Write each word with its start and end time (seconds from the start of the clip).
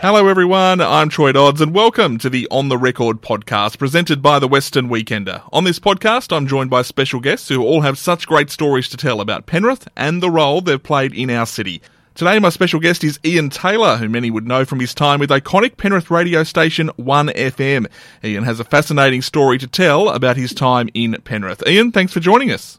Hello, 0.00 0.28
everyone. 0.28 0.80
I'm 0.80 1.08
Troy 1.08 1.32
Dodds, 1.32 1.60
and 1.60 1.74
welcome 1.74 2.18
to 2.18 2.30
the 2.30 2.46
On 2.52 2.68
the 2.68 2.78
Record 2.78 3.20
podcast 3.20 3.78
presented 3.78 4.22
by 4.22 4.38
the 4.38 4.46
Western 4.46 4.88
Weekender. 4.88 5.42
On 5.52 5.64
this 5.64 5.80
podcast, 5.80 6.34
I'm 6.34 6.46
joined 6.46 6.70
by 6.70 6.82
special 6.82 7.18
guests 7.18 7.48
who 7.48 7.64
all 7.64 7.80
have 7.80 7.98
such 7.98 8.28
great 8.28 8.48
stories 8.48 8.88
to 8.90 8.96
tell 8.96 9.20
about 9.20 9.46
Penrith 9.46 9.88
and 9.96 10.22
the 10.22 10.30
role 10.30 10.60
they've 10.60 10.80
played 10.80 11.12
in 11.14 11.30
our 11.30 11.46
city. 11.46 11.82
Today, 12.14 12.38
my 12.38 12.50
special 12.50 12.78
guest 12.78 13.02
is 13.02 13.18
Ian 13.24 13.50
Taylor, 13.50 13.96
who 13.96 14.08
many 14.08 14.30
would 14.30 14.46
know 14.46 14.64
from 14.64 14.78
his 14.78 14.94
time 14.94 15.18
with 15.18 15.30
iconic 15.30 15.76
Penrith 15.76 16.12
radio 16.12 16.44
station 16.44 16.90
1FM. 16.90 17.88
Ian 18.22 18.44
has 18.44 18.60
a 18.60 18.64
fascinating 18.64 19.20
story 19.20 19.58
to 19.58 19.66
tell 19.66 20.10
about 20.10 20.36
his 20.36 20.54
time 20.54 20.88
in 20.94 21.20
Penrith. 21.24 21.66
Ian, 21.66 21.90
thanks 21.90 22.12
for 22.12 22.20
joining 22.20 22.52
us. 22.52 22.78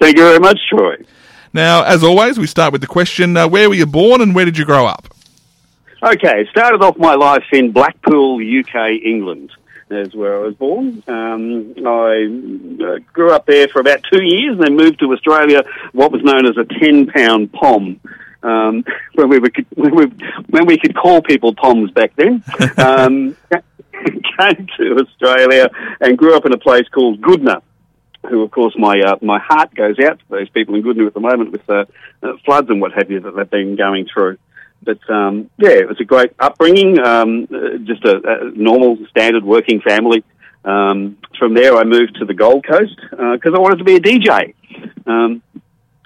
Thank 0.00 0.16
you 0.16 0.22
very 0.22 0.40
much, 0.40 0.58
Troy. 0.70 0.96
Now, 1.52 1.84
as 1.84 2.02
always, 2.02 2.38
we 2.38 2.46
start 2.46 2.72
with 2.72 2.80
the 2.80 2.86
question 2.86 3.36
uh, 3.36 3.46
where 3.46 3.68
were 3.68 3.74
you 3.74 3.84
born 3.84 4.22
and 4.22 4.34
where 4.34 4.46
did 4.46 4.56
you 4.56 4.64
grow 4.64 4.86
up? 4.86 5.14
Okay, 6.02 6.46
started 6.50 6.82
off 6.82 6.96
my 6.96 7.14
life 7.14 7.44
in 7.52 7.72
Blackpool, 7.72 8.40
UK, 8.40 9.02
England. 9.04 9.52
That's 9.88 10.14
where 10.14 10.36
I 10.36 10.38
was 10.38 10.54
born. 10.54 11.02
Um, 11.06 11.74
I 11.84 12.84
uh, 12.84 12.98
grew 13.12 13.32
up 13.32 13.44
there 13.44 13.68
for 13.68 13.80
about 13.80 14.02
two 14.10 14.22
years 14.22 14.54
and 14.54 14.62
then 14.62 14.76
moved 14.76 15.00
to 15.00 15.12
Australia, 15.12 15.62
what 15.92 16.10
was 16.10 16.22
known 16.22 16.46
as 16.46 16.56
a 16.56 16.64
10 16.64 17.08
pound 17.08 17.52
POM. 17.52 18.00
Um, 18.42 18.84
when 19.14 19.28
we 19.28 19.40
were, 19.40 19.50
when 19.74 19.94
we, 19.94 20.06
when 20.48 20.66
we 20.66 20.78
could 20.78 20.96
call 20.96 21.20
people 21.20 21.54
POMs 21.54 21.92
back 21.92 22.14
then. 22.16 22.42
Um, 22.78 23.36
came 24.38 24.66
to 24.78 24.96
Australia 24.98 25.68
and 26.00 26.16
grew 26.16 26.34
up 26.34 26.46
in 26.46 26.54
a 26.54 26.58
place 26.58 26.88
called 26.88 27.20
Goodna 27.20 27.60
who, 28.28 28.42
of 28.42 28.50
course, 28.50 28.74
my 28.76 29.00
uh, 29.00 29.16
my 29.22 29.38
heart 29.38 29.74
goes 29.74 29.98
out 29.98 30.18
to 30.18 30.24
those 30.28 30.48
people 30.50 30.74
in 30.74 30.82
Goodna 30.82 31.06
at 31.06 31.14
the 31.14 31.20
moment 31.20 31.52
with 31.52 31.68
uh, 31.68 31.86
uh, 32.22 32.32
floods 32.44 32.68
and 32.68 32.80
what 32.80 32.92
have 32.92 33.10
you 33.10 33.20
that 33.20 33.34
they've 33.34 33.50
been 33.50 33.76
going 33.76 34.06
through. 34.12 34.38
But 34.82 34.98
um, 35.10 35.50
yeah, 35.58 35.70
it 35.70 35.88
was 35.88 36.00
a 36.00 36.04
great 36.04 36.32
upbringing, 36.38 36.98
um, 37.00 37.48
uh, 37.52 37.78
just 37.84 38.04
a, 38.04 38.20
a, 38.24 38.50
normal, 38.52 38.98
standard 39.10 39.44
working 39.44 39.80
family. 39.80 40.24
Um, 40.64 41.18
from 41.38 41.54
there, 41.54 41.76
I 41.76 41.84
moved 41.84 42.16
to 42.16 42.24
the 42.24 42.34
Gold 42.34 42.66
Coast 42.66 42.96
because 43.10 43.52
uh, 43.52 43.56
I 43.56 43.58
wanted 43.58 43.78
to 43.78 43.84
be 43.84 43.96
a 43.96 44.00
DJ. 44.00 44.54
Um, 45.06 45.42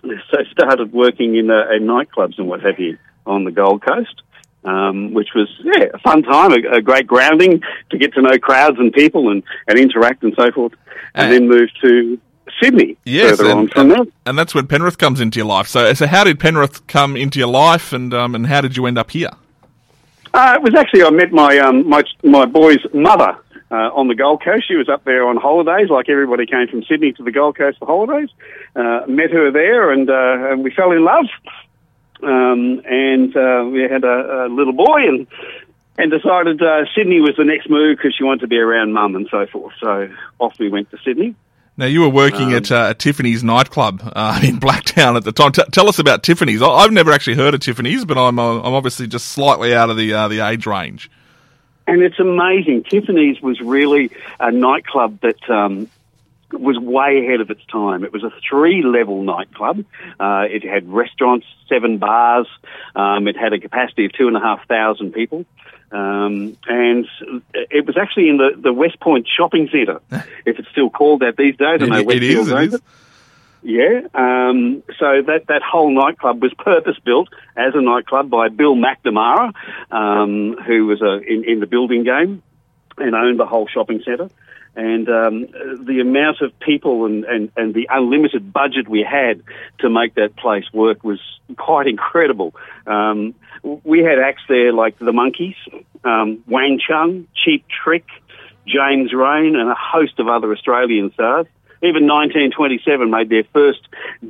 so 0.03 0.39
I 0.39 0.51
started 0.51 0.93
working 0.93 1.37
in, 1.37 1.51
uh, 1.51 1.71
in 1.71 1.85
nightclubs 1.85 2.39
and 2.39 2.49
what 2.49 2.63
have 2.63 2.79
you 2.79 2.99
on 3.27 3.45
the 3.45 3.53
Gold 3.53 3.83
Coast. 3.85 4.23
Um, 4.65 5.13
which 5.13 5.29
was 5.35 5.47
yeah 5.63 5.89
a 5.93 5.99
fun 5.99 6.23
time, 6.23 6.53
a, 6.53 6.77
a, 6.77 6.81
great 6.81 7.07
grounding 7.07 7.61
to 7.91 7.99
get 7.99 8.15
to 8.15 8.23
know 8.23 8.39
crowds 8.39 8.79
and 8.79 8.95
people 8.95 9.31
and, 9.31 9.43
and 9.69 9.79
interact 9.79 10.23
and 10.23 10.33
so 10.39 10.51
forth, 10.53 10.73
and, 11.15 11.27
and 11.27 11.33
then 11.35 11.49
moved 11.51 11.77
to 11.83 12.19
Sydney 12.63 12.97
yes, 13.05 13.41
and, 13.41 13.73
and, 13.77 14.13
And 14.27 14.39
that's 14.39 14.55
when 14.55 14.67
Penrith 14.67 14.99
comes 14.99 15.21
into 15.21 15.39
your 15.39 15.47
life. 15.47 15.67
So, 15.69 15.93
so 15.95 16.07
how 16.07 16.25
did 16.25 16.39
Penrith 16.39 16.87
come 16.87 17.17
into 17.17 17.39
your 17.39 17.49
life, 17.49 17.93
and 17.93 18.15
um, 18.15 18.35
and 18.35 18.47
how 18.47 18.61
did 18.61 18.77
you 18.77 18.87
end 18.87 18.99
up 18.99 19.11
here? 19.11 19.31
Uh, 20.33 20.55
it 20.57 20.63
was 20.63 20.75
actually 20.75 21.03
I 21.03 21.11
met 21.11 21.33
my 21.33 21.59
um, 21.59 21.89
my 21.89 22.03
my 22.23 22.45
boy's 22.45 22.85
mother 22.93 23.37
uh, 23.71 23.91
on 23.95 24.09
the 24.09 24.15
Gold 24.15 24.43
Coast. 24.43 24.69
She 24.69 24.77
was 24.77 24.89
up 24.89 25.05
there 25.05 25.27
on 25.27 25.37
holidays, 25.37 25.91
like 25.91 26.09
everybody 26.09 26.47
came 26.47 26.69
from 26.69 26.85
Sydney 26.85 27.13
to 27.13 27.23
the 27.23 27.33
Gold 27.33 27.57
Coast 27.57 27.79
for 27.79 27.87
holidays. 27.87 28.29
Uh, 28.77 29.03
met 29.09 29.31
her 29.31 29.51
there, 29.51 29.91
and 29.91 30.09
uh, 30.09 30.53
and 30.53 30.65
we 30.65 30.71
fell 30.71 30.93
in 30.93 31.05
love. 31.05 31.27
Um, 32.23 32.81
and 32.87 33.37
uh, 33.37 33.69
we 33.71 33.83
had 33.83 34.05
a, 34.05 34.47
a, 34.47 34.49
little 34.49 34.73
boy, 34.73 35.09
and 35.09 35.27
and 35.99 36.11
decided 36.11 36.63
uh, 36.63 36.85
Sydney 36.95 37.21
was 37.21 37.37
the 37.37 37.45
next 37.45 37.69
move 37.69 37.97
because 37.97 38.15
she 38.15 38.25
wanted 38.25 38.41
to 38.41 38.47
be 38.49 38.59
around 38.59 38.93
mum 38.93 39.15
and 39.17 39.29
so 39.31 39.47
forth. 39.47 39.75
So 39.81 40.09
off 40.39 40.59
we 40.59 40.69
went 40.69 40.91
to 40.91 40.99
Sydney. 41.05 41.35
Now 41.77 41.87
you 41.87 42.03
were 42.03 42.09
working 42.09 42.49
um, 42.49 42.55
at 42.55 42.71
uh, 42.71 42.95
Tiffany's 42.95 43.43
nightclub 43.43 44.01
uh, 44.15 44.41
in 44.45 44.61
Blacktown 44.61 45.17
at 45.17 45.25
the 45.25 45.33
time. 45.33 45.53
T- 45.53 45.65
tell 45.73 45.89
us 45.89 45.99
about 45.99 46.23
Tiffany's. 46.23 46.63
I've 46.63 46.93
never 46.93 47.11
actually 47.11 47.37
heard 47.37 47.55
of 47.55 47.61
Tiffany's, 47.61 48.05
but 48.05 48.17
I'm 48.17 48.39
uh, 48.39 48.59
I'm 48.59 48.75
obviously 48.75 49.07
just 49.07 49.27
slightly 49.27 49.75
out 49.75 49.91
of 49.91 49.97
the 49.97 50.13
uh, 50.13 50.29
the 50.29 50.41
age 50.41 50.67
range. 50.67 51.11
And 51.87 52.03
it's 52.03 52.19
amazing. 52.19 52.85
Tiffany's 52.85 53.43
was 53.43 53.61
really 53.61 54.11
a 54.41 54.51
nightclub 54.51 55.21
that 55.21 55.51
um, 55.51 55.91
was 56.51 56.79
way 56.79 57.27
ahead 57.27 57.41
of 57.41 57.51
its 57.51 57.65
time. 57.67 58.05
It 58.05 58.13
was 58.13 58.25
a 58.25 58.33
three-level 58.49 59.23
nightclub. 59.23 59.85
Uh, 60.19 60.47
it 60.49 60.65
had 60.65 60.91
restaurants, 60.91 61.47
seven 61.69 61.99
bars. 61.99 62.47
Um, 62.97 63.29
it 63.29 63.37
had 63.37 63.53
a 63.53 63.59
capacity 63.59 64.07
of 64.07 64.13
two 64.13 64.29
and 64.29 64.37
a 64.37 64.41
half 64.41 64.67
thousand 64.67 65.13
people. 65.13 65.45
Um, 65.95 66.57
and 66.67 67.07
it 67.55 67.87
was 67.87 67.97
actually 67.97 68.29
in 68.29 68.39
the, 68.39 68.51
the 68.61 68.73
West 68.73 68.99
Point 68.99 69.29
Shopping 69.29 69.69
Centre, 69.71 70.01
if 70.45 70.59
it's 70.59 70.69
still 70.71 70.91
called 70.91 71.21
that 71.21 71.37
these 71.37 71.57
days. 71.57 71.81
I 71.81 71.87
know 71.87 71.99
it, 71.99 72.07
Westfield 72.07 72.49
it 72.49 72.63
is. 72.65 72.75
It 72.75 72.75
is. 72.75 72.81
Yeah. 73.63 74.01
Um, 74.13 74.83
so 74.99 75.23
that, 75.23 75.47
that 75.47 75.63
whole 75.63 75.95
nightclub 75.95 76.43
was 76.43 76.53
purpose 76.55 76.97
built 77.05 77.29
as 77.57 77.75
a 77.77 77.81
nightclub 77.81 78.29
by 78.29 78.49
Bill 78.49 78.75
McNamara, 78.75 79.53
um, 79.93 80.57
who 80.67 80.87
was 80.87 81.01
a, 81.01 81.21
in, 81.21 81.45
in 81.45 81.61
the 81.61 81.67
building 81.67 82.03
game 82.03 82.43
and 82.99 83.15
owned 83.15 83.39
the 83.39 83.47
whole 83.47 83.69
shopping 83.69 84.03
centre. 84.05 84.31
And 84.77 85.09
um, 85.09 85.47
the 85.85 86.01
amount 86.01 86.41
of 86.41 86.59
people 86.59 87.07
and, 87.07 87.25
and, 87.25 87.53
and 87.57 87.75
the 87.75 87.89
unlimited 87.91 88.53
budget 88.53 88.89
we 88.89 89.07
had 89.09 89.43
to 89.79 89.89
make 89.89 90.15
that 90.15 90.37
place 90.37 90.65
work 90.73 91.05
was 91.05 91.21
quite 91.57 91.87
incredible. 91.87 92.55
Um, 92.87 93.35
we 93.63 94.01
had 94.01 94.19
acts 94.19 94.43
there 94.49 94.73
like 94.73 94.99
the 94.99 95.13
Monkees, 95.13 95.55
um, 96.05 96.43
Wang 96.49 96.81
Chung, 96.87 97.29
Cheap 97.35 97.65
Trick, 97.69 98.07
James 98.67 99.13
Reyne, 99.13 99.57
and 99.57 99.71
a 99.71 99.77
host 99.79 100.19
of 100.19 100.29
other 100.29 100.53
Australian 100.53 101.13
stars. 101.13 101.47
Even 101.85 102.07
1927 102.07 103.11
made 103.11 103.29
their 103.29 103.45
first 103.53 103.81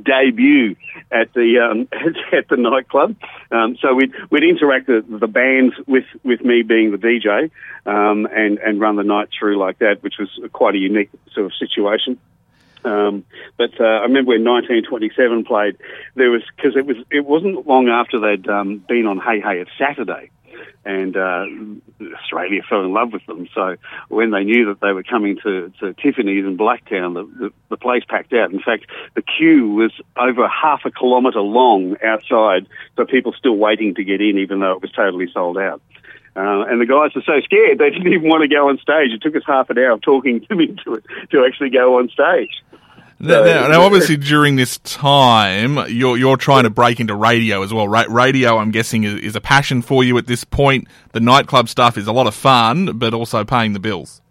debut 0.03 0.75
at 1.11 1.33
the 1.33 1.59
um, 1.59 1.87
at 2.33 2.47
the 2.49 2.57
nightclub. 2.57 3.15
Um, 3.51 3.77
so 3.81 3.93
we'd 3.93 4.13
we'd 4.29 4.43
interact 4.43 4.87
the, 4.87 5.03
the 5.07 5.27
bands 5.27 5.75
with 5.87 6.05
with 6.23 6.41
me 6.41 6.63
being 6.63 6.91
the 6.91 6.97
DJ 6.97 7.51
um, 7.85 8.25
and 8.25 8.57
and 8.59 8.79
run 8.79 8.95
the 8.95 9.03
night 9.03 9.29
through 9.37 9.57
like 9.57 9.79
that, 9.79 10.03
which 10.03 10.15
was 10.19 10.29
quite 10.51 10.75
a 10.75 10.79
unique 10.79 11.09
sort 11.33 11.45
of 11.45 11.53
situation. 11.55 12.19
Um, 12.85 13.25
but 13.57 13.71
uh, 13.79 13.83
I 13.83 14.03
remember 14.03 14.29
when 14.29 14.43
1927 14.43 15.45
played, 15.45 15.77
there 16.13 16.29
was 16.29 16.43
because 16.55 16.75
it 16.75 16.85
was 16.85 16.97
it 17.11 17.25
wasn't 17.25 17.67
long 17.67 17.89
after 17.89 18.19
they'd 18.19 18.47
um, 18.47 18.77
been 18.87 19.07
on 19.07 19.19
Hey 19.19 19.41
Hey 19.41 19.59
It's 19.59 19.71
Saturday, 19.77 20.29
and 20.83 21.15
uh, 21.17 21.45
Australia 22.15 22.61
fell 22.67 22.83
in 22.83 22.93
love 22.93 23.11
with 23.13 23.25
them. 23.25 23.47
So 23.53 23.75
when 24.09 24.31
they 24.31 24.43
knew 24.43 24.65
that 24.67 24.81
they 24.81 24.91
were 24.91 25.03
coming 25.03 25.37
to, 25.43 25.71
to 25.79 25.93
Tiffany's 25.93 26.45
in 26.45 26.57
Blacktown, 26.57 27.13
the, 27.13 27.23
the, 27.39 27.53
the 27.69 27.77
place 27.77 28.03
packed 28.07 28.33
out. 28.33 28.51
In 28.51 28.59
fact, 28.59 28.85
the 29.15 29.21
queue 29.21 29.69
was 29.71 29.91
over 30.17 30.47
half 30.47 30.81
a 30.85 30.91
kilometre 30.91 31.41
long 31.41 31.95
outside, 32.03 32.67
so 32.95 33.05
people 33.05 33.33
still 33.33 33.57
waiting 33.57 33.95
to 33.95 34.03
get 34.03 34.21
in, 34.21 34.37
even 34.37 34.59
though 34.59 34.73
it 34.73 34.81
was 34.81 34.91
totally 34.91 35.27
sold 35.33 35.57
out. 35.57 35.81
Uh, 36.37 36.65
and 36.67 36.81
the 36.81 36.85
guys 36.85 37.15
were 37.15 37.23
so 37.25 37.39
scared 37.45 37.79
they 37.79 37.89
didn't 37.91 38.11
even 38.11 38.27
want 38.27 38.41
to 38.41 38.49
go 38.49 38.67
on 38.69 38.77
stage. 38.77 39.11
It 39.11 39.21
took 39.21 39.35
us 39.35 39.43
half 39.47 39.69
an 39.69 39.77
hour 39.77 39.91
of 39.91 40.01
talking 40.01 40.41
to 40.41 40.47
them 40.47 40.59
it 40.59 40.79
to 41.31 41.45
actually 41.45 41.69
go 41.69 41.97
on 41.99 42.09
stage. 42.09 42.61
Now, 43.17 43.43
now, 43.43 43.67
now, 43.69 43.81
obviously, 43.83 44.17
during 44.17 44.57
this 44.57 44.77
time, 44.79 45.77
you're 45.89 46.17
you're 46.17 46.35
trying 46.35 46.63
to 46.63 46.69
break 46.69 46.99
into 46.99 47.15
radio 47.15 47.63
as 47.63 47.73
well. 47.73 47.87
Ra- 47.87 48.05
radio, 48.09 48.57
I'm 48.57 48.71
guessing, 48.71 49.05
is, 49.05 49.15
is 49.15 49.35
a 49.37 49.41
passion 49.41 49.81
for 49.81 50.03
you 50.03 50.17
at 50.17 50.27
this 50.27 50.43
point. 50.43 50.87
The 51.13 51.21
nightclub 51.21 51.69
stuff 51.69 51.97
is 51.97 52.07
a 52.07 52.11
lot 52.11 52.27
of 52.27 52.35
fun, 52.35 52.97
but 52.97 53.13
also 53.13 53.45
paying 53.45 53.71
the 53.71 53.79
bills. 53.79 54.21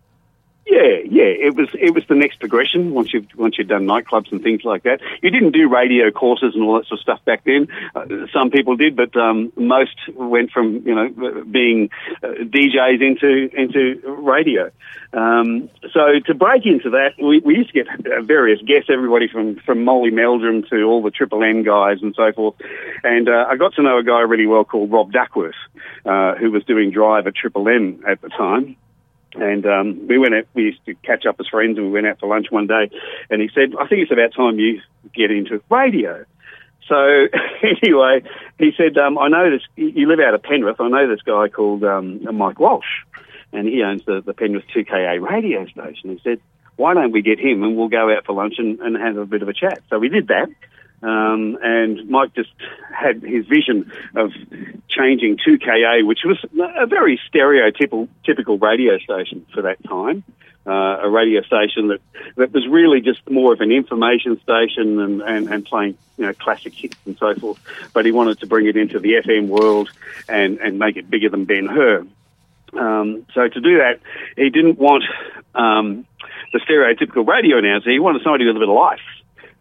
Yeah, 0.75 0.99
yeah, 1.09 1.31
it 1.47 1.55
was 1.55 1.69
it 1.75 1.95
was 1.95 2.03
the 2.09 2.17
next 2.17 2.41
progression 2.41 2.95
once 2.95 3.15
you've 3.15 3.29
once 3.37 3.59
you've 3.59 3.69
done 3.69 3.87
nightclubs 3.87 4.33
and 4.33 4.43
things 4.43 4.65
like 4.65 4.83
that. 4.83 5.01
You 5.23 5.31
didn't 5.31 5.53
do 5.53 5.69
radio 5.69 6.11
courses 6.11 6.57
and 6.57 6.65
all 6.65 6.75
that 6.79 6.87
sort 6.87 6.99
of 6.99 7.03
stuff 7.03 7.25
back 7.25 7.45
then. 7.45 7.69
Uh, 7.95 8.27
some 8.33 8.51
people 8.51 8.75
did, 8.75 8.97
but 8.97 9.15
um, 9.17 9.53
most 9.55 9.95
went 10.15 10.51
from 10.51 10.85
you 10.85 10.93
know 10.97 11.45
being 11.45 11.91
uh, 12.25 12.27
DJs 12.27 13.01
into 13.01 13.51
into 13.57 14.01
radio. 14.05 14.73
Um, 15.13 15.71
so 15.93 16.19
to 16.27 16.35
break 16.35 16.67
into 16.67 16.91
that, 16.91 17.23
we, 17.23 17.39
we 17.39 17.55
used 17.55 17.73
to 17.73 17.85
get 17.85 17.87
uh, 17.89 18.23
various 18.23 18.61
guests, 18.63 18.91
everybody 18.93 19.29
from 19.29 19.55
from 19.61 19.85
Molly 19.85 20.11
Meldrum 20.11 20.65
to 20.71 20.83
all 20.83 21.05
the 21.05 21.13
Triple 21.13 21.45
M 21.45 21.63
guys 21.63 21.99
and 22.03 22.17
so 22.17 22.33
forth. 22.33 22.57
And 23.05 23.29
uh, 23.29 23.47
I 23.49 23.55
got 23.55 23.75
to 23.75 23.83
know 23.83 23.99
a 23.99 24.03
guy 24.03 24.23
really 24.23 24.47
well 24.47 24.65
called 24.65 24.91
Rob 24.91 25.13
Duckworth, 25.13 25.55
uh, 26.05 26.35
who 26.35 26.51
was 26.51 26.65
doing 26.65 26.91
drive 26.91 27.29
at 27.29 27.37
Triple 27.37 27.69
M 27.69 28.03
at 28.09 28.21
the 28.23 28.29
time. 28.29 28.75
And 29.35 29.67
um, 29.67 30.07
we 30.07 30.19
went 30.19 30.35
out, 30.35 30.47
we 30.55 30.65
used 30.65 30.85
to 30.87 30.95
catch 30.97 31.27
up 31.27 31.37
as 31.41 31.49
friends 31.49 31.77
and 31.77 31.87
we 31.87 31.93
went 31.93 32.07
out 32.07 32.21
for 32.21 32.29
lunch 32.29 32.47
one 32.51 32.67
day 32.67 32.91
and 33.31 33.43
he 33.43 33.51
said, 33.55 33.75
I 33.79 33.87
think 33.87 34.03
it's 34.03 34.13
about 34.13 34.33
time 34.35 34.59
you 34.59 34.81
get 35.15 35.31
into 35.31 35.63
radio. 35.71 36.25
So 36.89 36.97
anyway, 37.63 38.23
he 38.59 38.73
said, 38.77 38.97
um, 38.99 39.19
I 39.19 39.29
know 39.29 39.51
this, 39.51 39.63
you 39.77 40.07
live 40.07 40.21
out 40.21 40.35
of 40.35 40.43
Penrith, 40.43 40.81
I 40.81 40.89
know 40.89 41.09
this 41.09 41.23
guy 41.23 41.49
called 41.49 41.85
um, 41.85 42.25
Mike 42.37 42.61
Walsh 42.61 43.03
and 43.53 43.69
he 43.69 43.83
owns 43.83 44.05
the, 44.05 44.21
the 44.21 44.35
Penrith 44.35 44.65
2KA 44.75 45.21
radio 45.21 45.67
station. 45.67 46.11
He 46.11 46.21
said, 46.23 46.41
why 46.77 46.95
don't 46.95 47.13
we 47.13 47.23
get 47.23 47.39
him 47.39 47.63
and 47.63 47.77
we'll 47.77 47.89
go 47.89 48.15
out 48.15 48.27
for 48.27 48.35
lunch 48.35 48.55
and, 48.59 48.81
and 48.81 48.97
have 48.97 49.17
a 49.17 49.27
bit 49.27 49.43
of 49.43 49.49
a 49.49 49.55
chat. 49.55 49.81
So 49.91 49.99
we 49.99 50.09
did 50.09 50.29
that. 50.29 50.49
Um, 51.05 51.59
and 51.63 52.09
Mike 52.09 52.35
just 52.35 52.53
had 52.91 53.23
his 53.23 53.47
vision 53.47 53.93
of 54.15 54.33
changing 54.89 55.37
2KA, 55.37 56.07
which 56.07 56.21
was 56.25 56.39
a 56.79 56.87
very 56.87 57.21
stereotypical 57.29 58.09
typical 58.25 58.57
radio 58.57 58.99
station 58.99 59.45
for 59.53 59.63
that 59.63 59.83
time. 59.85 60.25
uh, 60.67 60.99
a 61.03 61.11
radio 61.11 61.43
station 61.43 61.89
that, 61.89 62.01
that 62.37 62.53
was 62.53 62.67
really 62.67 63.01
just 63.01 63.29
more 63.29 63.53
of 63.53 63.61
an 63.61 63.71
information 63.71 64.41
station 64.41 64.99
and, 64.99 65.21
and, 65.21 65.49
and 65.49 65.65
playing 65.67 65.97
you 66.17 66.25
know 66.25 66.33
classic 66.33 66.73
hits 66.73 66.97
and 67.05 67.19
so 67.19 67.35
forth. 67.35 67.59
But 67.93 68.07
he 68.07 68.13
wanted 68.13 68.41
to 68.41 68.47
bring 68.47 68.67
it 68.67 68.77
into 68.77 68.99
the 68.99 69.15
FM 69.15 69.49
world 69.49 69.91
and, 70.29 70.59
and 70.59 70.79
make 70.79 70.97
it 70.97 71.11
bigger 71.11 71.29
than 71.29 71.45
Ben 71.45 71.67
Hur. 71.67 72.07
Um, 72.73 73.27
so 73.35 73.47
to 73.47 73.61
do 73.61 73.79
that, 73.79 74.01
he 74.37 74.51
didn't 74.51 74.79
want 74.79 75.05
um, 75.55 76.07
the 76.53 76.61
stereotypical 76.61 77.27
radio 77.27 77.59
announcer. 77.59 77.91
He 77.91 78.01
wanted 78.01 78.23
somebody 78.23 78.47
with 78.47 78.57
a 78.57 78.59
bit 78.59 78.69
of 78.69 78.75
life 78.75 79.01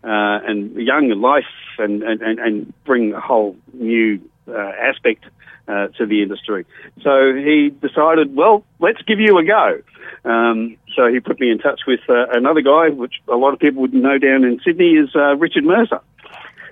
uh, 0.04 0.40
and 0.46 0.76
young 0.76 1.10
life 1.10 1.46
and, 1.78 2.04
and, 2.04 2.22
and 2.22 2.74
bring 2.84 3.14
a 3.14 3.20
whole 3.20 3.56
new 3.74 4.20
uh, 4.48 4.58
aspect 4.58 5.26
uh, 5.68 5.88
to 5.98 6.06
the 6.06 6.22
industry. 6.22 6.66
So 7.02 7.34
he 7.34 7.70
decided, 7.70 8.36
well, 8.36 8.64
let's 8.80 9.02
give 9.04 9.20
you 9.20 9.38
a 9.38 9.44
go. 9.46 9.82
Um, 10.26 10.78
so 10.96 11.08
he 11.08 11.20
put 11.20 11.40
me 11.40 11.50
in 11.50 11.60
touch 11.60 11.82
with 11.88 12.02
uh, 12.10 12.28
another 12.32 12.62
guy, 12.62 12.90
which 12.90 13.16
a 13.28 13.36
lot 13.36 13.54
of 13.54 13.60
people 13.60 13.82
would 13.82 13.94
know 13.94 14.18
down 14.18 14.44
in 14.44 14.60
Sydney, 14.64 14.92
is 14.92 15.16
uh, 15.16 15.36
Richard 15.36 15.64
Mercer. 15.64 16.02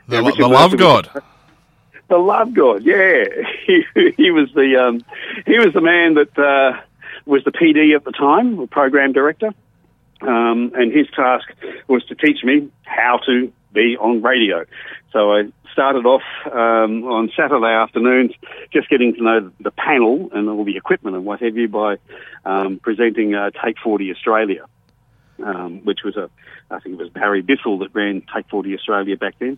The, 0.07 0.21
Richard 0.21 0.43
the 0.43 0.49
Mercer 0.49 0.53
love 0.53 0.77
god. 0.77 1.09
Was, 1.13 1.23
the 2.09 2.17
love 2.17 2.53
god, 2.53 2.83
yeah. 2.83 3.23
He, 3.65 3.85
he 4.17 4.31
was 4.31 4.51
the 4.53 4.75
um, 4.75 5.03
he 5.45 5.57
was 5.57 5.73
the 5.73 5.81
man 5.81 6.15
that 6.15 6.37
uh, 6.37 6.81
was 7.25 7.43
the 7.43 7.51
PD 7.51 7.95
at 7.95 8.03
the 8.03 8.11
time, 8.11 8.57
the 8.57 8.67
program 8.67 9.13
director, 9.13 9.53
um, 10.21 10.71
and 10.75 10.91
his 10.91 11.07
task 11.15 11.47
was 11.87 12.03
to 12.05 12.15
teach 12.15 12.43
me 12.43 12.69
how 12.83 13.19
to 13.25 13.51
be 13.73 13.97
on 13.97 14.21
radio. 14.21 14.65
So 15.11 15.33
I 15.33 15.43
started 15.71 16.05
off 16.05 16.23
um, 16.45 17.03
on 17.05 17.31
Saturday 17.35 17.73
afternoons 17.73 18.31
just 18.71 18.89
getting 18.89 19.15
to 19.15 19.23
know 19.23 19.51
the 19.59 19.71
panel 19.71 20.29
and 20.33 20.49
all 20.49 20.63
the 20.63 20.77
equipment 20.77 21.15
and 21.15 21.25
what 21.25 21.41
have 21.41 21.55
you 21.55 21.67
by 21.67 21.97
um, 22.45 22.79
presenting 22.79 23.35
uh, 23.35 23.51
Take 23.63 23.77
40 23.79 24.11
Australia, 24.11 24.65
um, 25.43 25.81
which 25.83 25.99
was 26.03 26.17
a, 26.17 26.29
I 26.69 26.79
think 26.79 26.99
it 26.99 26.99
was 26.99 27.09
Barry 27.09 27.41
Bissell 27.41 27.79
that 27.79 27.93
ran 27.93 28.23
Take 28.33 28.47
40 28.49 28.75
Australia 28.75 29.17
back 29.17 29.35
then. 29.39 29.57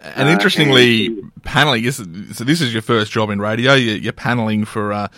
And 0.00 0.28
interestingly, 0.28 1.06
uh, 1.06 1.10
and, 1.10 1.44
paneling, 1.44 1.90
so 1.90 2.04
this 2.04 2.60
is 2.60 2.72
your 2.72 2.82
first 2.82 3.12
job 3.12 3.30
in 3.30 3.40
radio, 3.40 3.74
you're, 3.74 3.96
you're 3.96 4.12
paneling 4.12 4.64
for 4.64 4.92
uh, 4.92 5.08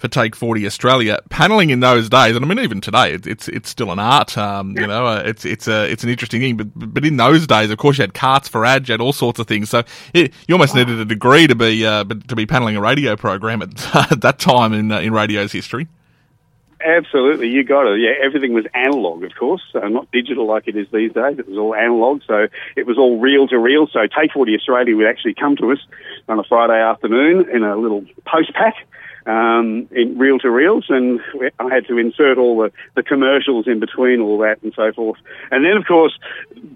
for 0.00 0.08
Take 0.08 0.34
40 0.34 0.66
Australia. 0.66 1.20
Paneling 1.28 1.70
in 1.70 1.80
those 1.80 2.08
days, 2.08 2.34
and 2.34 2.44
I 2.44 2.48
mean 2.48 2.58
even 2.58 2.80
today, 2.80 3.12
it, 3.12 3.26
it's 3.26 3.48
it's 3.48 3.68
still 3.68 3.92
an 3.92 3.98
art. 3.98 4.36
Um, 4.36 4.76
you 4.76 4.86
know, 4.86 5.06
uh, 5.06 5.22
it's 5.24 5.44
it's 5.44 5.68
a 5.68 5.90
it's 5.90 6.02
an 6.02 6.08
interesting 6.08 6.40
thing. 6.40 6.56
But 6.56 6.68
but 6.74 7.04
in 7.04 7.18
those 7.18 7.46
days, 7.46 7.70
of 7.70 7.78
course, 7.78 7.98
you 7.98 8.02
had 8.02 8.14
carts 8.14 8.48
for 8.48 8.64
ads, 8.64 8.88
you 8.88 8.94
had 8.94 9.00
all 9.00 9.12
sorts 9.12 9.38
of 9.38 9.46
things. 9.46 9.68
So 9.68 9.82
it, 10.14 10.32
you 10.48 10.54
almost 10.54 10.74
needed 10.74 10.98
a 10.98 11.04
degree 11.04 11.46
to 11.46 11.54
be 11.54 11.86
uh, 11.86 12.04
to 12.04 12.34
be 12.34 12.46
paneling 12.46 12.76
a 12.76 12.80
radio 12.80 13.14
program 13.14 13.60
at, 13.60 13.96
at 14.12 14.22
that 14.22 14.38
time 14.38 14.72
in 14.72 14.90
uh, 14.90 15.00
in 15.00 15.12
radio's 15.12 15.52
history. 15.52 15.86
Absolutely, 16.82 17.48
you 17.48 17.62
got 17.62 17.86
it. 17.86 18.00
Yeah, 18.00 18.12
everything 18.24 18.54
was 18.54 18.64
analog, 18.72 19.22
of 19.22 19.34
course, 19.38 19.60
uh, 19.74 19.86
not 19.88 20.10
digital 20.12 20.46
like 20.46 20.66
it 20.66 20.76
is 20.76 20.86
these 20.90 21.12
days. 21.12 21.38
It 21.38 21.46
was 21.46 21.58
all 21.58 21.74
analog, 21.74 22.22
so 22.26 22.48
it 22.74 22.86
was 22.86 22.96
all 22.96 23.20
reel 23.20 23.46
to 23.48 23.58
reel. 23.58 23.86
So 23.92 24.00
Take 24.06 24.32
40 24.32 24.54
Australia 24.54 24.96
would 24.96 25.06
actually 25.06 25.34
come 25.34 25.56
to 25.56 25.72
us 25.72 25.78
on 26.26 26.38
a 26.38 26.44
Friday 26.44 26.80
afternoon 26.80 27.50
in 27.50 27.64
a 27.64 27.76
little 27.76 28.06
post 28.24 28.54
pack 28.54 28.76
um, 29.26 29.88
in 29.90 30.18
reel 30.18 30.38
to 30.40 30.50
reels, 30.50 30.86
and 30.88 31.20
I 31.58 31.72
had 31.72 31.86
to 31.86 31.98
insert 31.98 32.38
all 32.38 32.58
the, 32.58 32.72
the 32.94 33.02
commercials 33.02 33.66
in 33.66 33.80
between 33.80 34.20
all 34.20 34.38
that 34.38 34.62
and 34.62 34.72
so 34.74 34.92
forth. 34.92 35.18
And 35.50 35.64
then, 35.64 35.76
of 35.76 35.86
course, 35.86 36.18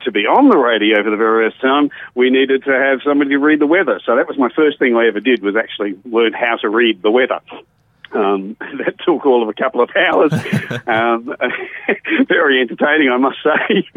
to 0.02 0.12
be 0.12 0.26
on 0.26 0.48
the 0.48 0.58
radio 0.58 1.02
for 1.02 1.10
the 1.10 1.16
very 1.16 1.50
first 1.50 1.60
time, 1.60 1.90
we 2.14 2.30
needed 2.30 2.64
to 2.64 2.72
have 2.72 3.00
somebody 3.04 3.36
read 3.36 3.60
the 3.60 3.66
weather. 3.66 4.00
So 4.04 4.16
that 4.16 4.28
was 4.28 4.38
my 4.38 4.50
first 4.54 4.78
thing 4.78 4.96
I 4.96 5.06
ever 5.06 5.20
did 5.20 5.42
was 5.42 5.56
actually 5.56 5.98
learn 6.04 6.32
how 6.32 6.56
to 6.56 6.68
read 6.68 7.02
the 7.02 7.10
weather. 7.10 7.40
Um, 8.14 8.56
that 8.60 8.94
took 9.04 9.26
all 9.26 9.42
of 9.42 9.48
a 9.48 9.52
couple 9.52 9.80
of 9.80 9.90
hours. 9.96 10.32
um, 10.86 11.34
very 12.28 12.60
entertaining, 12.60 13.10
I 13.10 13.16
must 13.16 13.38
say. 13.42 13.88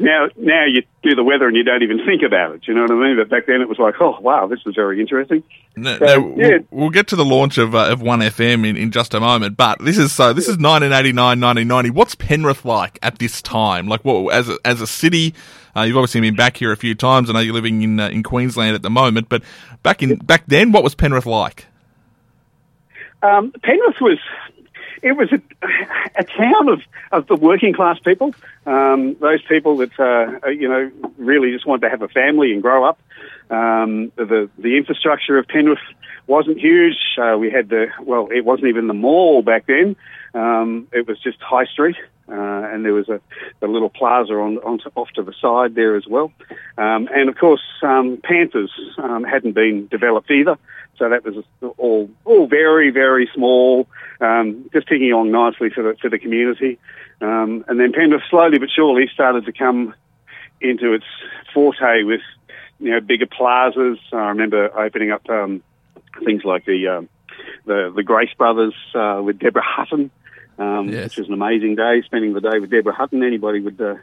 now, 0.00 0.28
now 0.36 0.64
you 0.64 0.82
do 1.02 1.14
the 1.14 1.24
weather 1.24 1.48
and 1.48 1.56
you 1.56 1.64
don't 1.64 1.82
even 1.82 2.04
think 2.06 2.22
about 2.22 2.54
it. 2.54 2.68
You 2.68 2.74
know 2.74 2.82
what 2.82 2.92
I 2.92 2.94
mean? 2.94 3.16
But 3.16 3.28
back 3.28 3.46
then 3.46 3.60
it 3.60 3.68
was 3.68 3.78
like, 3.78 3.94
oh 4.00 4.18
wow, 4.20 4.46
this 4.46 4.60
is 4.66 4.74
very 4.74 5.00
interesting. 5.00 5.42
No, 5.76 5.98
so, 5.98 6.06
no, 6.06 6.34
yeah. 6.36 6.58
we'll, 6.70 6.90
get 6.90 7.08
to 7.08 7.16
the 7.16 7.24
launch 7.24 7.58
of 7.58 7.74
uh, 7.74 7.90
of 7.90 8.00
One 8.00 8.20
FM 8.20 8.66
in, 8.66 8.76
in 8.76 8.90
just 8.90 9.14
a 9.14 9.20
moment. 9.20 9.56
But 9.56 9.78
this 9.84 9.98
is 9.98 10.12
so. 10.12 10.32
This 10.32 10.44
is 10.44 10.56
1989, 10.56 11.40
1990. 11.40 11.90
What's 11.90 12.14
Penrith 12.14 12.64
like 12.64 12.98
at 13.02 13.18
this 13.18 13.42
time? 13.42 13.88
Like, 13.88 14.04
what 14.04 14.32
as 14.34 14.48
a, 14.48 14.58
as 14.64 14.80
a 14.80 14.86
city? 14.86 15.34
Uh, 15.76 15.82
you've 15.82 15.96
obviously 15.96 16.20
been 16.20 16.34
back 16.34 16.56
here 16.56 16.72
a 16.72 16.76
few 16.76 16.94
times. 16.94 17.30
I 17.30 17.34
know 17.34 17.40
you're 17.40 17.54
living 17.54 17.82
in 17.82 18.00
uh, 18.00 18.08
in 18.08 18.22
Queensland 18.22 18.74
at 18.74 18.82
the 18.82 18.90
moment, 18.90 19.28
but 19.28 19.42
back 19.82 20.02
in 20.02 20.16
back 20.16 20.44
then, 20.46 20.72
what 20.72 20.82
was 20.82 20.94
Penrith 20.94 21.26
like? 21.26 21.66
Um, 23.22 23.52
Penrith 23.62 24.00
was 24.00 24.18
it 25.02 25.12
was 25.12 25.30
a, 25.32 25.40
a, 26.16 26.24
town 26.24 26.68
of, 26.68 26.80
of 27.12 27.26
the 27.26 27.36
working 27.36 27.72
class 27.72 27.98
people, 28.00 28.34
um, 28.66 29.16
those 29.20 29.42
people 29.42 29.76
that 29.78 29.98
uh, 29.98 30.48
you 30.48 30.68
know 30.68 30.90
really 31.16 31.52
just 31.52 31.66
wanted 31.66 31.82
to 31.82 31.90
have 31.90 32.02
a 32.02 32.08
family 32.08 32.52
and 32.52 32.62
grow 32.62 32.84
up. 32.84 32.98
Um, 33.50 34.12
the 34.16 34.50
the 34.58 34.76
infrastructure 34.76 35.38
of 35.38 35.46
Penrith 35.48 35.78
wasn't 36.26 36.58
huge. 36.58 36.98
Uh, 37.16 37.36
we 37.38 37.50
had 37.50 37.68
the 37.68 37.88
well, 38.02 38.28
it 38.30 38.44
wasn't 38.44 38.68
even 38.68 38.86
the 38.86 38.94
mall 38.94 39.42
back 39.42 39.66
then. 39.66 39.96
Um, 40.34 40.88
it 40.92 41.08
was 41.08 41.18
just 41.20 41.40
High 41.40 41.64
Street, 41.64 41.96
uh, 42.28 42.34
and 42.34 42.84
there 42.84 42.92
was 42.92 43.08
a, 43.08 43.20
a 43.62 43.66
little 43.66 43.88
plaza 43.88 44.34
on, 44.34 44.58
on 44.58 44.78
to, 44.80 44.92
off 44.94 45.08
to 45.14 45.22
the 45.22 45.32
side 45.40 45.74
there 45.74 45.96
as 45.96 46.06
well. 46.06 46.30
Um, 46.76 47.08
and 47.14 47.28
of 47.28 47.38
course, 47.38 47.62
um, 47.82 48.18
Panthers 48.22 48.70
um, 48.98 49.24
hadn't 49.24 49.52
been 49.52 49.88
developed 49.88 50.30
either. 50.30 50.58
So 50.98 51.08
that 51.08 51.24
was 51.24 51.44
all 51.78 52.10
all 52.24 52.46
very 52.46 52.90
very 52.90 53.30
small, 53.34 53.86
um, 54.20 54.68
just 54.72 54.88
ticking 54.88 55.12
along 55.12 55.30
nicely 55.30 55.70
for 55.70 55.82
the 55.82 55.96
for 56.00 56.10
the 56.10 56.18
community. 56.18 56.78
Um, 57.20 57.64
and 57.68 57.80
then 57.80 57.92
Penrith 57.92 58.22
slowly 58.30 58.58
but 58.58 58.68
surely 58.70 59.08
started 59.12 59.46
to 59.46 59.52
come 59.52 59.94
into 60.60 60.92
its 60.92 61.04
forte 61.54 62.02
with 62.02 62.20
you 62.80 62.90
know 62.90 63.00
bigger 63.00 63.26
plazas. 63.26 63.98
I 64.12 64.28
remember 64.28 64.76
opening 64.78 65.10
up 65.10 65.28
um, 65.28 65.62
things 66.24 66.44
like 66.44 66.64
the 66.64 66.88
um, 66.88 67.08
the 67.64 67.92
the 67.94 68.02
Grace 68.02 68.32
Brothers 68.36 68.74
uh, 68.94 69.20
with 69.24 69.38
Deborah 69.38 69.62
Hutton, 69.64 70.10
um, 70.58 70.88
yes. 70.88 71.04
which 71.04 71.18
was 71.18 71.28
an 71.28 71.34
amazing 71.34 71.76
day. 71.76 72.02
Spending 72.04 72.32
the 72.32 72.40
day 72.40 72.58
with 72.58 72.70
Deborah 72.70 72.94
Hutton, 72.94 73.22
anybody 73.22 73.60
would 73.60 73.80
uh, 73.80 73.96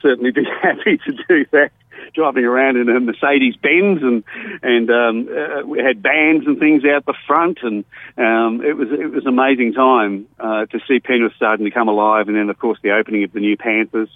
certainly 0.00 0.30
be 0.30 0.44
happy 0.62 0.98
to 0.98 1.12
do 1.28 1.46
that 1.52 1.72
driving 2.14 2.44
around 2.44 2.76
in 2.76 2.88
a 2.88 3.00
Mercedes 3.00 3.56
Benz, 3.56 4.02
and 4.02 4.24
and 4.62 4.90
um, 4.90 5.28
uh, 5.28 5.66
we 5.66 5.78
had 5.78 6.02
bands 6.02 6.46
and 6.46 6.58
things 6.58 6.84
out 6.84 7.06
the 7.06 7.14
front, 7.26 7.58
and 7.62 7.84
um, 8.16 8.62
it 8.64 8.76
was 8.76 8.88
it 8.90 9.10
was 9.10 9.24
an 9.24 9.28
amazing 9.28 9.72
time 9.72 10.26
uh, 10.38 10.66
to 10.66 10.80
see 10.86 11.00
Penrith 11.00 11.34
starting 11.36 11.64
to 11.64 11.70
come 11.70 11.88
alive, 11.88 12.28
and 12.28 12.36
then 12.36 12.50
of 12.50 12.58
course 12.58 12.78
the 12.82 12.92
opening 12.92 13.24
of 13.24 13.32
the 13.32 13.40
new 13.40 13.56
Panthers, 13.56 14.10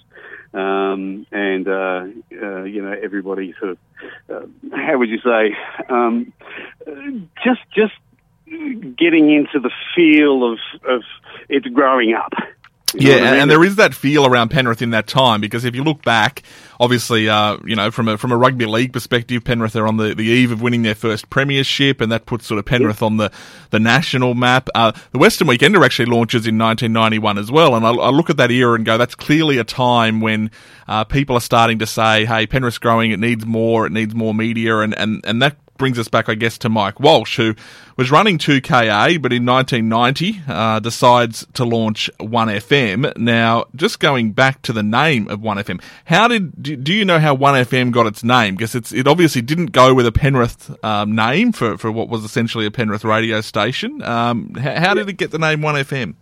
um, 0.53 1.25
and 1.31 1.67
uh, 1.67 2.05
uh, 2.41 2.63
you 2.63 2.81
know 2.81 2.95
everybody 3.01 3.53
sort 3.59 3.71
of 3.71 3.77
uh, 4.29 4.75
how 4.75 4.97
would 4.97 5.09
you 5.09 5.19
say 5.19 5.55
um, 5.89 6.33
just 7.43 7.61
just 7.75 7.93
getting 8.97 9.31
into 9.31 9.59
the 9.59 9.71
feel 9.95 10.53
of 10.53 10.59
of 10.87 11.03
it's 11.47 11.67
growing 11.67 12.13
up. 12.13 12.33
You 12.93 13.09
yeah, 13.09 13.17
and, 13.17 13.25
I 13.25 13.31
mean? 13.31 13.41
and, 13.41 13.51
there 13.51 13.63
is 13.63 13.75
that 13.75 13.93
feel 13.93 14.25
around 14.25 14.49
Penrith 14.49 14.81
in 14.81 14.91
that 14.91 15.07
time 15.07 15.41
because 15.41 15.65
if 15.65 15.75
you 15.75 15.83
look 15.83 16.01
back, 16.03 16.43
obviously, 16.79 17.29
uh, 17.29 17.57
you 17.65 17.75
know, 17.75 17.91
from 17.91 18.07
a 18.07 18.17
from 18.17 18.31
a 18.31 18.37
rugby 18.37 18.65
league 18.65 18.93
perspective, 18.93 19.43
Penrith 19.43 19.75
are 19.75 19.87
on 19.87 19.97
the, 19.97 20.15
the 20.15 20.23
eve 20.23 20.51
of 20.51 20.61
winning 20.61 20.81
their 20.81 20.95
first 20.95 21.29
premiership, 21.29 22.01
and 22.01 22.11
that 22.11 22.25
puts 22.25 22.47
sort 22.47 22.57
of 22.57 22.65
Penrith 22.65 23.03
on 23.03 23.17
the, 23.17 23.31
the 23.69 23.79
national 23.79 24.33
map. 24.33 24.69
Uh, 24.73 24.91
the 25.11 25.19
Western 25.19 25.47
Weekender 25.47 25.83
actually 25.85 26.05
launches 26.05 26.47
in 26.47 26.57
1991 26.57 27.37
as 27.37 27.51
well, 27.51 27.75
and 27.75 27.85
I, 27.85 27.91
I, 27.91 28.09
look 28.09 28.29
at 28.29 28.37
that 28.37 28.51
era 28.51 28.73
and 28.75 28.85
go, 28.85 28.97
that's 28.97 29.15
clearly 29.15 29.57
a 29.57 29.63
time 29.63 30.21
when 30.21 30.49
uh, 30.87 31.03
people 31.03 31.35
are 31.35 31.41
starting 31.41 31.79
to 31.79 31.87
say, 31.87 32.25
hey, 32.25 32.47
Penrith's 32.47 32.79
growing, 32.79 33.11
it 33.11 33.19
needs 33.19 33.45
more, 33.45 33.85
it 33.85 33.91
needs 33.91 34.15
more 34.15 34.33
media, 34.33 34.79
and, 34.79 34.97
and, 34.97 35.23
and 35.25 35.41
that 35.41 35.57
brings 35.79 35.97
us 35.97 36.07
back, 36.07 36.29
I 36.29 36.35
guess, 36.35 36.59
to 36.59 36.69
Mike 36.69 36.99
Walsh, 36.99 37.37
who 37.37 37.55
was 37.97 38.11
running 38.11 38.37
2KA, 38.37 39.19
but 39.19 39.33
in 39.33 39.45
1990 39.45 40.43
uh, 40.47 40.79
decides 40.79 41.47
to 41.53 41.65
launch 41.65 42.11
1FM. 42.19 43.17
Now, 43.17 43.65
just 43.75 43.99
going 43.99 44.33
back 44.33 44.61
to 44.63 44.73
the 44.73 44.83
name 44.83 45.27
of 45.29 45.39
1FM, 45.39 45.81
how 46.05 46.27
did 46.27 46.83
do 46.83 46.93
you 46.93 47.03
know 47.03 47.17
how 47.17 47.35
1FM 47.35 47.91
got 47.91 48.05
its 48.05 48.23
name? 48.23 48.55
Because 48.55 48.75
it's 48.75 48.91
it 48.91 49.07
obviously 49.07 49.41
didn't 49.41 49.71
go 49.71 49.95
with 49.95 50.05
a 50.05 50.11
Penrith 50.11 50.71
um, 50.83 51.15
name 51.15 51.51
for, 51.51 51.77
for 51.77 51.91
what 51.91 52.09
was 52.09 52.23
essentially 52.23 52.67
a 52.67 52.71
Penrith 52.71 53.03
radio 53.03 53.41
station. 53.41 54.03
Um, 54.03 54.53
how, 54.55 54.93
did 54.93 55.09
it 55.09 55.13
get 55.13 55.31
the 55.31 55.39
name 55.39 55.61
1FM? 55.61 56.15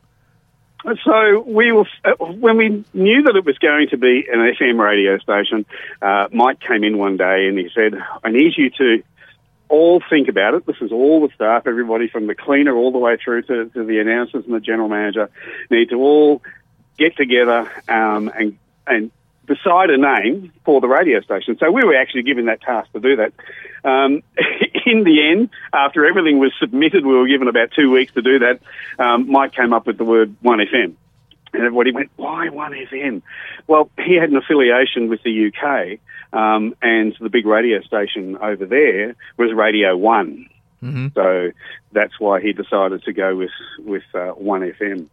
So 1.03 1.43
we 1.45 1.71
were, 1.71 1.87
uh, 2.05 2.11
when 2.19 2.57
we 2.57 2.85
knew 2.93 3.23
that 3.23 3.35
it 3.35 3.43
was 3.43 3.57
going 3.57 3.89
to 3.89 3.97
be 3.97 4.25
an 4.31 4.39
FM 4.39 4.79
radio 4.79 5.17
station, 5.17 5.65
uh, 6.01 6.27
Mike 6.31 6.59
came 6.61 6.83
in 6.83 6.97
one 6.97 7.17
day 7.17 7.47
and 7.47 7.57
he 7.57 7.69
said, 7.73 7.93
"I 8.23 8.29
need 8.29 8.53
you 8.55 8.69
to 8.69 9.03
all 9.69 10.01
think 10.09 10.27
about 10.27 10.53
it. 10.53 10.65
This 10.65 10.77
is 10.81 10.91
all 10.91 11.25
the 11.27 11.33
staff, 11.33 11.67
everybody 11.67 12.07
from 12.07 12.27
the 12.27 12.35
cleaner 12.35 12.75
all 12.75 12.91
the 12.91 12.97
way 12.97 13.17
through 13.17 13.43
to, 13.43 13.65
to 13.65 13.83
the 13.83 13.99
announcers 13.99 14.45
and 14.45 14.53
the 14.53 14.59
general 14.59 14.89
manager 14.89 15.29
need 15.69 15.89
to 15.89 15.95
all 15.95 16.41
get 16.97 17.15
together 17.15 17.71
um, 17.87 18.31
and 18.35 18.57
and 18.85 19.11
decide 19.47 19.89
a 19.89 19.97
name 19.97 20.51
for 20.65 20.81
the 20.81 20.87
radio 20.87 21.21
station. 21.21 21.57
So 21.57 21.71
we 21.71 21.83
were 21.83 21.95
actually 21.95 22.23
given 22.23 22.45
that 22.45 22.61
task 22.61 22.91
to 22.91 22.99
do 22.99 23.15
that. 23.17 23.33
Um, 23.83 24.21
in 24.85 25.03
the 25.03 25.29
end, 25.29 25.49
after 25.73 26.05
everything 26.05 26.39
was 26.39 26.51
submitted, 26.59 27.05
we 27.05 27.13
were 27.13 27.27
given 27.27 27.47
about 27.47 27.71
two 27.71 27.89
weeks 27.89 28.13
to 28.13 28.21
do 28.21 28.39
that. 28.39 28.59
Um, 28.99 29.31
Mike 29.31 29.53
came 29.53 29.73
up 29.73 29.87
with 29.87 29.97
the 29.97 30.03
word 30.03 30.35
1FM. 30.43 30.95
And 31.53 31.63
everybody 31.63 31.91
went, 31.91 32.11
why 32.17 32.49
1FM? 32.49 33.21
Well, 33.67 33.89
he 33.97 34.15
had 34.15 34.29
an 34.29 34.35
affiliation 34.35 35.07
with 35.07 35.23
the 35.23 35.47
UK, 35.47 35.99
um, 36.33 36.75
and 36.81 37.15
the 37.19 37.29
big 37.29 37.45
radio 37.45 37.81
station 37.81 38.37
over 38.37 38.65
there 38.65 39.15
was 39.37 39.53
Radio 39.53 39.95
One. 39.97 40.47
Mm-hmm. 40.83 41.07
So 41.15 41.51
that's 41.91 42.19
why 42.19 42.39
he 42.41 42.53
decided 42.53 43.03
to 43.03 43.13
go 43.13 43.35
with 43.35 43.51
with 43.79 44.03
uh, 44.13 44.29
One 44.29 44.61
FM. 44.61 45.07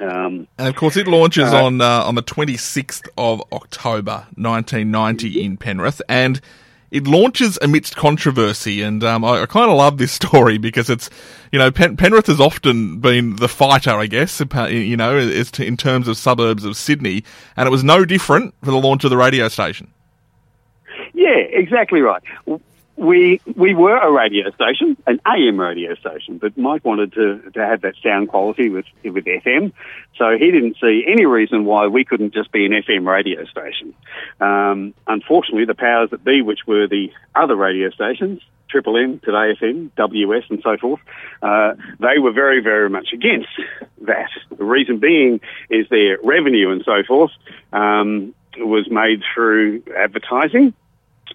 Um, 0.00 0.46
And 0.58 0.68
of 0.68 0.76
course, 0.76 0.96
it 0.96 1.06
launches 1.06 1.52
Uh, 1.52 1.64
on 1.64 1.80
uh, 1.80 2.02
on 2.04 2.14
the 2.14 2.22
26th 2.22 3.08
of 3.16 3.42
October 3.52 4.26
1990 4.36 5.42
in 5.42 5.56
Penrith, 5.56 6.00
and 6.08 6.40
it 6.90 7.06
launches 7.06 7.58
amidst 7.62 7.96
controversy. 7.96 8.82
And 8.82 9.04
um, 9.04 9.24
I, 9.24 9.42
I 9.42 9.46
kind 9.46 9.70
of 9.70 9.76
love 9.76 9.98
this 9.98 10.12
story 10.22 10.58
because 10.58 10.90
it's, 10.90 11.08
you 11.52 11.58
know, 11.58 11.70
Pen- 11.70 11.96
Penrith 11.96 12.26
has 12.26 12.40
often 12.40 12.98
been 12.98 13.36
the 13.36 13.48
fighter, 13.48 13.90
I 13.90 14.06
guess, 14.06 14.40
you 14.70 14.96
know, 14.96 15.42
to, 15.44 15.64
in 15.64 15.76
terms 15.76 16.08
of 16.08 16.16
suburbs 16.16 16.64
of 16.64 16.76
Sydney, 16.76 17.22
and 17.56 17.66
it 17.66 17.70
was 17.70 17.84
no 17.84 18.04
different 18.04 18.54
for 18.64 18.70
the 18.72 18.78
launch 18.80 19.04
of 19.04 19.10
the 19.10 19.16
radio 19.16 19.48
station. 19.48 19.92
Yeah, 21.30 21.58
exactly 21.58 22.00
right. 22.00 22.22
We 22.96 23.40
we 23.56 23.74
were 23.74 23.96
a 23.96 24.10
radio 24.12 24.50
station, 24.50 24.96
an 25.06 25.20
AM 25.26 25.58
radio 25.58 25.94
station, 25.94 26.36
but 26.36 26.56
Mike 26.58 26.84
wanted 26.84 27.12
to, 27.14 27.50
to 27.54 27.66
have 27.66 27.80
that 27.80 27.94
sound 28.02 28.28
quality 28.28 28.68
with 28.68 28.84
with 29.04 29.24
FM, 29.24 29.72
so 30.16 30.36
he 30.36 30.50
didn't 30.50 30.76
see 30.80 31.04
any 31.08 31.24
reason 31.24 31.64
why 31.64 31.86
we 31.86 32.04
couldn't 32.04 32.34
just 32.34 32.52
be 32.52 32.66
an 32.66 32.72
FM 32.72 33.06
radio 33.06 33.44
station. 33.46 33.94
Um, 34.40 34.92
unfortunately, 35.06 35.64
the 35.64 35.74
powers 35.74 36.10
that 36.10 36.24
be, 36.24 36.42
which 36.42 36.66
were 36.66 36.86
the 36.86 37.10
other 37.34 37.56
radio 37.56 37.88
stations, 37.90 38.42
Triple 38.70 38.96
M, 38.96 39.18
Today 39.20 39.54
FM, 39.60 39.90
WS, 39.96 40.44
and 40.50 40.60
so 40.62 40.76
forth, 40.76 41.00
uh, 41.42 41.74
they 41.98 42.18
were 42.18 42.32
very, 42.32 42.60
very 42.60 42.88
much 42.88 43.08
against 43.12 43.48
that. 44.02 44.30
The 44.56 44.64
reason 44.64 44.98
being 44.98 45.40
is 45.68 45.88
their 45.88 46.18
revenue 46.22 46.70
and 46.70 46.82
so 46.84 47.02
forth 47.06 47.32
um, 47.72 48.34
was 48.58 48.88
made 48.90 49.22
through 49.34 49.82
advertising. 49.96 50.74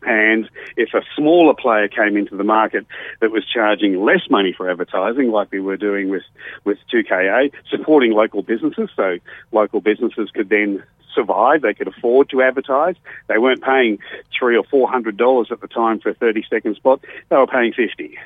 And 0.04 0.50
if 0.78 0.94
a 0.94 1.02
smaller 1.16 1.54
player 1.54 1.88
came 1.88 2.18
into 2.18 2.36
the 2.36 2.44
market 2.44 2.86
that 3.22 3.32
was 3.32 3.46
charging 3.46 4.04
less 4.04 4.30
money 4.30 4.54
for 4.56 4.70
advertising, 4.70 5.32
like 5.32 5.52
we 5.52 5.60
were 5.60 5.78
doing 5.78 6.10
with, 6.10 6.24
with 6.64 6.78
2KA, 6.94 7.52
supporting 7.70 8.12
local 8.12 8.44
businesses, 8.44 8.90
so 8.96 9.18
local 9.52 9.82
businesses 9.82 10.30
could 10.34 10.50
then 10.50 10.84
survive, 11.14 11.62
they 11.62 11.74
could 11.74 11.88
afford 11.88 12.30
to 12.30 12.42
advertise. 12.42 12.96
They 13.28 13.38
weren't 13.38 13.64
paying 13.64 14.00
three 14.38 14.58
or 14.58 14.64
four 14.64 14.90
hundred 14.90 15.18
dollars 15.18 15.48
at 15.50 15.62
the 15.62 15.68
time 15.68 16.00
for 16.00 16.10
a 16.10 16.14
30 16.14 16.46
second 16.50 16.76
spot, 16.76 17.02
they 17.30 17.38
were 17.38 17.48
paying 17.48 17.74
50. 17.74 18.18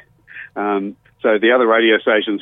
Um, 0.55 0.95
so 1.21 1.37
the 1.37 1.51
other 1.51 1.67
radio 1.67 1.99
stations 1.99 2.41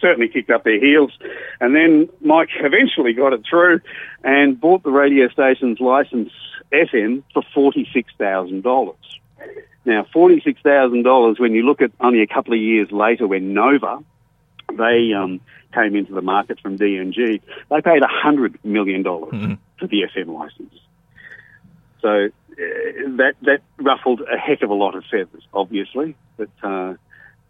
certainly 0.00 0.28
kicked 0.28 0.50
up 0.50 0.64
their 0.64 0.80
heels. 0.80 1.12
And 1.60 1.74
then 1.74 2.08
Mike 2.20 2.48
eventually 2.56 3.12
got 3.12 3.32
it 3.32 3.42
through 3.48 3.80
and 4.24 4.60
bought 4.60 4.82
the 4.82 4.90
radio 4.90 5.28
station's 5.28 5.80
license 5.80 6.32
FM 6.72 7.22
for 7.32 7.42
$46,000. 7.54 8.94
Now, 9.84 10.06
$46,000, 10.14 11.40
when 11.40 11.52
you 11.52 11.62
look 11.64 11.82
at 11.82 11.90
only 12.00 12.22
a 12.22 12.26
couple 12.26 12.54
of 12.54 12.60
years 12.60 12.90
later 12.92 13.26
when 13.26 13.52
Nova, 13.52 13.98
they 14.76 15.12
um, 15.12 15.40
came 15.74 15.96
into 15.96 16.12
the 16.14 16.22
market 16.22 16.60
from 16.60 16.78
DMG, 16.78 17.40
they 17.70 17.80
paid 17.80 18.02
$100 18.02 18.56
million 18.64 19.02
Mhm. 19.02 19.58
for 19.78 19.86
the 19.88 20.02
FM 20.14 20.28
license. 20.38 20.74
So 22.00 22.26
uh, 22.26 22.56
that 23.16 23.34
that 23.42 23.60
ruffled 23.78 24.20
a 24.22 24.36
heck 24.36 24.62
of 24.62 24.70
a 24.70 24.74
lot 24.74 24.94
of 24.94 25.04
feathers, 25.10 25.46
obviously. 25.54 26.16
But 26.36 26.50
uh, 26.62 26.94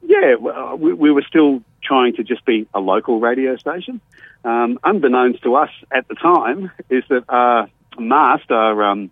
yeah, 0.03 0.35
we, 0.77 0.93
we 0.93 1.11
were 1.11 1.23
still 1.27 1.63
trying 1.83 2.15
to 2.17 2.23
just 2.23 2.45
be 2.45 2.67
a 2.75 2.81
local 2.81 3.19
radio 3.21 3.57
station. 3.57 4.01
Um, 4.45 4.79
unbeknownst 4.85 5.43
to 5.45 5.55
us 5.57 5.71
at 5.91 6.07
the 6.09 6.15
time, 6.17 6.71
is 6.91 7.05
that 7.09 7.25
our 7.29 7.69
mast, 7.99 8.51
our 8.51 8.83
um, 8.85 9.11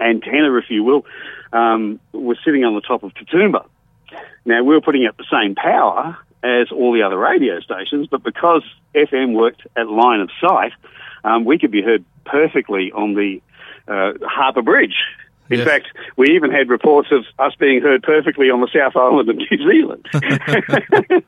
antenna, 0.00 0.54
if 0.56 0.70
you 0.70 0.82
will, 0.84 1.06
um, 1.52 2.00
was 2.12 2.38
sitting 2.44 2.64
on 2.64 2.74
the 2.74 2.80
top 2.80 3.02
of 3.02 3.12
Katoomba. 3.14 3.66
Now 4.44 4.62
we 4.62 4.74
were 4.74 4.80
putting 4.80 5.06
out 5.06 5.16
the 5.16 5.26
same 5.30 5.54
power 5.54 6.16
as 6.42 6.70
all 6.70 6.92
the 6.92 7.02
other 7.02 7.16
radio 7.16 7.60
stations, 7.60 8.06
but 8.10 8.22
because 8.22 8.62
FM 8.94 9.34
worked 9.34 9.62
at 9.76 9.88
line 9.88 10.20
of 10.20 10.30
sight, 10.40 10.72
um, 11.24 11.44
we 11.44 11.58
could 11.58 11.70
be 11.70 11.80
heard 11.82 12.04
perfectly 12.26 12.92
on 12.92 13.14
the 13.14 13.40
uh, 13.88 14.12
Harbour 14.26 14.62
Bridge. 14.62 14.96
In 15.50 15.58
Yes. 15.58 15.68
fact, 15.68 15.88
we 16.16 16.30
even 16.30 16.50
had 16.50 16.68
reports 16.70 17.08
of 17.12 17.24
us 17.38 17.54
being 17.56 17.82
heard 17.82 18.02
perfectly 18.02 18.50
on 18.50 18.60
the 18.60 18.68
South 18.74 18.96
Island 18.96 19.28
of 19.28 19.36
New 19.36 19.46
Zealand. 19.58 20.06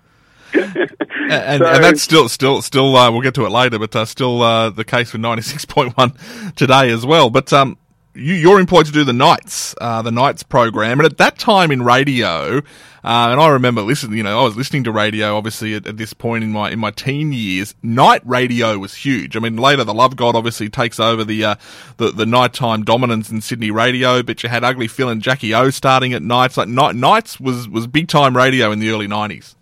And, 1.29 1.33
and, 1.33 1.59
So- 1.63 1.67
and 1.69 1.83
that's 1.85 2.03
still, 2.03 2.29
still, 2.29 2.63
still. 2.63 2.95
Uh, 2.97 3.11
we'll 3.11 3.21
get 3.21 3.35
to 3.35 3.47
it 3.47 3.51
later, 3.51 3.81
but 3.81 3.97
uh, 3.97 4.05
still 4.05 4.43
uh, 4.43 4.71
the 4.71 4.85
case 4.85 5.13
with 5.13 5.21
ninety 5.23 5.43
six 5.43 5.65
point 5.65 5.97
one 5.97 6.13
today 6.55 6.91
as 6.91 7.05
well. 7.05 7.31
But 7.31 7.53
um, 7.53 7.79
you, 8.15 8.35
you're 8.35 8.61
employed 8.61 8.87
to 8.87 8.93
do 8.93 9.03
the 9.03 9.13
nights, 9.13 9.75
uh, 9.81 10.03
the 10.03 10.13
nights 10.13 10.45
program, 10.45 11.01
and 11.01 11.07
at 11.07 11.19
that 11.19 11.37
time 11.37 11.73
in 11.73 11.83
radio, 11.83 12.59
uh, 12.59 12.61
and 13.03 13.41
I 13.41 13.49
remember 13.49 13.83
listening. 13.83 14.19
You 14.19 14.23
know, 14.23 14.39
I 14.41 14.45
was 14.45 14.57
listening 14.57 14.85
to 14.85 14.93
radio 14.93 15.37
obviously 15.37 15.75
at, 15.75 15.89
at 15.89 15.97
this 15.97 16.13
point 16.13 16.45
in 16.45 16.53
my 16.53 16.71
in 16.71 16.79
my 16.79 16.93
teen 16.93 17.33
years. 17.33 17.75
Night 17.83 18.23
radio 18.25 18.79
was 18.79 18.95
huge. 18.95 19.37
I 19.37 19.41
mean, 19.41 19.57
later 19.57 19.83
the 19.83 19.95
Love 19.95 20.15
God 20.15 20.37
obviously 20.37 20.69
takes 20.69 21.01
over 21.01 21.25
the 21.25 21.45
uh, 21.45 21.55
the, 21.97 22.13
the 22.13 22.27
nighttime 22.27 22.85
dominance 22.85 23.31
in 23.31 23.41
Sydney 23.41 23.73
radio, 23.73 24.23
but 24.23 24.45
you 24.45 24.49
had 24.49 24.63
Ugly 24.63 24.87
Phil 24.89 25.09
and 25.09 25.21
Jackie 25.21 25.53
O 25.55 25.71
starting 25.71 26.13
at 26.13 26.23
nights. 26.23 26.57
Like 26.57 26.69
night, 26.69 26.95
nights 26.95 27.41
was 27.41 27.69
was 27.69 27.89
big 27.89 28.07
time 28.07 28.37
radio 28.37 28.71
in 28.71 28.79
the 28.79 28.91
early 28.91 29.09
nineties. 29.09 29.56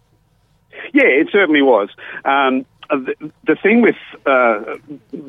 Yeah, 0.94 1.06
it 1.06 1.28
certainly 1.32 1.60
was. 1.60 1.88
Um, 2.24 2.64
the, 2.88 3.32
the 3.48 3.56
thing 3.56 3.82
with 3.82 3.96
uh, 4.26 4.76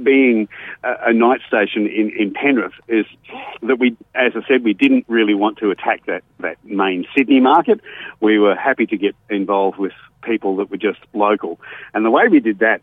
being 0.03 0.48
a, 0.84 1.07
a 1.07 1.13
night 1.13 1.41
station 1.48 1.88
in, 1.88 2.12
in 2.12 2.31
Penrith 2.31 2.74
is 2.88 3.07
that 3.63 3.79
we, 3.79 3.98
as 4.13 4.34
I 4.36 4.48
said, 4.48 4.63
we 4.63 4.74
didn't 4.74 5.05
really 5.07 5.34
want 5.34 5.57
to 5.60 5.72
attack 5.72 6.05
that, 6.05 6.24
that 6.39 6.63
main 6.63 7.07
Sydney 7.17 7.39
market. 7.39 7.81
We 8.19 8.38
were 8.38 8.55
happy 8.55 8.86
to 8.86 8.98
get 8.98 9.15
involved 9.27 9.79
with 9.79 9.93
people 10.22 10.55
that 10.57 10.69
were 10.69 10.77
just 10.77 11.00
local. 11.13 11.60
And 11.95 12.05
the 12.05 12.12
way 12.12 12.27
we 12.27 12.39
did 12.39 12.60
that 12.60 12.81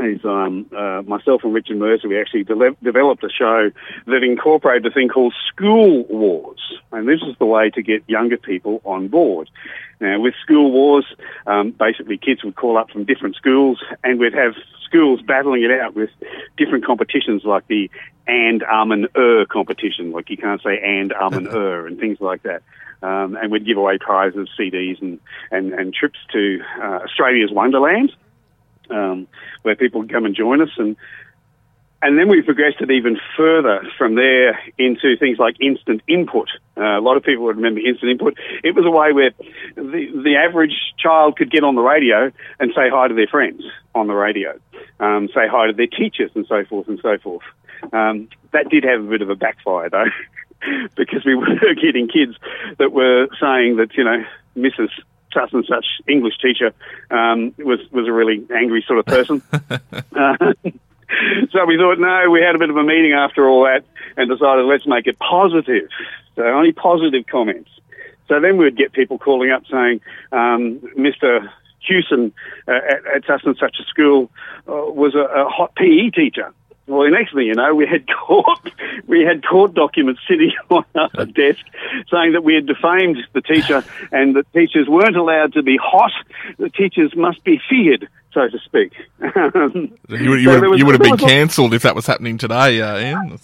is 0.00 0.24
um, 0.24 0.66
uh, 0.76 1.02
myself 1.06 1.42
and 1.44 1.54
Richard 1.54 1.78
Mercer, 1.78 2.08
we 2.08 2.20
actually 2.20 2.44
de- 2.44 2.76
developed 2.82 3.24
a 3.24 3.28
show 3.30 3.70
that 4.06 4.22
incorporated 4.22 4.90
a 4.90 4.94
thing 4.94 5.08
called 5.08 5.34
School 5.48 6.04
Wars. 6.04 6.60
And 6.92 7.08
this 7.08 7.20
is 7.22 7.36
the 7.38 7.46
way 7.46 7.70
to 7.70 7.82
get 7.82 8.08
younger 8.08 8.36
people 8.36 8.80
on 8.84 9.08
board. 9.08 9.50
Now, 10.00 10.20
with 10.20 10.34
School 10.42 10.70
Wars, 10.70 11.06
um, 11.46 11.70
basically 11.70 12.18
kids 12.18 12.44
would 12.44 12.56
call 12.56 12.76
up 12.76 12.90
from 12.90 13.04
different 13.04 13.36
schools 13.36 13.82
and 14.04 14.18
we'd 14.18 14.34
have 14.34 14.54
schools 14.84 15.20
battling 15.22 15.62
it 15.62 15.70
out 15.70 15.94
with 15.94 16.10
different 16.56 16.84
competitions 16.84 17.42
like 17.44 17.66
the 17.66 17.90
and 18.28 18.62
um 18.64 18.92
and 18.92 19.08
er 19.16 19.44
competition, 19.46 20.12
like 20.12 20.30
you 20.30 20.36
can't 20.36 20.62
say 20.62 20.78
and 20.82 21.12
um 21.12 21.32
and 21.34 21.48
er 21.48 21.86
and 21.86 21.98
things 21.98 22.20
like 22.20 22.42
that. 22.42 22.62
Um, 23.02 23.36
and 23.36 23.52
we'd 23.52 23.66
give 23.66 23.76
away 23.76 23.98
prizes, 23.98 24.48
CDs, 24.58 25.00
and, 25.02 25.20
and, 25.50 25.74
and 25.74 25.92
trips 25.92 26.18
to 26.32 26.60
uh, 26.80 27.00
Australia's 27.04 27.52
Wonderland 27.52 28.10
um, 28.90 29.26
where 29.62 29.76
people 29.76 30.02
can 30.02 30.08
come 30.08 30.24
and 30.24 30.34
join 30.34 30.60
us. 30.60 30.70
And 30.76 30.96
and 32.02 32.18
then 32.18 32.28
we 32.28 32.42
progressed 32.42 32.80
it 32.80 32.90
even 32.90 33.18
further 33.36 33.82
from 33.96 34.16
there 34.16 34.58
into 34.76 35.16
things 35.16 35.38
like 35.38 35.56
instant 35.60 36.02
input. 36.06 36.48
Uh, 36.76 36.98
a 36.98 37.00
lot 37.00 37.16
of 37.16 37.22
people 37.22 37.44
would 37.44 37.56
remember 37.56 37.80
instant 37.80 38.10
input. 38.10 38.38
It 38.62 38.74
was 38.74 38.84
a 38.84 38.90
way 38.90 39.12
where 39.12 39.30
the 39.74 40.22
the 40.22 40.36
average 40.36 40.76
child 40.98 41.36
could 41.36 41.50
get 41.50 41.64
on 41.64 41.74
the 41.74 41.80
radio 41.80 42.30
and 42.60 42.70
say 42.74 42.90
hi 42.90 43.08
to 43.08 43.14
their 43.14 43.26
friends 43.26 43.62
on 43.94 44.08
the 44.08 44.14
radio, 44.14 44.58
um, 45.00 45.28
say 45.28 45.48
hi 45.48 45.68
to 45.68 45.72
their 45.72 45.86
teachers, 45.86 46.30
and 46.34 46.46
so 46.46 46.64
forth 46.66 46.86
and 46.86 47.00
so 47.02 47.16
forth. 47.18 47.44
Um, 47.92 48.28
that 48.52 48.68
did 48.68 48.84
have 48.84 49.00
a 49.00 49.08
bit 49.08 49.22
of 49.22 49.30
a 49.30 49.36
backfire 49.36 49.88
though, 49.88 50.10
because 50.96 51.24
we 51.24 51.34
were 51.34 51.74
getting 51.74 52.08
kids 52.08 52.36
that 52.78 52.92
were 52.92 53.28
saying 53.40 53.76
that 53.76 53.94
you 53.94 54.04
know 54.04 54.22
Mrs 54.56 54.90
such 55.36 55.52
and 55.52 55.64
such 55.66 55.86
English 56.08 56.38
teacher 56.38 56.72
um, 57.10 57.54
was 57.58 57.80
was 57.92 58.08
a 58.08 58.12
really 58.12 58.44
angry 58.54 58.82
sort 58.86 58.98
of 58.98 59.06
person. 59.06 59.42
uh, 59.52 60.52
so 61.50 61.64
we 61.66 61.76
thought, 61.76 61.98
no, 61.98 62.30
we 62.30 62.40
had 62.40 62.54
a 62.54 62.58
bit 62.58 62.70
of 62.70 62.76
a 62.76 62.82
meeting 62.82 63.12
after 63.12 63.48
all 63.48 63.64
that 63.64 63.84
and 64.16 64.30
decided 64.30 64.64
let's 64.64 64.86
make 64.86 65.06
it 65.06 65.18
positive. 65.18 65.88
So 66.34 66.42
only 66.42 66.72
positive 66.72 67.26
comments. 67.26 67.70
So 68.28 68.40
then 68.40 68.56
we'd 68.56 68.76
get 68.76 68.92
people 68.92 69.18
calling 69.18 69.50
up 69.50 69.62
saying, 69.70 70.00
um, 70.32 70.78
Mr. 70.98 71.48
Hewson 71.80 72.32
uh, 72.66 72.72
at, 72.72 73.06
at 73.06 73.26
such 73.26 73.44
and 73.44 73.56
such 73.56 73.76
a 73.80 73.84
school 73.84 74.30
uh, 74.68 74.72
was 74.72 75.14
a, 75.14 75.20
a 75.20 75.48
hot 75.48 75.74
PE 75.76 76.10
teacher. 76.10 76.52
Well, 76.86 77.02
the 77.02 77.10
next 77.10 77.34
thing 77.34 77.46
you 77.46 77.54
know, 77.54 77.74
we 77.74 77.86
had 77.86 78.06
court, 78.26 78.60
we 79.06 79.22
had 79.22 79.44
court 79.44 79.74
documents 79.74 80.20
sitting 80.28 80.52
on 80.70 80.84
our 80.94 81.26
desk 81.26 81.64
saying 82.10 82.32
that 82.32 82.44
we 82.44 82.54
had 82.54 82.66
defamed 82.66 83.18
the 83.32 83.40
teacher 83.40 83.84
and 84.12 84.36
that 84.36 84.52
teachers 84.52 84.88
weren't 84.88 85.16
allowed 85.16 85.54
to 85.54 85.62
be 85.62 85.76
hot. 85.76 86.12
The 86.58 86.70
teachers 86.70 87.14
must 87.16 87.42
be 87.44 87.60
feared. 87.68 88.08
so 88.32 88.48
to 88.48 88.58
speak. 88.60 88.92
Um, 89.20 89.96
you, 90.08 90.34
you, 90.34 90.44
so 90.44 90.68
would, 90.68 90.78
you 90.78 90.86
would 90.86 90.94
have 90.94 91.02
been 91.02 91.16
cancelled 91.16 91.74
if 91.74 91.82
that 91.82 91.94
was 91.94 92.06
happening 92.06 92.38
today, 92.38 92.80
uh, 92.80 92.98
Ian. 92.98 93.38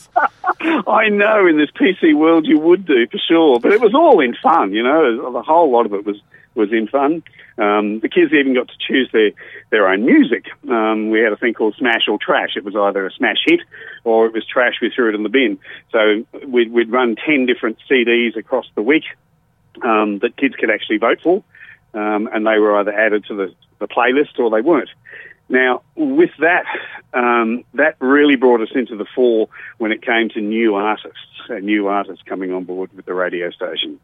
I 0.87 1.08
know 1.08 1.46
in 1.46 1.56
this 1.58 1.70
PC 1.70 2.14
world 2.14 2.46
you 2.46 2.58
would 2.58 2.87
do 2.87 3.06
for 3.08 3.18
sure, 3.18 3.58
but 3.58 3.72
it 3.72 3.80
was 3.80 3.94
all 3.94 4.20
in 4.20 4.37
fun. 4.42 4.72
You 4.72 4.82
know, 4.82 5.32
the 5.32 5.42
whole 5.42 5.70
lot 5.70 5.87
of 5.87 5.94
it 5.94 6.04
was 6.04 6.20
was 6.54 6.73
in 6.73 6.88
fun. 6.88 7.23
Um, 7.59 8.00
the 8.00 8.09
kids 8.09 8.32
even 8.32 8.54
got 8.54 8.68
to 8.68 8.75
choose 8.78 9.09
their, 9.12 9.30
their 9.71 9.88
own 9.88 10.04
music. 10.04 10.47
Um, 10.68 11.11
we 11.11 11.21
had 11.21 11.32
a 11.32 11.37
thing 11.37 11.54
called 11.54 11.75
Smash 11.78 12.09
or 12.09 12.18
Trash. 12.18 12.56
It 12.56 12.64
was 12.64 12.75
either 12.75 13.06
a 13.06 13.12
smash 13.12 13.42
hit 13.44 13.61
or 14.04 14.26
it 14.26 14.32
was 14.32 14.44
trash, 14.47 14.75
we 14.80 14.90
threw 14.90 15.11
it 15.11 15.14
in 15.14 15.23
the 15.23 15.28
bin. 15.28 15.59
So 15.90 16.25
we'd, 16.47 16.73
we'd 16.73 16.90
run 16.90 17.16
10 17.16 17.47
different 17.47 17.78
CDs 17.90 18.37
across 18.37 18.66
the 18.75 18.82
week 18.82 19.04
um, 19.82 20.18
that 20.21 20.37
kids 20.37 20.54
could 20.56 20.71
actually 20.71 20.99
vote 20.99 21.21
for, 21.23 21.44
um, 21.94 22.28
and 22.32 22.47
they 22.47 22.59
were 22.59 22.78
either 22.78 22.92
added 22.92 23.25
to 23.26 23.35
the, 23.35 23.54
the 23.78 23.88
playlist 23.88 24.38
or 24.38 24.50
they 24.50 24.61
weren't. 24.61 24.90
Now, 25.49 25.82
with 25.94 26.30
that, 26.40 26.64
um, 27.12 27.64
that 27.75 27.97
really 28.00 28.37
brought 28.37 28.62
us 28.62 28.71
into 28.75 28.97
the 28.97 29.06
fore 29.14 29.49
when 29.78 29.92
it 29.92 30.02
came 30.02 30.30
to 30.30 30.40
new 30.40 30.75
artists, 30.75 31.18
new 31.61 31.88
artists 31.88 32.23
coming 32.25 32.52
on 32.52 32.64
board 32.64 32.90
with 32.94 33.04
the 33.04 33.14
radio 33.14 33.50
station 33.50 34.00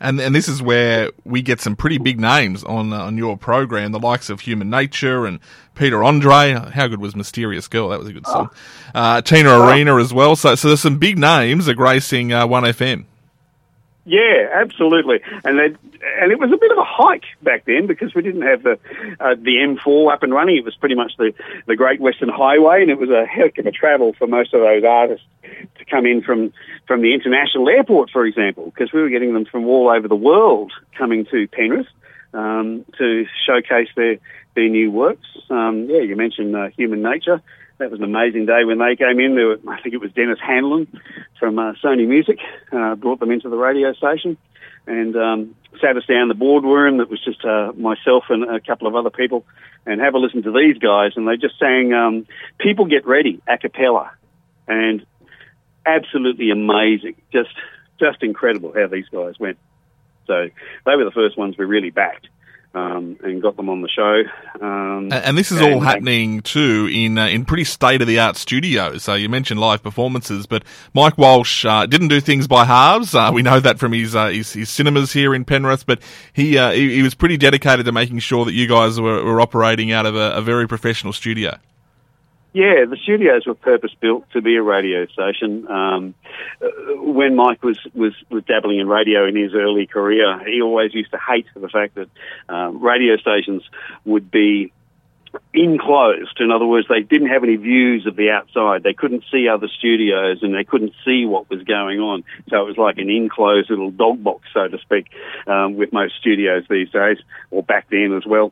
and 0.00 0.20
and 0.20 0.34
this 0.34 0.48
is 0.48 0.62
where 0.62 1.10
we 1.24 1.42
get 1.42 1.60
some 1.60 1.76
pretty 1.76 1.98
big 1.98 2.18
names 2.18 2.64
on 2.64 2.92
uh, 2.92 2.98
on 3.00 3.18
your 3.18 3.36
program, 3.36 3.92
the 3.92 3.98
likes 3.98 4.30
of 4.30 4.40
Human 4.40 4.70
Nature 4.70 5.26
and 5.26 5.40
Peter 5.74 6.02
Andre. 6.02 6.54
How 6.72 6.88
good 6.88 7.00
was 7.00 7.14
Mysterious 7.14 7.68
Girl? 7.68 7.90
That 7.90 7.98
was 7.98 8.08
a 8.08 8.12
good 8.12 8.26
song. 8.26 8.50
Uh, 8.94 9.20
Tina 9.22 9.60
Arena 9.60 9.96
as 9.96 10.12
well. 10.12 10.36
So 10.36 10.54
so 10.54 10.68
there's 10.68 10.80
some 10.80 10.98
big 10.98 11.18
names 11.18 11.68
are 11.68 11.74
gracing 11.74 12.32
uh, 12.32 12.46
One 12.46 12.64
FM. 12.64 13.04
Yeah, 14.10 14.48
absolutely, 14.52 15.20
and 15.44 15.60
and 15.60 16.32
it 16.32 16.40
was 16.40 16.50
a 16.50 16.56
bit 16.56 16.72
of 16.72 16.78
a 16.78 16.84
hike 16.84 17.26
back 17.42 17.64
then 17.64 17.86
because 17.86 18.12
we 18.12 18.22
didn't 18.22 18.42
have 18.42 18.64
the 18.64 18.72
uh, 19.20 19.36
the 19.36 19.54
M4 19.62 20.12
up 20.12 20.24
and 20.24 20.34
running. 20.34 20.56
It 20.56 20.64
was 20.64 20.74
pretty 20.74 20.96
much 20.96 21.12
the 21.16 21.32
the 21.66 21.76
Great 21.76 22.00
Western 22.00 22.28
Highway, 22.28 22.82
and 22.82 22.90
it 22.90 22.98
was 22.98 23.08
a 23.08 23.24
heck 23.24 23.58
of 23.58 23.66
a 23.66 23.70
travel 23.70 24.12
for 24.18 24.26
most 24.26 24.52
of 24.52 24.62
those 24.62 24.82
artists 24.82 25.24
to 25.78 25.84
come 25.84 26.06
in 26.06 26.22
from 26.22 26.52
from 26.88 27.02
the 27.02 27.14
international 27.14 27.68
airport, 27.68 28.10
for 28.10 28.26
example, 28.26 28.64
because 28.64 28.92
we 28.92 29.00
were 29.00 29.10
getting 29.10 29.32
them 29.32 29.44
from 29.44 29.64
all 29.68 29.88
over 29.88 30.08
the 30.08 30.16
world 30.16 30.72
coming 30.98 31.24
to 31.26 31.46
Penrith 31.46 31.86
um, 32.34 32.84
to 32.98 33.26
showcase 33.46 33.90
their 33.94 34.16
their 34.56 34.68
new 34.68 34.90
works. 34.90 35.28
Um, 35.50 35.88
yeah, 35.88 36.00
you 36.00 36.16
mentioned 36.16 36.56
uh, 36.56 36.70
Human 36.76 37.00
Nature 37.00 37.40
that 37.80 37.90
was 37.90 38.00
an 38.00 38.04
amazing 38.04 38.46
day 38.46 38.64
when 38.64 38.78
they 38.78 38.94
came 38.94 39.18
in. 39.18 39.34
There 39.34 39.48
were, 39.48 39.58
I 39.68 39.80
think 39.80 39.94
it 39.94 40.00
was 40.00 40.12
Denis 40.12 40.38
Handlin 40.38 40.86
from 41.38 41.58
uh, 41.58 41.72
Sony 41.82 42.06
Music 42.06 42.38
uh, 42.72 42.94
brought 42.94 43.20
them 43.20 43.30
into 43.30 43.48
the 43.48 43.56
radio 43.56 43.92
station 43.94 44.36
and 44.86 45.16
um, 45.16 45.54
sat 45.80 45.96
us 45.96 46.04
down 46.06 46.22
in 46.22 46.28
the 46.28 46.34
boardroom. 46.34 46.98
That 46.98 47.10
was 47.10 47.22
just 47.24 47.44
uh, 47.44 47.72
myself 47.76 48.24
and 48.28 48.44
a 48.44 48.60
couple 48.60 48.86
of 48.86 48.94
other 48.94 49.10
people, 49.10 49.46
and 49.86 50.00
have 50.00 50.14
a 50.14 50.18
listen 50.18 50.42
to 50.42 50.52
these 50.52 50.78
guys. 50.78 51.12
And 51.16 51.26
they 51.26 51.36
just 51.36 51.58
sang 51.58 51.92
um, 51.92 52.26
"People 52.58 52.84
Get 52.84 53.06
Ready" 53.06 53.40
a 53.48 53.56
cappella, 53.56 54.12
and 54.68 55.04
absolutely 55.86 56.50
amazing. 56.50 57.16
Just 57.32 57.54
just 57.98 58.22
incredible 58.22 58.72
how 58.74 58.88
these 58.88 59.08
guys 59.08 59.38
went. 59.38 59.58
So 60.26 60.48
they 60.86 60.96
were 60.96 61.04
the 61.04 61.10
first 61.10 61.36
ones 61.38 61.56
we 61.56 61.64
really 61.64 61.90
backed 61.90 62.28
um, 62.72 63.16
and 63.22 63.42
got 63.42 63.56
them 63.56 63.68
on 63.68 63.82
the 63.82 63.88
show. 63.88 64.22
Um, 64.60 65.04
and, 65.04 65.12
and, 65.12 65.38
this 65.38 65.50
is 65.50 65.60
all 65.60 65.80
happening 65.80 66.40
too 66.40 66.88
in 66.92 67.18
uh, 67.18 67.26
in 67.26 67.44
pretty 67.44 67.64
state 67.64 68.00
of 68.00 68.06
the 68.06 68.18
art 68.20 68.36
studios. 68.36 69.02
So 69.02 69.14
you 69.14 69.28
mentioned 69.28 69.58
live 69.58 69.82
performances, 69.82 70.46
but 70.46 70.62
Mike 70.94 71.18
Walsh 71.18 71.64
uh, 71.64 71.86
didn't 71.86 72.08
do 72.08 72.20
things 72.20 72.46
by 72.46 72.64
halves. 72.64 73.14
Uh, 73.14 73.30
we 73.34 73.42
know 73.42 73.58
that 73.58 73.78
from 73.78 73.92
his, 73.92 74.14
uh, 74.14 74.28
his, 74.28 74.52
his 74.52 74.68
cinemas 74.68 75.12
here 75.12 75.34
in 75.34 75.44
Penrith, 75.44 75.84
but 75.84 76.00
he, 76.32 76.58
uh, 76.58 76.70
he, 76.70 76.94
he 76.96 77.02
was 77.02 77.14
pretty 77.14 77.36
dedicated 77.36 77.86
to 77.86 77.92
making 77.92 78.20
sure 78.20 78.44
that 78.44 78.52
you 78.52 78.68
guys 78.68 79.00
were, 79.00 79.24
were 79.24 79.40
operating 79.40 79.90
out 79.90 80.06
of 80.06 80.14
a, 80.14 80.32
a 80.32 80.42
very 80.42 80.68
professional 80.68 81.12
studio. 81.12 81.58
Yeah, 82.52 82.84
the 82.84 82.96
studios 82.96 83.46
were 83.46 83.54
purpose 83.54 83.92
built 84.00 84.28
to 84.32 84.42
be 84.42 84.56
a 84.56 84.62
radio 84.62 85.06
station. 85.06 85.68
Um, 85.68 86.14
when 86.96 87.36
Mike 87.36 87.62
was, 87.62 87.78
was, 87.94 88.12
was 88.28 88.42
dabbling 88.44 88.80
in 88.80 88.88
radio 88.88 89.26
in 89.26 89.36
his 89.36 89.54
early 89.54 89.86
career, 89.86 90.40
he 90.44 90.60
always 90.60 90.92
used 90.92 91.12
to 91.12 91.18
hate 91.18 91.46
the 91.54 91.68
fact 91.68 91.94
that 91.94 92.08
um, 92.48 92.82
radio 92.82 93.16
stations 93.18 93.62
would 94.04 94.32
be 94.32 94.72
enclosed. 95.54 96.40
In 96.40 96.50
other 96.50 96.66
words, 96.66 96.88
they 96.88 97.02
didn't 97.02 97.28
have 97.28 97.44
any 97.44 97.54
views 97.54 98.04
of 98.06 98.16
the 98.16 98.30
outside. 98.30 98.82
They 98.82 98.94
couldn't 98.94 99.24
see 99.30 99.48
other 99.48 99.68
studios 99.68 100.42
and 100.42 100.52
they 100.52 100.64
couldn't 100.64 100.94
see 101.04 101.26
what 101.26 101.48
was 101.50 101.62
going 101.62 102.00
on. 102.00 102.24
So 102.48 102.60
it 102.62 102.66
was 102.66 102.76
like 102.76 102.98
an 102.98 103.10
enclosed 103.10 103.70
little 103.70 103.92
dog 103.92 104.24
box, 104.24 104.48
so 104.52 104.66
to 104.66 104.78
speak, 104.78 105.06
um, 105.46 105.76
with 105.76 105.92
most 105.92 106.16
studios 106.16 106.64
these 106.68 106.90
days, 106.90 107.18
or 107.52 107.62
back 107.62 107.86
then 107.90 108.12
as 108.12 108.26
well. 108.26 108.50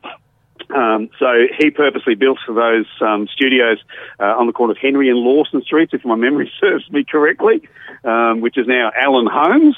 Um, 0.75 1.09
so 1.17 1.47
he 1.57 1.71
purposely 1.71 2.15
built 2.15 2.37
for 2.45 2.53
those 2.53 2.85
um, 3.01 3.27
studios 3.27 3.79
uh, 4.19 4.37
on 4.37 4.47
the 4.47 4.53
corner 4.53 4.71
of 4.71 4.77
Henry 4.77 5.09
and 5.09 5.17
Lawson 5.17 5.61
Streets, 5.63 5.93
if 5.93 6.05
my 6.05 6.15
memory 6.15 6.51
serves 6.59 6.89
me 6.91 7.03
correctly, 7.03 7.67
um, 8.03 8.41
which 8.41 8.57
is 8.57 8.67
now 8.67 8.91
Allen 8.95 9.27
Homes. 9.31 9.75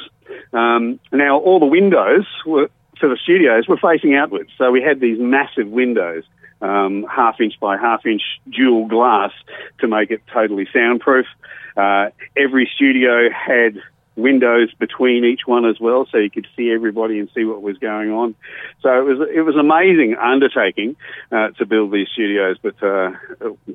Um, 0.54 0.99
now 1.12 1.39
all 1.39 1.60
the 1.60 1.65
windows 1.65 2.25
were, 2.45 2.69
for 2.99 3.10
the 3.10 3.17
studios 3.17 3.67
were 3.67 3.77
facing 3.77 4.15
outwards, 4.15 4.49
so 4.58 4.71
we 4.71 4.82
had 4.82 4.99
these 4.99 5.19
massive 5.19 5.67
windows, 5.67 6.23
um, 6.62 7.06
half 7.10 7.39
inch 7.39 7.54
by 7.60 7.77
half 7.77 8.06
inch 8.06 8.21
dual 8.49 8.88
glass, 8.88 9.32
to 9.80 9.88
make 9.88 10.12
it 10.12 10.21
totally 10.32 10.67
soundproof. 10.73 11.25
Uh, 11.77 12.10
every 12.36 12.69
studio 12.75 13.30
had 13.30 13.82
windows 14.15 14.74
between 14.78 15.24
each 15.24 15.41
one 15.45 15.65
as 15.65 15.80
well, 15.80 16.06
so 16.12 16.17
you 16.17 16.30
could 16.30 16.47
see 16.56 16.71
everybody 16.71 17.19
and 17.19 17.30
see 17.34 17.45
what 17.45 17.62
was 17.62 17.78
going 17.78 18.12
on. 18.12 18.36
So 18.82 18.89
it 18.89 19.04
was 19.04 19.30
it 19.34 19.41
was 19.41 19.56
amazing 19.56 20.15
undertaking 20.15 20.95
uh, 21.32 21.50
to 21.52 21.65
build 21.65 21.91
these 21.91 22.08
studios, 22.12 22.58
but 22.62 22.82
uh, 22.84 23.12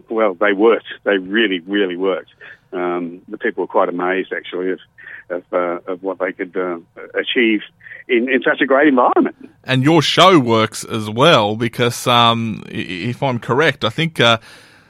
well, 0.09 0.35
they 0.35 0.53
worked. 0.53 0.87
They 1.05 1.19
really, 1.19 1.61
really 1.61 1.97
worked. 1.97 2.31
Um, 2.73 3.23
the 3.29 3.39
people 3.39 3.63
were 3.63 3.69
quite 3.69 3.89
amazed 3.89 4.33
actually 4.33 4.73
of 4.73 4.81
of, 5.29 5.43
uh, 5.53 5.93
of 5.93 6.03
what 6.03 6.19
they 6.19 6.33
could 6.33 6.57
uh, 6.57 6.79
achieve 7.15 7.63
in, 8.07 8.29
in 8.29 8.43
such 8.43 8.61
a 8.61 8.67
great 8.67 8.87
environment. 8.87 9.35
And 9.65 9.83
your 9.83 10.01
show 10.01 10.39
works 10.39 10.85
as 10.85 11.11
well 11.11 11.57
because, 11.57 12.07
um, 12.07 12.63
if 12.69 13.23
I'm 13.23 13.39
correct, 13.39 13.85
I 13.85 13.91
think. 13.91 14.21
Uh, 14.21 14.39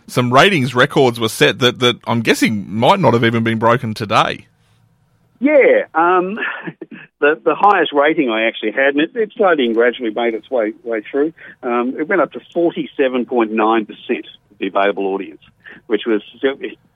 some 0.08 0.32
ratings 0.32 0.72
records 0.72 1.18
were 1.18 1.28
set 1.28 1.58
that, 1.58 1.80
that 1.80 1.96
I'm 2.06 2.20
guessing 2.20 2.72
might 2.72 3.00
not 3.00 3.12
have 3.12 3.24
even 3.24 3.42
been 3.42 3.58
broken 3.58 3.92
today. 3.92 4.46
Yeah, 5.38 5.86
um, 5.94 6.34
the 7.20 7.40
the 7.42 7.54
highest 7.54 7.92
rating 7.92 8.30
I 8.30 8.46
actually 8.46 8.72
had, 8.72 8.94
and 8.94 9.00
it, 9.00 9.16
it 9.16 9.32
slowly 9.36 9.66
and 9.66 9.74
gradually 9.74 10.10
made 10.10 10.34
its 10.34 10.50
way 10.50 10.72
way 10.82 11.02
through. 11.02 11.32
Um, 11.62 11.98
it 11.98 12.08
went 12.08 12.20
up 12.20 12.32
to 12.32 12.40
forty 12.52 12.88
seven 12.96 13.26
point 13.26 13.52
nine 13.52 13.86
percent 13.86 14.26
of 14.50 14.58
the 14.58 14.68
available 14.68 15.06
audience, 15.06 15.42
which 15.86 16.02
was 16.06 16.22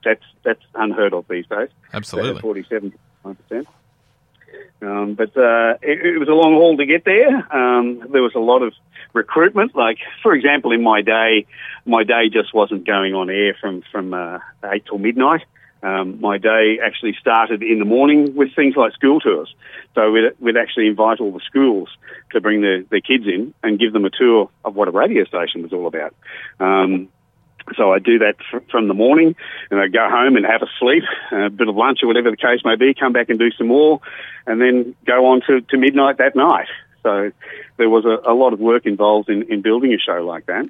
that's 0.03 0.23
that's 0.43 0.63
unheard 0.75 1.13
of 1.13 1.25
these 1.29 1.45
days. 1.47 1.69
Absolutely, 1.93 2.41
forty 2.41 2.63
seven 2.63 2.91
point 2.91 3.01
nine 3.25 3.35
percent. 3.35 3.67
Um, 4.81 5.13
but 5.13 5.37
uh, 5.37 5.77
it, 5.83 6.05
it, 6.05 6.17
was 6.17 6.27
a 6.27 6.33
long 6.33 6.53
haul 6.53 6.75
to 6.75 6.85
get 6.85 7.05
there. 7.05 7.29
Um, 7.55 7.99
there 8.11 8.23
was 8.23 8.33
a 8.35 8.39
lot 8.39 8.63
of 8.63 8.73
recruitment. 9.13 9.75
Like, 9.75 9.99
for 10.23 10.33
example, 10.33 10.71
in 10.71 10.81
my 10.81 11.01
day, 11.01 11.45
my 11.85 12.03
day 12.03 12.29
just 12.29 12.51
wasn't 12.53 12.85
going 12.87 13.13
on 13.13 13.29
air 13.29 13.55
from 13.61 13.83
from 13.91 14.13
uh, 14.13 14.39
eight 14.65 14.85
till 14.85 14.97
midnight. 14.97 15.43
Um, 15.83 16.21
my 16.21 16.37
day 16.37 16.77
actually 16.83 17.15
started 17.19 17.63
in 17.63 17.79
the 17.79 17.85
morning 17.85 18.35
with 18.35 18.55
things 18.55 18.75
like 18.75 18.93
school 18.93 19.19
tours. 19.19 19.53
So 19.95 20.11
we'd, 20.11 20.31
we'd 20.39 20.57
actually 20.57 20.87
invite 20.87 21.19
all 21.19 21.31
the 21.31 21.41
schools 21.45 21.89
to 22.33 22.41
bring 22.41 22.61
their, 22.61 22.83
their 22.83 23.01
kids 23.01 23.25
in 23.25 23.53
and 23.63 23.79
give 23.79 23.91
them 23.91 24.05
a 24.05 24.11
tour 24.11 24.49
of 24.63 24.75
what 24.75 24.87
a 24.87 24.91
radio 24.91 25.25
station 25.25 25.63
was 25.63 25.73
all 25.73 25.87
about. 25.87 26.13
Um, 26.59 27.09
so 27.75 27.91
I 27.91 27.99
do 27.99 28.19
that 28.19 28.35
from 28.69 28.87
the 28.87 28.93
morning, 28.93 29.35
and 29.69 29.79
I 29.79 29.87
go 29.87 30.07
home 30.09 30.35
and 30.35 30.45
have 30.45 30.61
a 30.61 30.69
sleep, 30.79 31.03
a 31.31 31.49
bit 31.49 31.67
of 31.67 31.75
lunch 31.75 31.99
or 32.03 32.07
whatever 32.07 32.31
the 32.31 32.37
case 32.37 32.61
may 32.65 32.75
be, 32.75 32.93
come 32.93 33.13
back 33.13 33.29
and 33.29 33.39
do 33.39 33.51
some 33.51 33.67
more, 33.67 34.01
and 34.45 34.59
then 34.59 34.95
go 35.05 35.27
on 35.27 35.41
to, 35.47 35.61
to 35.61 35.77
midnight 35.77 36.17
that 36.17 36.35
night. 36.35 36.67
So 37.03 37.31
there 37.77 37.89
was 37.89 38.05
a, 38.05 38.29
a 38.29 38.33
lot 38.33 38.53
of 38.53 38.59
work 38.59 38.85
involved 38.85 39.29
in, 39.29 39.43
in 39.51 39.61
building 39.61 39.93
a 39.93 39.99
show 39.99 40.23
like 40.25 40.47
that 40.47 40.69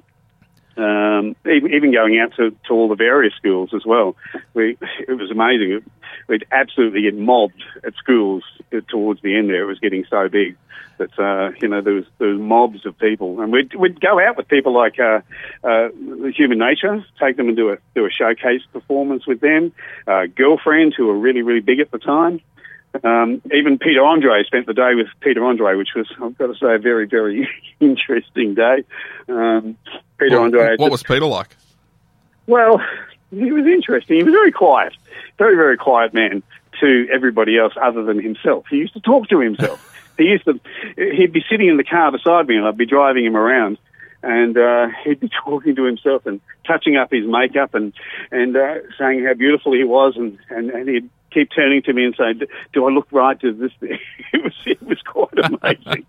um, 0.76 1.36
even 1.46 1.92
going 1.92 2.18
out 2.18 2.34
to, 2.36 2.50
to 2.66 2.72
all 2.72 2.88
the 2.88 2.94
various 2.94 3.34
schools 3.34 3.70
as 3.74 3.84
well. 3.84 4.16
We, 4.54 4.78
it 5.06 5.14
was 5.14 5.30
amazing. 5.30 5.84
We'd 6.28 6.46
absolutely 6.50 7.02
get 7.02 7.16
mobbed 7.16 7.62
at 7.84 7.94
schools 7.96 8.44
towards 8.88 9.22
the 9.22 9.36
end 9.36 9.50
there. 9.50 9.62
It 9.62 9.66
was 9.66 9.78
getting 9.80 10.04
so 10.08 10.28
big 10.28 10.56
that, 10.98 11.18
uh, 11.18 11.52
you 11.60 11.68
know, 11.68 11.80
there 11.80 11.94
was, 11.94 12.04
there 12.18 12.28
was 12.28 12.38
mobs 12.38 12.86
of 12.86 12.96
people. 12.98 13.40
And 13.40 13.52
we'd, 13.52 13.74
we'd 13.74 14.00
go 14.00 14.20
out 14.20 14.36
with 14.36 14.48
people 14.48 14.72
like 14.72 14.98
uh, 15.00 15.20
uh, 15.64 15.88
Human 16.34 16.58
Nature, 16.58 17.04
take 17.20 17.36
them 17.36 17.48
and 17.48 17.56
do 17.56 17.70
a, 17.70 17.78
do 17.94 18.06
a 18.06 18.10
showcase 18.10 18.62
performance 18.72 19.26
with 19.26 19.40
them, 19.40 19.72
uh, 20.06 20.26
girlfriends 20.26 20.94
who 20.96 21.06
were 21.06 21.18
really, 21.18 21.42
really 21.42 21.60
big 21.60 21.80
at 21.80 21.90
the 21.90 21.98
time. 21.98 22.40
Um, 23.02 23.40
even 23.52 23.78
Peter 23.78 24.04
Andre 24.04 24.44
spent 24.44 24.66
the 24.66 24.74
day 24.74 24.94
with 24.94 25.08
Peter 25.20 25.44
Andre, 25.44 25.76
which 25.76 25.94
was, 25.96 26.06
I've 26.22 26.36
got 26.36 26.48
to 26.48 26.54
say, 26.54 26.74
a 26.74 26.78
very, 26.78 27.06
very 27.06 27.48
interesting 27.80 28.54
day. 28.54 28.84
Um, 29.28 29.76
Peter 30.18 30.36
well, 30.36 30.44
Andre. 30.44 30.76
What 30.76 30.90
was 30.90 31.02
Peter 31.02 31.26
like? 31.26 31.56
Well, 32.46 32.82
he 33.30 33.50
was 33.50 33.66
interesting. 33.66 34.18
He 34.18 34.24
was 34.24 34.32
very 34.32 34.52
quiet, 34.52 34.94
very, 35.38 35.56
very 35.56 35.76
quiet 35.76 36.12
man 36.12 36.42
to 36.80 37.08
everybody 37.10 37.58
else 37.58 37.72
other 37.80 38.02
than 38.04 38.20
himself. 38.20 38.66
He 38.68 38.76
used 38.76 38.92
to 38.94 39.00
talk 39.00 39.28
to 39.28 39.40
himself. 39.40 39.88
he 40.18 40.24
used 40.24 40.44
to, 40.44 40.60
he'd 40.96 41.32
be 41.32 41.44
sitting 41.48 41.68
in 41.68 41.76
the 41.76 41.84
car 41.84 42.12
beside 42.12 42.46
me 42.46 42.56
and 42.56 42.66
I'd 42.66 42.76
be 42.76 42.86
driving 42.86 43.24
him 43.24 43.36
around 43.36 43.78
and 44.22 44.56
uh, 44.56 44.88
he'd 45.04 45.20
be 45.20 45.30
talking 45.44 45.76
to 45.76 45.84
himself 45.84 46.26
and 46.26 46.40
touching 46.66 46.96
up 46.96 47.10
his 47.10 47.26
makeup 47.26 47.74
and 47.74 47.92
and 48.30 48.56
uh, 48.56 48.74
saying 48.98 49.24
how 49.24 49.34
beautiful 49.34 49.72
he 49.72 49.84
was, 49.84 50.16
and, 50.16 50.38
and, 50.48 50.70
and 50.70 50.88
he'd 50.88 51.10
keep 51.32 51.50
turning 51.54 51.82
to 51.82 51.92
me 51.92 52.04
and 52.04 52.14
say, 52.16 52.34
"Do 52.72 52.86
I 52.86 52.90
look 52.90 53.08
right? 53.10 53.38
Does 53.38 53.58
this?" 53.58 53.72
it 53.80 54.42
was 54.42 54.52
it 54.66 54.82
was 54.82 55.00
quite 55.02 55.38
amazing. 55.38 56.06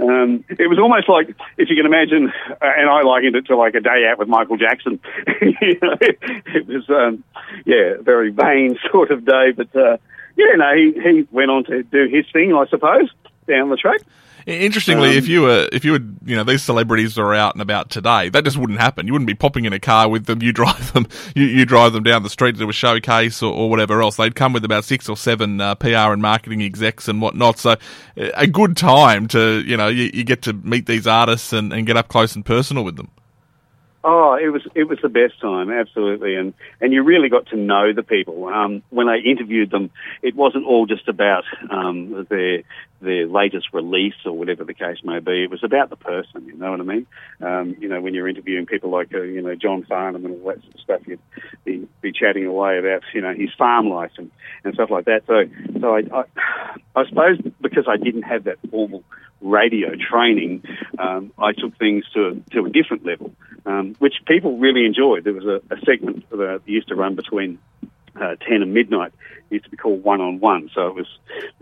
um, 0.00 0.44
it 0.48 0.68
was 0.68 0.78
almost 0.78 1.08
like 1.08 1.34
if 1.58 1.68
you 1.68 1.76
can 1.76 1.86
imagine, 1.86 2.32
uh, 2.50 2.72
and 2.76 2.88
I 2.88 3.02
likened 3.02 3.36
it 3.36 3.46
to 3.46 3.56
like 3.56 3.74
a 3.74 3.80
day 3.80 4.06
out 4.10 4.18
with 4.18 4.28
Michael 4.28 4.56
Jackson. 4.56 5.00
you 5.40 5.78
know, 5.82 5.96
it, 6.00 6.18
it 6.46 6.66
was 6.66 6.88
um, 6.90 7.24
yeah, 7.64 7.94
a 7.98 8.02
very 8.02 8.30
vain 8.30 8.78
sort 8.90 9.10
of 9.10 9.24
day, 9.24 9.52
but 9.52 9.74
uh, 9.74 9.96
yeah, 10.36 10.54
no, 10.56 10.74
he 10.74 10.92
he 10.92 11.28
went 11.30 11.50
on 11.50 11.64
to 11.64 11.82
do 11.82 12.08
his 12.08 12.26
thing, 12.32 12.54
I 12.54 12.66
suppose, 12.66 13.10
down 13.46 13.70
the 13.70 13.76
track. 13.76 14.00
Interestingly, 14.46 15.10
um, 15.10 15.16
if 15.16 15.28
you 15.28 15.42
were, 15.42 15.68
if 15.72 15.84
you 15.84 15.92
were, 15.92 16.00
you 16.24 16.34
know, 16.34 16.42
these 16.42 16.62
celebrities 16.62 17.16
are 17.16 17.32
out 17.32 17.54
and 17.54 17.62
about 17.62 17.90
today, 17.90 18.28
that 18.30 18.42
just 18.42 18.56
wouldn't 18.56 18.80
happen. 18.80 19.06
You 19.06 19.12
wouldn't 19.12 19.28
be 19.28 19.34
popping 19.34 19.66
in 19.66 19.72
a 19.72 19.78
car 19.78 20.08
with 20.08 20.26
them. 20.26 20.40
You 20.42 20.52
drive 20.52 20.92
them, 20.92 21.06
you, 21.36 21.44
you 21.44 21.64
drive 21.64 21.92
them 21.92 22.02
down 22.02 22.24
the 22.24 22.28
street 22.28 22.56
to 22.58 22.68
a 22.68 22.72
showcase 22.72 23.44
or, 23.44 23.54
or 23.54 23.70
whatever 23.70 24.02
else. 24.02 24.16
They'd 24.16 24.34
come 24.34 24.52
with 24.52 24.64
about 24.64 24.84
six 24.84 25.08
or 25.08 25.16
seven 25.16 25.60
uh, 25.60 25.76
PR 25.76 26.10
and 26.12 26.20
marketing 26.20 26.62
execs 26.62 27.06
and 27.06 27.22
whatnot. 27.22 27.60
So, 27.60 27.76
a 28.16 28.48
good 28.48 28.76
time 28.76 29.28
to, 29.28 29.62
you 29.64 29.76
know, 29.76 29.86
you, 29.86 30.10
you 30.12 30.24
get 30.24 30.42
to 30.42 30.52
meet 30.52 30.86
these 30.86 31.06
artists 31.06 31.52
and, 31.52 31.72
and 31.72 31.86
get 31.86 31.96
up 31.96 32.08
close 32.08 32.34
and 32.34 32.44
personal 32.44 32.82
with 32.82 32.96
them. 32.96 33.08
Oh, 34.04 34.34
it 34.34 34.48
was 34.48 34.62
it 34.74 34.84
was 34.88 34.98
the 35.00 35.08
best 35.08 35.40
time, 35.40 35.70
absolutely, 35.70 36.34
and 36.34 36.54
and 36.80 36.92
you 36.92 37.04
really 37.04 37.28
got 37.28 37.46
to 37.48 37.56
know 37.56 37.92
the 37.92 38.02
people. 38.02 38.48
Um, 38.48 38.82
when 38.90 39.08
I 39.08 39.18
interviewed 39.18 39.70
them, 39.70 39.90
it 40.22 40.34
wasn't 40.34 40.66
all 40.66 40.86
just 40.86 41.06
about 41.06 41.44
um, 41.70 42.26
their 42.28 42.64
their 43.02 43.26
latest 43.26 43.68
release 43.72 44.14
or 44.24 44.32
whatever 44.32 44.64
the 44.64 44.74
case 44.74 44.98
may 45.04 45.18
be. 45.18 45.44
It 45.44 45.50
was 45.50 45.64
about 45.64 45.90
the 45.90 45.96
person. 45.96 46.46
You 46.46 46.56
know 46.56 46.70
what 46.70 46.80
I 46.80 46.84
mean? 46.84 47.06
Um, 47.40 47.76
you 47.78 47.88
know, 47.88 48.00
when 48.00 48.14
you're 48.14 48.28
interviewing 48.28 48.66
people 48.66 48.90
like 48.90 49.12
uh, 49.12 49.22
you 49.22 49.42
know 49.42 49.54
John 49.54 49.84
Farnham 49.84 50.24
and 50.24 50.40
all 50.40 50.48
that 50.48 50.62
sort 50.62 50.74
of 50.74 50.80
stuff, 50.80 51.00
you'd 51.06 51.20
be, 51.64 51.88
be 52.00 52.12
chatting 52.12 52.46
away 52.46 52.78
about 52.78 53.02
you 53.12 53.20
know 53.20 53.34
his 53.34 53.50
farm 53.58 53.88
life 53.88 54.12
and, 54.16 54.30
and 54.64 54.74
stuff 54.74 54.90
like 54.90 55.06
that. 55.06 55.22
So 55.26 55.44
so 55.80 55.96
I, 55.96 56.02
I 56.12 56.24
I 56.94 57.08
suppose 57.08 57.38
because 57.60 57.84
I 57.88 57.96
didn't 57.96 58.22
have 58.22 58.44
that 58.44 58.58
formal 58.70 59.02
radio 59.40 59.90
training, 59.96 60.62
um, 60.98 61.32
I 61.38 61.52
took 61.52 61.76
things 61.78 62.04
to 62.14 62.42
to 62.52 62.64
a 62.64 62.70
different 62.70 63.04
level, 63.04 63.32
um, 63.66 63.94
which 63.98 64.14
people 64.26 64.58
really 64.58 64.86
enjoyed. 64.86 65.24
There 65.24 65.34
was 65.34 65.44
a, 65.44 65.74
a 65.74 65.78
segment 65.84 66.28
that 66.30 66.62
used 66.66 66.88
to 66.88 66.94
run 66.94 67.16
between 67.16 67.58
uh, 68.20 68.36
10 68.36 68.62
and 68.62 68.74
midnight. 68.74 69.12
Used 69.50 69.64
to 69.64 69.70
be 69.70 69.76
called 69.76 70.02
One 70.02 70.20
on 70.20 70.40
One. 70.40 70.70
So 70.74 70.86
it 70.88 70.94
was 70.94 71.06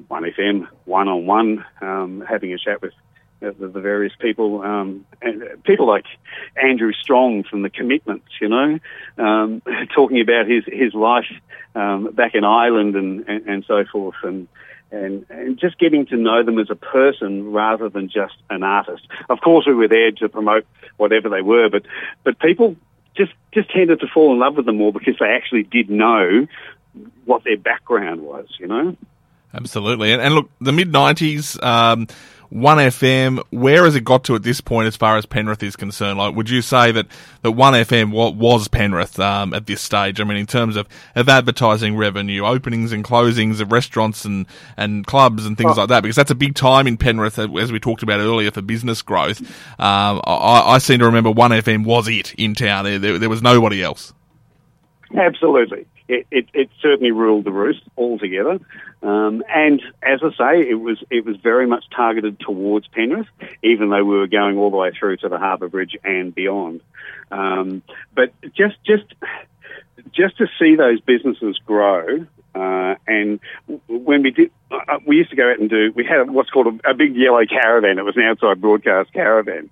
1FM, 0.08 0.68
one 0.84 1.08
on 1.08 1.26
one, 1.26 1.64
having 1.80 2.52
a 2.52 2.58
chat 2.58 2.80
with 2.82 2.92
uh, 3.42 3.52
the, 3.58 3.68
the, 3.68 3.80
various 3.80 4.12
people, 4.20 4.60
um, 4.60 5.06
and 5.22 5.42
people 5.64 5.86
like 5.86 6.04
Andrew 6.62 6.92
Strong 6.92 7.44
from 7.44 7.62
the 7.62 7.70
Commitments, 7.70 8.26
you 8.38 8.50
know, 8.50 8.78
um, 9.16 9.62
talking 9.94 10.20
about 10.20 10.46
his 10.46 10.64
his 10.66 10.92
life 10.92 11.24
um, 11.74 12.12
back 12.12 12.34
in 12.34 12.44
Ireland 12.44 12.96
and, 12.96 13.26
and, 13.26 13.46
and 13.46 13.64
so 13.66 13.84
forth, 13.90 14.16
and 14.22 14.46
and, 14.92 15.24
and 15.30 15.58
just 15.58 15.78
getting 15.78 16.04
to 16.06 16.16
know 16.16 16.42
them 16.42 16.58
as 16.58 16.68
a 16.68 16.74
person 16.74 17.50
rather 17.50 17.88
than 17.88 18.08
just 18.08 18.34
an 18.50 18.62
artist. 18.62 19.06
Of 19.30 19.40
course, 19.40 19.66
we 19.66 19.74
were 19.74 19.88
there 19.88 20.10
to 20.10 20.28
promote 20.28 20.66
whatever 20.98 21.30
they 21.30 21.42
were, 21.42 21.70
but 21.70 21.86
but 22.24 22.38
people 22.40 22.76
just 23.20 23.32
just 23.52 23.70
tended 23.70 24.00
to 24.00 24.06
fall 24.06 24.32
in 24.32 24.38
love 24.38 24.56
with 24.56 24.66
them 24.66 24.78
more 24.78 24.92
because 24.92 25.14
they 25.20 25.26
actually 25.26 25.64
did 25.64 25.90
know 25.90 26.46
what 27.24 27.44
their 27.44 27.58
background 27.58 28.22
was. 28.22 28.46
You 28.58 28.66
know. 28.66 28.96
Absolutely, 29.52 30.12
and, 30.12 30.22
and 30.22 30.34
look, 30.34 30.50
the 30.60 30.72
mid 30.72 30.92
'90s. 30.92 31.62
Um, 31.62 32.06
1FM, 32.52 33.42
where 33.50 33.84
has 33.84 33.94
it 33.94 34.04
got 34.04 34.24
to 34.24 34.34
at 34.34 34.42
this 34.42 34.60
point 34.60 34.88
as 34.88 34.96
far 34.96 35.16
as 35.16 35.24
Penrith 35.24 35.62
is 35.62 35.76
concerned? 35.76 36.18
Like, 36.18 36.34
would 36.34 36.50
you 36.50 36.62
say 36.62 36.90
that, 36.90 37.06
that 37.42 37.50
1FM 37.50 38.12
was 38.12 38.68
Penrith 38.68 39.20
um, 39.20 39.54
at 39.54 39.66
this 39.66 39.80
stage? 39.80 40.20
I 40.20 40.24
mean, 40.24 40.36
in 40.36 40.46
terms 40.46 40.76
of, 40.76 40.88
of 41.14 41.28
advertising 41.28 41.96
revenue, 41.96 42.44
openings 42.44 42.92
and 42.92 43.04
closings 43.04 43.60
of 43.60 43.70
restaurants 43.70 44.24
and, 44.24 44.46
and 44.76 45.06
clubs 45.06 45.46
and 45.46 45.56
things 45.56 45.72
oh. 45.76 45.80
like 45.80 45.88
that, 45.90 46.02
because 46.02 46.16
that's 46.16 46.30
a 46.30 46.34
big 46.36 46.54
time 46.54 46.86
in 46.86 46.96
Penrith, 46.96 47.38
uh, 47.38 47.52
as 47.56 47.70
we 47.70 47.78
talked 47.78 48.02
about 48.02 48.20
earlier, 48.20 48.50
for 48.50 48.62
business 48.62 49.00
growth. 49.02 49.40
Um, 49.78 50.20
I, 50.24 50.62
I, 50.66 50.78
seem 50.78 50.98
to 50.98 51.06
remember 51.06 51.30
1FM 51.30 51.84
was 51.84 52.08
it 52.08 52.34
in 52.34 52.54
town. 52.54 52.84
There, 52.84 52.98
there, 52.98 53.18
there 53.18 53.30
was 53.30 53.42
nobody 53.42 53.82
else. 53.82 54.12
Absolutely 55.16 55.86
it, 56.10 56.26
it, 56.32 56.46
it 56.52 56.70
certainly 56.82 57.12
ruled 57.12 57.44
the 57.44 57.52
roost 57.52 57.82
altogether. 57.96 58.58
Um, 59.02 59.42
and 59.48 59.80
as 60.02 60.20
I 60.22 60.30
say, 60.36 60.68
it 60.68 60.80
was 60.80 61.02
it 61.10 61.24
was 61.24 61.36
very 61.36 61.66
much 61.66 61.84
targeted 61.94 62.38
towards 62.38 62.86
Penrith, 62.88 63.28
even 63.62 63.88
though 63.88 64.04
we 64.04 64.16
were 64.16 64.26
going 64.26 64.58
all 64.58 64.70
the 64.70 64.76
way 64.76 64.90
through 64.90 65.16
to 65.18 65.28
the 65.28 65.38
Harbour 65.38 65.68
Bridge 65.68 65.96
and 66.04 66.34
beyond. 66.34 66.82
Um, 67.30 67.82
but 68.14 68.32
just 68.54 68.76
just 68.84 69.04
just 70.12 70.36
to 70.38 70.46
see 70.58 70.76
those 70.76 71.00
businesses 71.00 71.58
grow. 71.64 72.26
Uh, 72.52 72.96
and 73.06 73.38
when 73.86 74.22
we 74.22 74.32
did, 74.32 74.50
uh, 74.70 74.98
we 75.06 75.16
used 75.16 75.30
to 75.30 75.36
go 75.36 75.50
out 75.50 75.60
and 75.60 75.70
do. 75.70 75.92
We 75.94 76.04
had 76.04 76.30
what's 76.30 76.50
called 76.50 76.80
a, 76.84 76.90
a 76.90 76.94
big 76.94 77.16
yellow 77.16 77.46
caravan. 77.46 77.98
It 77.98 78.04
was 78.04 78.16
an 78.16 78.24
outside 78.24 78.60
broadcast 78.60 79.12
caravan, 79.12 79.70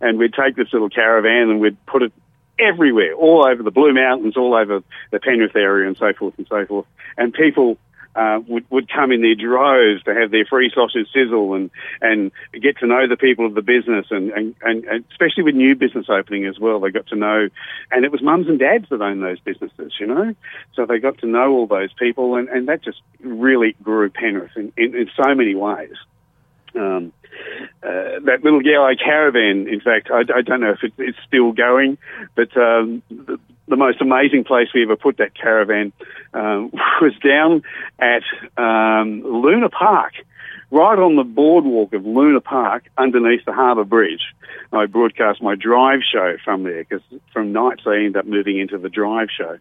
and 0.00 0.18
we'd 0.18 0.32
take 0.32 0.56
this 0.56 0.72
little 0.72 0.88
caravan 0.88 1.50
and 1.50 1.60
we'd 1.60 1.76
put 1.86 2.02
it 2.02 2.12
everywhere, 2.58 3.14
all 3.14 3.44
over 3.44 3.62
the 3.62 3.70
Blue 3.70 3.92
Mountains, 3.92 4.36
all 4.36 4.54
over 4.54 4.82
the 5.10 5.20
Penrith 5.20 5.56
area, 5.56 5.86
and 5.86 5.96
so 5.96 6.12
forth 6.12 6.34
and 6.38 6.46
so 6.48 6.64
forth. 6.66 6.86
And 7.16 7.32
people 7.32 7.78
uh, 8.16 8.40
would 8.46 8.68
would 8.70 8.88
come 8.90 9.12
in 9.12 9.22
their 9.22 9.34
droves 9.34 10.02
to 10.04 10.14
have 10.14 10.30
their 10.30 10.44
free 10.44 10.70
sausage 10.74 11.08
sizzle 11.12 11.54
and 11.54 11.70
and 12.00 12.30
get 12.60 12.78
to 12.78 12.86
know 12.86 13.08
the 13.08 13.16
people 13.16 13.46
of 13.46 13.54
the 13.54 13.62
business, 13.62 14.06
and 14.10 14.30
and, 14.30 14.54
and, 14.62 14.84
and 14.84 15.04
especially 15.10 15.42
with 15.42 15.54
new 15.54 15.74
business 15.74 16.06
opening 16.08 16.46
as 16.46 16.58
well, 16.58 16.80
they 16.80 16.90
got 16.90 17.06
to 17.08 17.16
know. 17.16 17.48
And 17.90 18.04
it 18.04 18.12
was 18.12 18.22
mums 18.22 18.48
and 18.48 18.58
dads 18.58 18.88
that 18.90 19.00
owned 19.02 19.22
those 19.22 19.40
businesses, 19.40 19.92
you 19.98 20.06
know, 20.06 20.34
so 20.74 20.86
they 20.86 20.98
got 20.98 21.18
to 21.18 21.26
know 21.26 21.52
all 21.52 21.66
those 21.66 21.92
people, 21.92 22.36
and, 22.36 22.48
and 22.48 22.68
that 22.68 22.82
just 22.82 23.00
really 23.20 23.74
grew 23.82 24.10
Penrith 24.10 24.56
in, 24.56 24.72
in, 24.76 24.94
in 24.94 25.10
so 25.16 25.34
many 25.34 25.54
ways. 25.54 25.94
Um, 26.74 27.12
uh, 27.82 28.20
that 28.24 28.40
little 28.42 28.64
yellow 28.64 28.94
caravan, 28.94 29.68
in 29.68 29.80
fact, 29.80 30.10
I, 30.10 30.20
I 30.20 30.42
don't 30.42 30.60
know 30.60 30.72
if 30.72 30.82
it, 30.82 30.92
it's 30.98 31.18
still 31.26 31.52
going, 31.52 31.98
but 32.34 32.56
um, 32.56 33.02
the, 33.10 33.38
the, 33.68 33.76
most 33.76 34.00
amazing 34.00 34.44
place 34.44 34.68
we 34.74 34.82
ever 34.82 34.96
put 34.96 35.18
that 35.18 35.34
caravan 35.34 35.92
um, 36.32 36.70
was 37.00 37.12
down 37.22 37.62
at 37.98 38.22
um, 38.56 39.22
Luna 39.22 39.68
Park 39.68 40.14
right 40.74 40.98
on 40.98 41.14
the 41.14 41.22
boardwalk 41.22 41.92
of 41.92 42.04
Luna 42.04 42.40
Park 42.40 42.90
underneath 42.98 43.44
the 43.44 43.52
Harbour 43.52 43.84
Bridge. 43.84 44.34
I 44.72 44.86
broadcast 44.86 45.40
my 45.40 45.54
drive 45.54 46.00
show 46.02 46.36
from 46.44 46.64
there 46.64 46.82
because 46.82 47.00
from 47.32 47.52
nights 47.52 47.82
they 47.84 47.98
ended 47.98 48.16
up 48.16 48.26
moving 48.26 48.58
into 48.58 48.76
the 48.76 48.88
drive 48.88 49.28
show 49.30 49.56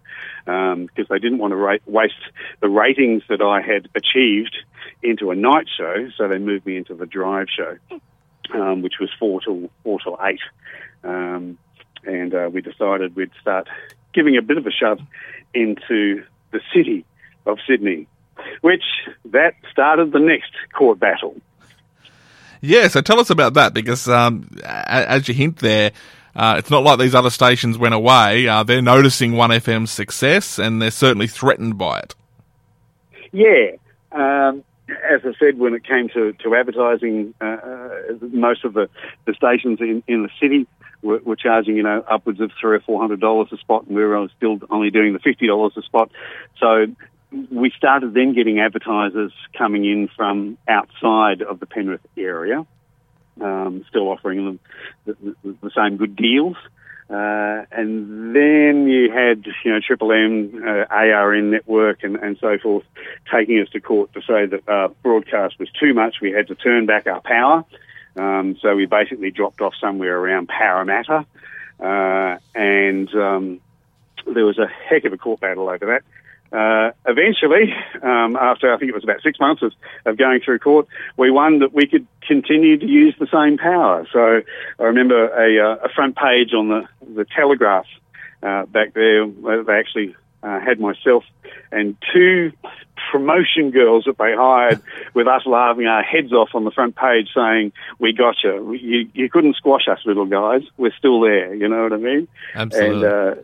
because 0.46 0.74
um, 0.74 1.08
they 1.10 1.20
didn't 1.20 1.38
want 1.38 1.52
to 1.52 1.56
ra- 1.56 1.78
waste 1.86 2.16
the 2.62 2.68
ratings 2.68 3.22
that 3.30 3.44
I 3.44 3.62
had 3.62 3.90
achieved 3.94 4.58
into 5.04 5.30
a 5.30 5.36
night 5.36 5.68
show, 5.78 6.10
so 6.18 6.28
they 6.28 6.40
moved 6.40 6.66
me 6.66 6.78
into 6.78 6.96
the 6.96 7.06
drive 7.06 7.46
show, 7.56 7.78
um, 8.56 8.82
which 8.82 8.96
was 9.00 9.12
four 9.20 9.40
till 9.40 9.70
four 9.84 10.00
till 10.00 10.18
eight, 10.24 10.42
um, 11.04 11.60
and 12.06 12.34
uh, 12.34 12.50
we 12.52 12.62
decided 12.62 13.16
we'd 13.16 13.30
start 13.40 13.68
giving 14.16 14.36
a 14.36 14.42
bit 14.42 14.58
of 14.58 14.66
a 14.66 14.72
shove 14.72 15.00
into 15.54 16.24
the 16.50 16.60
city 16.74 17.06
of 17.46 17.60
Sydney 17.68 18.08
which 18.62 18.84
that 19.26 19.56
started 19.72 20.12
the 20.12 20.20
next 20.20 20.52
court 20.74 21.00
battle. 21.00 21.36
Yeah, 22.62 22.88
so 22.88 23.02
tell 23.02 23.20
us 23.20 23.30
about 23.30 23.56
that 23.56 23.74
because 23.74 24.08
um, 24.08 24.50
as 24.64 25.28
you 25.28 25.34
hint 25.34 25.58
there, 25.58 25.92
uh, 26.36 26.56
it's 26.58 26.70
not 26.70 26.84
like 26.84 26.98
these 26.98 27.14
other 27.14 27.30
stations 27.30 27.78
went 27.78 27.94
away. 27.94 28.48
Uh, 28.48 28.64
they're 28.64 28.82
noticing 28.82 29.34
1FM's 29.34 29.92
success 29.92 30.58
and 30.58 30.82
they're 30.82 30.92
certainly 30.92 31.28
threatened 31.28 31.78
by 31.78 32.00
it. 32.00 32.16
Yeah. 33.32 33.72
Um, 34.12 34.64
as 34.88 35.22
I 35.26 35.34
said, 35.40 35.60
when 35.60 35.74
it 35.74 35.84
came 35.84 36.10
to, 36.10 36.34
to 36.34 36.56
advertising, 36.56 37.34
uh, 37.42 37.46
uh 37.46 37.90
most 38.22 38.64
of 38.64 38.74
the, 38.74 38.90
the 39.26 39.34
stations 39.34 39.80
in, 39.82 40.04
in 40.08 40.24
the 40.24 40.30
city 40.40 40.68
were, 41.02 41.20
were, 41.20 41.36
charging, 41.36 41.76
you 41.76 41.84
know, 41.84 42.04
upwards 42.10 42.40
of 42.40 42.52
three 42.60 42.78
or 42.78 42.80
four 42.80 43.00
hundred 43.00 43.20
dollars 43.20 43.50
a 43.52 43.58
spot, 43.58 43.86
and 43.88 43.96
we 43.96 44.04
were 44.04 44.28
still 44.38 44.60
only 44.70 44.90
doing 44.90 45.14
the 45.14 45.20
fifty 45.20 45.48
dollars 45.48 45.74
a 45.76 45.82
spot. 45.82 46.12
So 46.60 46.88
we 47.52 47.72
started 47.72 48.14
then 48.14 48.34
getting 48.34 48.60
advertisers 48.60 49.32
coming 49.58 49.86
in 49.86 50.08
from 50.08 50.58
outside 50.68 51.42
of 51.42 51.60
the 51.60 51.66
Penrith 51.66 52.06
area, 52.18 52.66
um, 53.42 53.86
still 53.90 54.10
offering 54.10 54.46
them 54.46 54.60
the, 55.06 55.36
the, 55.44 55.56
the 55.64 55.72
same 55.76 55.98
good 55.98 56.16
deals. 56.16 56.56
Uh, 57.10 57.66
and 57.72 58.36
then 58.36 58.88
you 58.88 59.12
had, 59.12 59.46
you 59.64 59.72
know, 59.72 59.80
Triple 59.86 60.12
M, 60.12 60.64
uh, 60.66 60.86
ARN 60.90 61.52
Network, 61.52 62.04
and, 62.04 62.16
and 62.16 62.38
so 62.40 62.58
forth, 62.58 62.86
taking 63.32 63.60
us 63.60 63.70
to 63.70 63.82
court 63.82 64.14
to 64.14 64.22
say 64.22 64.46
that 64.46 64.68
uh, 64.68 64.88
broadcast 65.04 65.60
was 65.60 65.70
too 65.80 65.94
much. 65.94 66.22
We 66.22 66.32
had 66.32 66.48
to 66.48 66.56
turn 66.56 66.86
back 66.86 67.08
our 67.08 67.22
power. 67.22 67.66
Um, 68.16 68.58
so 68.62 68.76
we 68.76 68.86
basically 68.86 69.32
dropped 69.32 69.60
off 69.62 69.74
somewhere 69.80 70.18
around 70.18 70.48
Parramatta. 70.48 71.26
Uh, 71.80 72.38
and 72.56 73.14
um, 73.16 73.60
there 74.26 74.46
was 74.46 74.58
a 74.58 74.68
heck 74.68 75.06
of 75.06 75.14
a 75.14 75.18
court 75.18 75.40
battle 75.40 75.68
over 75.70 75.86
that. 75.88 76.04
Uh, 76.54 76.92
eventually, 77.08 77.74
um, 78.04 78.36
after 78.36 78.72
I 78.72 78.78
think 78.78 78.90
it 78.90 78.94
was 78.94 79.04
about 79.04 79.22
six 79.24 79.40
months 79.40 79.64
of, 79.64 79.74
of 80.06 80.18
going 80.18 80.40
through 80.40 80.60
court, 80.60 80.88
we 81.18 81.32
won 81.32 81.60
that 81.60 81.74
we 81.74 81.88
could 81.88 82.06
continue 82.28 82.78
to 82.78 82.86
use 82.86 83.16
the 83.20 83.28
same 83.28 83.58
power. 83.58 84.08
So 84.14 84.42
I 84.80 84.84
remember 84.84 85.28
a, 85.30 85.60
uh, 85.60 85.86
a 85.86 85.90
front 85.90 86.16
page 86.16 86.54
on 86.54 86.70
the, 86.70 86.88
the 87.16 87.26
Telegraph 87.26 87.88
uh, 88.44 88.66
back 88.68 88.94
there, 88.94 89.26
they 89.26 89.74
actually 89.74 90.16
uh, 90.44 90.60
had 90.60 90.80
myself 90.80 91.24
and 91.72 91.98
two 92.14 92.52
promotion 93.12 93.72
girls 93.72 94.06
that 94.06 94.18
they 94.18 94.34
hired 94.36 94.82
with 95.14 95.28
us 95.28 95.46
laughing 95.46 95.88
our 95.88 96.04
heads 96.04 96.32
off 96.32 96.50
on 96.54 96.66
the 96.66 96.72
front 96.72 96.96
page 96.96 97.30
saying, 97.34 97.72
we 98.00 98.14
got 98.14 98.36
you. 98.44 98.74
You, 98.74 99.10
you 99.14 99.30
couldn't 99.30 99.56
squash 99.56 99.88
us 99.88 100.00
little 100.06 100.26
guys. 100.26 100.62
We're 100.78 100.94
still 100.98 101.22
there. 101.22 101.54
You 101.56 101.68
know 101.68 101.84
what 101.84 101.94
I 101.94 101.98
mean? 101.98 102.28
Absolutely. 102.54 102.96
And, 102.96 103.06
uh, 103.06 103.36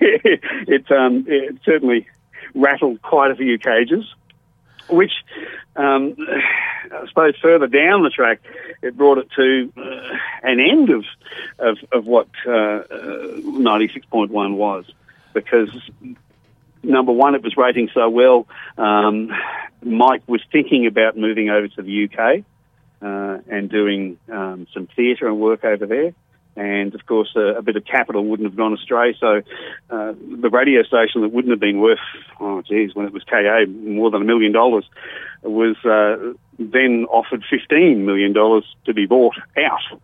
it, 0.00 0.92
um, 0.92 1.24
it 1.26 1.56
certainly 1.64 2.06
rattled 2.54 3.02
quite 3.02 3.30
a 3.30 3.36
few 3.36 3.58
cages, 3.58 4.04
which 4.88 5.12
um, 5.76 6.14
I 6.18 7.06
suppose 7.08 7.34
further 7.40 7.66
down 7.66 8.02
the 8.02 8.10
track, 8.10 8.40
it 8.82 8.96
brought 8.96 9.18
it 9.18 9.30
to 9.36 9.72
uh, 9.76 10.16
an 10.42 10.60
end 10.60 10.90
of 10.90 11.04
of, 11.58 11.78
of 11.92 12.06
what 12.06 12.28
uh, 12.46 12.82
ninety 13.42 13.88
six 13.92 14.06
point 14.06 14.30
one 14.30 14.56
was, 14.56 14.84
because 15.34 15.70
number 16.82 17.12
one, 17.12 17.34
it 17.34 17.42
was 17.42 17.56
rating 17.56 17.90
so 17.92 18.08
well. 18.08 18.46
Um, 18.76 19.30
Mike 19.82 20.22
was 20.26 20.42
thinking 20.50 20.86
about 20.86 21.16
moving 21.16 21.50
over 21.50 21.68
to 21.68 21.82
the 21.82 22.04
UK 22.04 22.44
uh, 23.00 23.38
and 23.48 23.70
doing 23.70 24.18
um, 24.30 24.66
some 24.74 24.88
theatre 24.96 25.28
and 25.28 25.38
work 25.38 25.64
over 25.64 25.86
there 25.86 26.14
and 26.58 26.94
of 26.94 27.06
course 27.06 27.30
a, 27.36 27.58
a, 27.58 27.62
bit 27.62 27.76
of 27.76 27.84
capital 27.84 28.24
wouldn't 28.24 28.48
have 28.48 28.56
gone 28.56 28.74
astray. 28.74 29.16
So 29.18 29.42
uh, 29.90 30.12
the 30.40 30.50
radio 30.50 30.82
station 30.82 31.22
that 31.22 31.32
wouldn't 31.32 31.52
have 31.52 31.60
been 31.60 31.80
worth, 31.80 31.98
oh 32.40 32.62
geez, 32.62 32.94
when 32.94 33.06
it 33.06 33.12
was 33.12 33.22
KA, 33.24 33.64
more 33.68 34.10
than 34.10 34.22
a 34.22 34.24
million 34.24 34.52
dollars, 34.52 34.84
was 35.42 35.76
uh, 35.84 36.34
then 36.58 37.06
offered 37.10 37.44
fifteen 37.48 38.04
million 38.04 38.32
dollars 38.32 38.64
to 38.86 38.94
be 38.94 39.06
bought 39.06 39.36
out. 39.56 40.00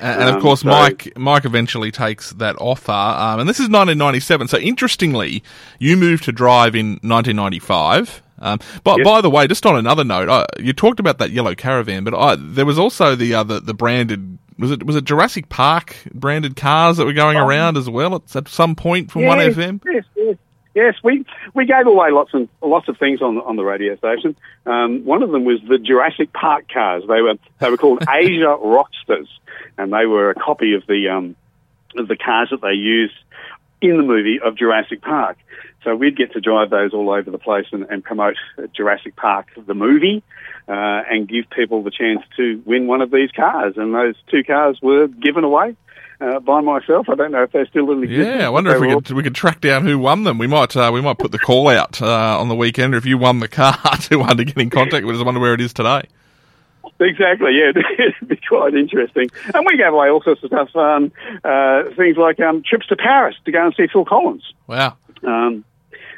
And, 0.00 0.28
of 0.28 0.36
um, 0.36 0.40
course, 0.40 0.60
so, 0.62 0.68
Mike 0.68 1.16
Mike 1.16 1.44
eventually 1.44 1.90
takes 1.90 2.32
that 2.34 2.56
offer, 2.58 2.90
um, 2.90 3.40
and 3.40 3.48
this 3.48 3.58
is 3.58 3.68
1997. 3.68 4.48
So 4.48 4.58
interestingly, 4.58 5.42
you 5.78 5.96
moved 5.96 6.24
to 6.24 6.32
Drive 6.32 6.74
in 6.74 6.98
1995. 7.02 8.22
Um, 8.40 8.58
but 8.82 8.98
yes. 8.98 9.04
by 9.04 9.20
the 9.20 9.30
way, 9.30 9.46
just 9.46 9.64
on 9.64 9.76
another 9.76 10.02
note, 10.02 10.28
uh, 10.28 10.46
you 10.58 10.72
talked 10.72 10.98
about 10.98 11.18
that 11.18 11.30
yellow 11.30 11.54
caravan, 11.54 12.02
but 12.02 12.14
I, 12.14 12.36
there 12.36 12.66
was 12.66 12.78
also 12.78 13.14
the 13.14 13.34
uh, 13.34 13.44
the, 13.44 13.60
the 13.60 13.74
branded 13.74 14.38
was 14.58 14.70
it 14.70 14.84
was 14.84 14.96
it 14.96 15.04
Jurassic 15.04 15.48
Park 15.48 15.96
branded 16.12 16.56
cars 16.56 16.96
that 16.96 17.06
were 17.06 17.12
going 17.12 17.36
um, 17.36 17.48
around 17.48 17.76
as 17.76 17.88
well 17.88 18.14
at, 18.16 18.36
at 18.36 18.48
some 18.48 18.74
point 18.74 19.10
from 19.10 19.24
One 19.24 19.38
FM? 19.38 19.80
Yes, 19.84 20.04
yes, 20.16 20.36
yes. 20.74 20.94
We 21.02 21.24
we 21.54 21.66
gave 21.66 21.86
away 21.86 22.10
lots 22.10 22.32
of 22.34 22.48
lots 22.60 22.88
of 22.88 22.98
things 22.98 23.22
on 23.22 23.38
on 23.38 23.56
the 23.56 23.64
radio 23.64 23.96
station. 23.96 24.36
Um, 24.66 25.04
one 25.04 25.22
of 25.22 25.30
them 25.30 25.44
was 25.44 25.60
the 25.68 25.78
Jurassic 25.78 26.32
Park 26.32 26.66
cars. 26.72 27.04
They 27.06 27.20
were 27.20 27.34
they 27.58 27.70
were 27.70 27.76
called 27.76 28.02
Asia 28.08 28.56
Rocstas, 28.62 29.28
and 29.78 29.92
they 29.92 30.06
were 30.06 30.30
a 30.30 30.34
copy 30.34 30.74
of 30.74 30.86
the 30.86 31.08
um, 31.08 31.36
of 31.96 32.08
the 32.08 32.16
cars 32.16 32.48
that 32.50 32.60
they 32.60 32.74
used 32.74 33.14
in 33.80 33.96
the 33.96 34.02
movie 34.02 34.40
of 34.40 34.56
Jurassic 34.56 35.02
Park. 35.02 35.38
So 35.84 35.96
we'd 35.96 36.16
get 36.16 36.32
to 36.32 36.40
drive 36.40 36.70
those 36.70 36.94
all 36.94 37.10
over 37.10 37.30
the 37.30 37.38
place 37.38 37.66
and, 37.72 37.84
and 37.90 38.04
promote 38.04 38.36
Jurassic 38.72 39.16
Park, 39.16 39.48
the 39.56 39.74
movie, 39.74 40.22
uh, 40.68 41.02
and 41.10 41.28
give 41.28 41.48
people 41.50 41.82
the 41.82 41.90
chance 41.90 42.20
to 42.36 42.62
win 42.64 42.86
one 42.86 43.00
of 43.00 43.10
these 43.10 43.30
cars. 43.32 43.74
And 43.76 43.94
those 43.94 44.14
two 44.30 44.44
cars 44.44 44.78
were 44.82 45.08
given 45.08 45.44
away. 45.44 45.76
Uh, 46.20 46.38
by 46.38 46.60
myself, 46.60 47.08
I 47.08 47.16
don't 47.16 47.32
know 47.32 47.42
if 47.42 47.50
they're 47.50 47.66
still 47.66 47.90
in 47.90 48.04
existence. 48.04 48.36
Yeah, 48.38 48.46
I 48.46 48.50
wonder 48.50 48.72
if 48.72 48.80
we 48.80 48.94
could 48.94 49.10
we 49.10 49.24
could 49.24 49.34
track 49.34 49.60
down 49.60 49.84
who 49.84 49.98
won 49.98 50.22
them. 50.22 50.38
We 50.38 50.46
might 50.46 50.76
uh, 50.76 50.92
we 50.94 51.00
might 51.00 51.18
put 51.18 51.32
the 51.32 51.38
call 51.38 51.68
out 51.68 52.00
uh, 52.00 52.38
on 52.38 52.46
the 52.46 52.54
weekend. 52.54 52.94
If 52.94 53.04
you 53.04 53.18
won 53.18 53.40
the 53.40 53.48
car, 53.48 53.76
to 54.02 54.18
want 54.18 54.38
to 54.38 54.44
get 54.44 54.56
in 54.56 54.70
contact 54.70 55.04
with 55.04 55.16
us. 55.16 55.22
I 55.22 55.24
wonder 55.24 55.40
where 55.40 55.54
it 55.54 55.60
is 55.60 55.72
today. 55.72 56.02
Exactly, 57.00 57.58
yeah, 57.58 57.72
it'd 57.98 58.28
be 58.28 58.36
quite 58.36 58.74
interesting. 58.74 59.30
And 59.52 59.66
we 59.66 59.76
gave 59.76 59.92
away 59.92 60.10
all 60.10 60.22
sorts 60.22 60.44
of 60.44 60.48
stuff, 60.48 60.76
um, 60.76 61.10
uh, 61.42 61.84
things 61.96 62.16
like 62.16 62.38
um, 62.38 62.62
trips 62.62 62.86
to 62.88 62.96
Paris 62.96 63.34
to 63.44 63.50
go 63.50 63.64
and 63.64 63.74
see 63.74 63.88
Phil 63.92 64.04
Collins. 64.04 64.44
Wow. 64.68 64.96
Um, 65.24 65.64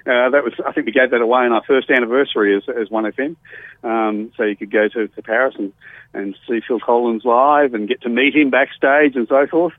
uh, 0.07 0.29
that 0.31 0.45
was, 0.45 0.53
I 0.67 0.73
think 0.73 0.87
we 0.87 0.93
gave 0.93 1.11
that 1.11 1.21
away 1.23 1.45
on 1.45 1.53
our 1.53 1.65
first 1.65 1.91
anniversary 1.91 2.57
as, 2.57 2.63
as 2.69 2.89
1FM. 2.89 3.37
Um, 3.83 4.33
so 4.37 4.43
you 4.43 4.55
could 4.55 4.71
go 4.71 4.89
to, 4.89 5.09
to 5.09 5.23
Paris 5.23 5.55
and, 5.59 5.73
and 6.13 6.37
see 6.47 6.61
Phil 6.67 6.79
Collins 6.81 7.25
live 7.25 7.73
and 7.73 7.89
get 7.89 8.03
to 8.03 8.11
meet 8.11 8.37
him 8.37 8.51
backstage 8.51 9.17
and 9.17 9.27
so 9.29 9.47
forth. 9.47 9.73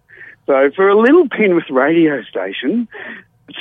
So 0.48 0.72
for 0.76 0.90
a 0.90 0.98
little 0.98 1.30
Penrith 1.30 1.70
radio 1.70 2.24
station, 2.24 2.88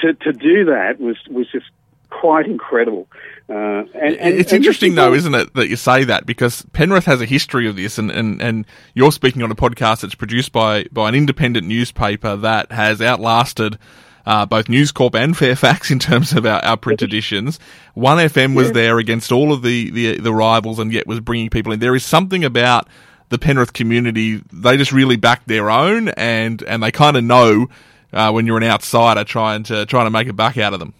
to, 0.00 0.14
to 0.14 0.32
do 0.32 0.64
that 0.66 0.98
was, 0.98 1.16
was 1.28 1.46
just 1.52 1.66
quite 2.08 2.46
incredible. 2.46 3.08
Uh, 3.48 3.52
and, 3.52 4.16
and, 4.16 4.34
it's 4.34 4.52
and 4.52 4.62
interesting, 4.62 4.94
though, 4.94 5.12
isn't 5.12 5.34
it, 5.34 5.52
that 5.54 5.68
you 5.68 5.76
say 5.76 6.04
that 6.04 6.24
because 6.24 6.64
Penrith 6.72 7.04
has 7.04 7.20
a 7.20 7.26
history 7.26 7.68
of 7.68 7.76
this, 7.76 7.98
and, 7.98 8.10
and, 8.10 8.40
and 8.40 8.66
you're 8.94 9.12
speaking 9.12 9.42
on 9.42 9.50
a 9.50 9.54
podcast 9.54 10.00
that's 10.00 10.14
produced 10.14 10.52
by, 10.52 10.84
by 10.92 11.10
an 11.10 11.14
independent 11.14 11.66
newspaper 11.66 12.36
that 12.36 12.72
has 12.72 13.02
outlasted 13.02 13.78
uh, 14.26 14.46
both 14.46 14.68
News 14.68 14.92
Corp 14.92 15.14
and 15.14 15.36
Fairfax 15.36 15.90
in 15.90 15.98
terms 15.98 16.32
of 16.32 16.46
our, 16.46 16.64
our 16.64 16.76
print 16.76 17.02
editions. 17.02 17.58
One 17.94 18.18
FM 18.18 18.54
was 18.54 18.68
yeah. 18.68 18.74
there 18.74 18.98
against 18.98 19.32
all 19.32 19.52
of 19.52 19.62
the, 19.62 19.90
the, 19.90 20.18
the 20.18 20.32
rivals 20.32 20.78
and 20.78 20.92
yet 20.92 21.06
was 21.06 21.20
bringing 21.20 21.50
people 21.50 21.72
in. 21.72 21.80
There 21.80 21.94
is 21.94 22.04
something 22.04 22.44
about 22.44 22.88
the 23.28 23.38
Penrith 23.38 23.72
community. 23.72 24.42
They 24.52 24.76
just 24.76 24.92
really 24.92 25.16
back 25.16 25.44
their 25.46 25.70
own 25.70 26.08
and, 26.10 26.62
and 26.62 26.82
they 26.82 26.90
kind 26.90 27.16
of 27.16 27.24
know, 27.24 27.68
uh, 28.12 28.30
when 28.30 28.46
you're 28.46 28.58
an 28.58 28.64
outsider 28.64 29.24
trying 29.24 29.64
to, 29.64 29.86
trying 29.86 30.06
to 30.06 30.10
make 30.10 30.28
a 30.28 30.32
buck 30.32 30.56
out 30.58 30.72
of 30.72 30.80
them. 30.80 30.94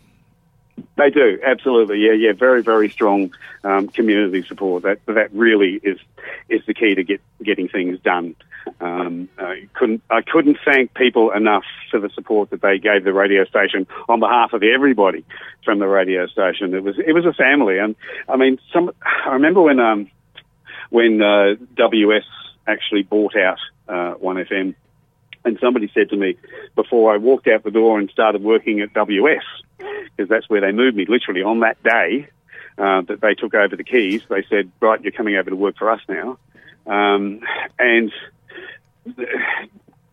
They 0.97 1.11
do 1.11 1.41
absolutely, 1.45 1.99
yeah, 1.99 2.13
yeah. 2.13 2.33
Very, 2.33 2.63
very 2.63 2.89
strong 2.89 3.35
um, 3.63 3.89
community 3.89 4.43
support. 4.43 4.85
That 4.85 5.05
that 5.07 5.33
really 5.33 5.81
is 5.83 5.99
is 6.49 6.63
the 6.67 6.75
key 6.75 6.95
to 6.95 7.05
get 7.05 7.21
getting 7.43 7.69
things 7.69 7.99
done. 8.01 8.37
Um, 8.81 9.29
I 9.39 9.69
couldn't 9.75 10.03
I 10.11 10.23
couldn't 10.23 10.59
thank 10.65 10.95
people 10.95 11.31
enough 11.33 11.65
for 11.91 12.01
the 12.01 12.11
support 12.11 12.51
that 12.51 12.63
they 12.63 12.79
gave 12.79 13.05
the 13.05 13.13
radio 13.13 13.45
station 13.45 13.87
on 14.09 14.21
behalf 14.21 14.53
of 14.53 14.63
everybody 14.63 15.25
from 15.65 15.79
the 15.79 15.87
radio 15.87 16.27
station. 16.27 16.75
It 16.75 16.83
was 16.83 16.97
it 16.99 17.13
was 17.13 17.27
a 17.27 17.33
family, 17.33 17.79
and 17.79 17.95
I 18.29 18.37
mean, 18.37 18.59
some 18.73 18.93
I 19.03 19.33
remember 19.33 19.63
when 19.63 19.81
um, 19.81 20.11
when 20.91 21.21
uh, 21.23 21.55
WS 21.77 22.25
actually 22.67 23.03
bought 23.03 23.37
out 23.37 23.59
uh, 23.89 24.13
One 24.15 24.37
FM, 24.37 24.75
and 25.45 25.59
somebody 25.61 25.91
said 25.95 26.11
to 26.11 26.17
me 26.17 26.37
before 26.75 27.13
I 27.13 27.19
walked 27.19 27.47
out 27.49 27.65
the 27.65 27.71
door 27.71 27.99
and 27.99 28.11
started 28.11 28.43
working 28.43 28.81
at 28.81 28.93
WS, 28.95 29.45
because 29.79 30.29
that's 30.29 30.49
where 30.49 30.61
they 30.61 30.73
moved 30.73 30.97
me 30.97 31.07
literally 31.09 31.43
on 31.43 31.61
that 31.61 31.83
day. 31.83 32.29
Uh, 32.77 33.03
that 33.03 33.21
they 33.21 33.35
took 33.35 33.55
over 33.55 33.77
the 33.77 33.85
keys, 33.85 34.23
they 34.29 34.43
said, 34.51 34.69
"Right, 34.81 35.01
you're 35.01 35.13
coming 35.13 35.37
over 35.37 35.49
to 35.49 35.55
work 35.55 35.77
for 35.79 35.91
us 35.91 36.01
now," 36.09 36.39
um, 36.89 37.39
and 37.79 38.11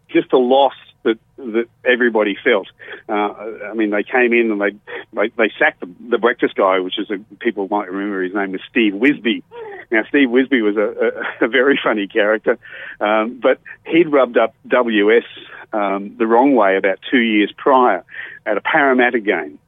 just 0.10 0.32
a 0.32 0.38
loss 0.38 0.76
that 1.04 1.20
that 1.38 1.66
everybody 1.86 2.38
felt. 2.44 2.68
Uh, 3.10 3.34
I 3.70 3.74
mean, 3.74 3.90
they 3.90 4.04
came 4.04 4.34
in 4.34 4.52
and 4.52 4.62
they 4.62 4.72
they, 5.14 5.30
they 5.38 5.52
sacked 5.58 5.80
the, 5.80 5.90
the 6.10 6.18
breakfast 6.18 6.56
guy, 6.56 6.80
which 6.80 7.00
is 7.00 7.10
a, 7.10 7.18
people 7.36 7.68
might 7.70 7.92
remember 7.92 8.24
his 8.24 8.34
name 8.34 8.52
was 8.52 8.62
Steve 8.70 8.94
Wisby. 8.94 9.44
Now, 9.92 10.04
Steve 10.08 10.30
Wisby 10.30 10.62
was 10.62 10.78
a, 10.78 11.44
a, 11.44 11.46
a 11.46 11.48
very 11.50 11.80
funny 11.84 12.08
character, 12.08 12.58
um, 13.02 13.40
but 13.42 13.60
he'd 13.86 14.12
rubbed 14.12 14.38
up 14.38 14.56
WS 14.68 15.26
um, 15.74 16.16
the 16.18 16.28
wrong 16.28 16.56
way 16.56 16.78
about 16.78 17.00
two 17.10 17.20
years 17.20 17.52
prior 17.58 18.04
at 18.46 18.58
a 18.58 18.62
Parramatta 18.62 19.20
game. 19.20 19.60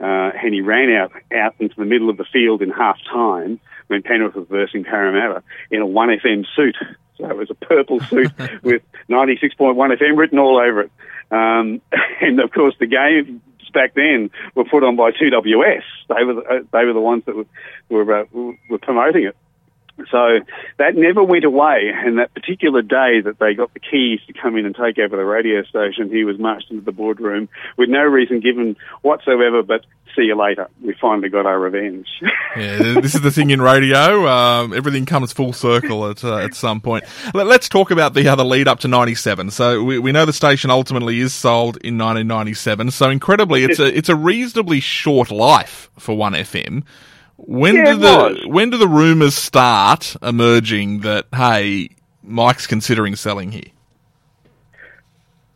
Uh, 0.00 0.32
and 0.42 0.52
he 0.52 0.60
ran 0.60 0.90
out, 0.90 1.12
out 1.32 1.54
into 1.60 1.76
the 1.76 1.84
middle 1.84 2.10
of 2.10 2.16
the 2.16 2.24
field 2.24 2.60
in 2.60 2.70
half 2.70 2.98
time 3.10 3.60
when 3.86 4.02
Penrith 4.02 4.34
was 4.34 4.48
versing 4.48 4.84
Parramatta 4.84 5.42
in 5.70 5.80
a 5.80 5.86
1FM 5.86 6.44
suit. 6.56 6.76
So 7.18 7.28
it 7.28 7.36
was 7.36 7.50
a 7.50 7.54
purple 7.54 8.00
suit 8.00 8.32
with 8.62 8.82
96.1 9.08 9.76
FM 9.76 10.16
written 10.16 10.38
all 10.38 10.58
over 10.58 10.82
it. 10.82 10.90
Um, 11.30 11.80
and 12.20 12.40
of 12.40 12.50
course, 12.52 12.74
the 12.78 12.86
games 12.86 13.40
back 13.72 13.94
then 13.94 14.30
were 14.54 14.64
put 14.64 14.84
on 14.84 14.96
by 14.96 15.12
2WS. 15.12 15.82
They 16.08 16.24
were 16.24 16.34
the, 16.34 16.40
uh, 16.42 16.60
they 16.72 16.84
were 16.84 16.92
the 16.92 17.00
ones 17.00 17.24
that 17.26 17.34
were 17.34 17.46
were, 17.88 18.20
uh, 18.20 18.24
were 18.68 18.78
promoting 18.78 19.24
it. 19.24 19.36
So 20.10 20.40
that 20.78 20.96
never 20.96 21.22
went 21.22 21.44
away. 21.44 21.92
And 21.94 22.18
that 22.18 22.34
particular 22.34 22.82
day 22.82 23.20
that 23.20 23.38
they 23.38 23.54
got 23.54 23.72
the 23.74 23.80
keys 23.80 24.20
to 24.26 24.32
come 24.32 24.56
in 24.56 24.66
and 24.66 24.74
take 24.74 24.98
over 24.98 25.16
the 25.16 25.24
radio 25.24 25.62
station, 25.64 26.10
he 26.10 26.24
was 26.24 26.38
marched 26.38 26.70
into 26.70 26.84
the 26.84 26.92
boardroom 26.92 27.48
with 27.76 27.88
no 27.88 28.02
reason 28.02 28.40
given 28.40 28.76
whatsoever 29.02 29.62
but 29.62 29.84
see 30.14 30.22
you 30.22 30.36
later. 30.36 30.68
We 30.82 30.94
finally 31.00 31.28
got 31.28 31.46
our 31.46 31.58
revenge. 31.58 32.06
yeah, 32.56 33.00
this 33.00 33.14
is 33.14 33.20
the 33.20 33.30
thing 33.30 33.50
in 33.50 33.60
radio. 33.60 34.26
Um, 34.28 34.72
everything 34.72 35.06
comes 35.06 35.32
full 35.32 35.52
circle 35.52 36.08
at 36.10 36.24
uh, 36.24 36.38
at 36.38 36.54
some 36.54 36.80
point. 36.80 37.04
Let, 37.34 37.46
us 37.46 37.68
talk 37.68 37.90
about 37.90 38.14
the 38.14 38.28
other 38.28 38.44
lead 38.44 38.68
up 38.68 38.80
to 38.80 38.88
'97. 38.88 39.50
So 39.50 39.82
we, 39.82 39.98
we 39.98 40.12
know 40.12 40.24
the 40.24 40.32
station 40.32 40.70
ultimately 40.70 41.20
is 41.20 41.34
sold 41.34 41.76
in 41.78 41.98
1997. 41.98 42.90
So 42.90 43.10
incredibly, 43.10 43.64
it's 43.64 43.78
a 43.78 43.86
it's 43.96 44.08
a 44.08 44.16
reasonably 44.16 44.80
short 44.80 45.30
life 45.30 45.90
for 45.98 46.16
One 46.16 46.32
FM. 46.34 46.84
When 47.44 47.74
yeah, 47.74 47.84
do 47.92 47.98
the 47.98 48.42
when 48.46 48.70
do 48.70 48.78
the 48.78 48.88
rumours 48.88 49.34
start 49.34 50.14
emerging 50.22 51.00
that 51.00 51.26
hey, 51.34 51.90
Mike's 52.22 52.66
considering 52.66 53.16
selling 53.16 53.50
here? 53.50 53.70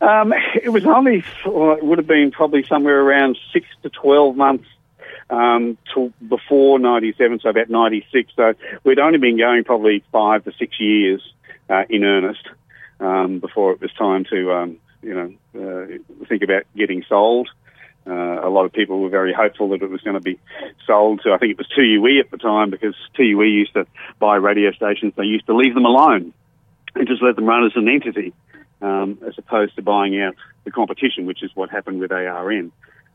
Um, 0.01 0.33
it 0.63 0.69
was 0.69 0.85
only, 0.85 1.23
well, 1.45 1.77
it 1.77 1.83
would 1.83 1.97
have 1.97 2.07
been 2.07 2.31
probably 2.31 2.63
somewhere 2.63 3.01
around 3.01 3.37
six 3.51 3.65
to 3.83 3.89
12 3.89 4.35
months 4.35 4.67
um, 5.29 5.77
to 5.93 6.13
before 6.27 6.79
97, 6.79 7.39
so 7.39 7.49
about 7.49 7.69
96. 7.69 8.31
So 8.35 8.53
we'd 8.83 8.99
only 8.99 9.17
been 9.17 9.37
going 9.37 9.63
probably 9.63 10.03
five 10.11 10.43
to 10.43 10.53
six 10.53 10.79
years 10.79 11.21
uh, 11.69 11.83
in 11.89 12.03
earnest 12.03 12.47
um, 12.99 13.39
before 13.39 13.71
it 13.71 13.81
was 13.81 13.91
time 13.93 14.25
to, 14.25 14.53
um, 14.53 14.77
you 15.01 15.13
know, 15.15 15.33
uh, 15.59 16.25
think 16.27 16.43
about 16.43 16.63
getting 16.75 17.03
sold. 17.09 17.49
Uh, 18.07 18.47
a 18.47 18.49
lot 18.49 18.65
of 18.65 18.71
people 18.71 19.01
were 19.01 19.09
very 19.09 19.33
hopeful 19.33 19.69
that 19.69 19.81
it 19.81 19.89
was 19.89 20.01
going 20.01 20.13
to 20.15 20.21
be 20.21 20.39
sold 20.85 21.21
to, 21.23 21.33
I 21.33 21.37
think 21.37 21.51
it 21.51 21.57
was 21.57 21.67
2UE 21.77 22.19
at 22.21 22.31
the 22.31 22.37
time, 22.37 22.69
because 22.69 22.95
2UE 23.17 23.51
used 23.51 23.73
to 23.73 23.85
buy 24.19 24.35
radio 24.37 24.71
stations. 24.71 25.13
They 25.17 25.25
used 25.25 25.45
to 25.47 25.55
leave 25.55 25.73
them 25.73 25.85
alone 25.85 26.33
and 26.95 27.07
just 27.07 27.21
let 27.21 27.35
them 27.35 27.45
run 27.45 27.65
as 27.65 27.73
an 27.75 27.89
entity, 27.89 28.33
um, 28.81 29.19
as 29.27 29.37
opposed 29.37 29.75
to 29.75 29.81
buying 29.81 30.19
out 30.21 30.35
the 30.63 30.71
competition, 30.71 31.25
which 31.25 31.43
is 31.43 31.51
what 31.53 31.69
happened 31.69 31.99
with 31.99 32.11
ARN. 32.11 32.71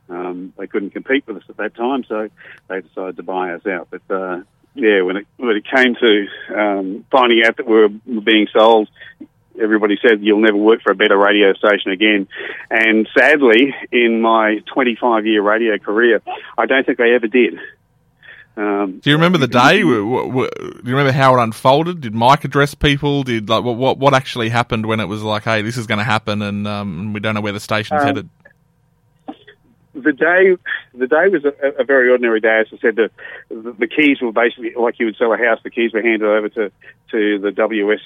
Um, 0.08 0.52
they 0.58 0.66
couldn't 0.66 0.90
compete 0.90 1.26
with 1.26 1.38
us 1.38 1.44
at 1.48 1.56
that 1.56 1.74
time, 1.74 2.04
so 2.04 2.28
they 2.68 2.80
decided 2.82 3.16
to 3.16 3.22
buy 3.22 3.52
us 3.52 3.66
out. 3.66 3.88
But 3.90 4.02
uh, 4.14 4.42
yeah, 4.74 5.02
when 5.02 5.16
it 5.16 5.26
when 5.36 5.56
it 5.56 5.64
came 5.64 5.94
to 5.94 6.26
um, 6.54 7.04
finding 7.10 7.42
out 7.44 7.56
that 7.56 7.66
we 7.66 7.76
were 7.76 8.20
being 8.20 8.46
sold, 8.52 8.88
everybody 9.60 9.98
said 10.02 10.22
you'll 10.22 10.40
never 10.40 10.56
work 10.56 10.82
for 10.82 10.92
a 10.92 10.94
better 10.94 11.16
radio 11.16 11.52
station 11.54 11.90
again. 11.90 12.28
And 12.70 13.08
sadly, 13.16 13.74
in 13.90 14.20
my 14.20 14.60
25 14.72 15.26
year 15.26 15.42
radio 15.42 15.78
career, 15.78 16.20
I 16.56 16.66
don't 16.66 16.84
think 16.84 17.00
I 17.00 17.10
ever 17.10 17.26
did. 17.26 17.58
Um, 18.54 19.00
do 19.00 19.08
you 19.08 19.16
remember 19.16 19.38
the 19.38 19.48
day? 19.48 19.78
do 19.78 19.86
you 19.86 20.48
remember 20.84 21.12
how 21.12 21.38
it 21.38 21.42
unfolded? 21.42 22.02
Did 22.02 22.14
Mike 22.14 22.44
address 22.44 22.74
people? 22.74 23.22
Did 23.22 23.48
like 23.48 23.64
what 23.64 23.98
what 23.98 24.12
actually 24.12 24.50
happened 24.50 24.84
when 24.84 25.00
it 25.00 25.06
was 25.06 25.22
like, 25.22 25.44
hey, 25.44 25.62
this 25.62 25.78
is 25.78 25.86
going 25.86 25.98
to 25.98 26.04
happen, 26.04 26.42
and 26.42 26.68
um, 26.68 27.14
we 27.14 27.20
don't 27.20 27.34
know 27.34 27.40
where 27.40 27.54
the 27.54 27.60
station's 27.60 28.02
um, 28.02 28.06
headed? 28.06 28.28
the 29.94 30.12
day 30.12 30.56
the 30.94 31.06
day 31.06 31.28
was 31.28 31.44
a, 31.44 31.80
a, 31.80 31.84
very 31.84 32.10
ordinary 32.10 32.40
day. 32.40 32.60
As 32.60 32.66
I 32.72 32.78
said, 32.78 32.96
the, 32.96 33.10
the, 33.48 33.72
the 33.72 33.86
keys 33.86 34.20
were 34.20 34.32
basically 34.32 34.72
like 34.74 34.98
you 34.98 35.06
would 35.06 35.16
sell 35.16 35.32
a 35.32 35.36
house. 35.36 35.60
The 35.62 35.70
keys 35.70 35.92
were 35.92 36.02
handed 36.02 36.28
over 36.28 36.48
to 36.50 36.72
to 37.10 37.38
the 37.38 37.52
WS 37.52 38.00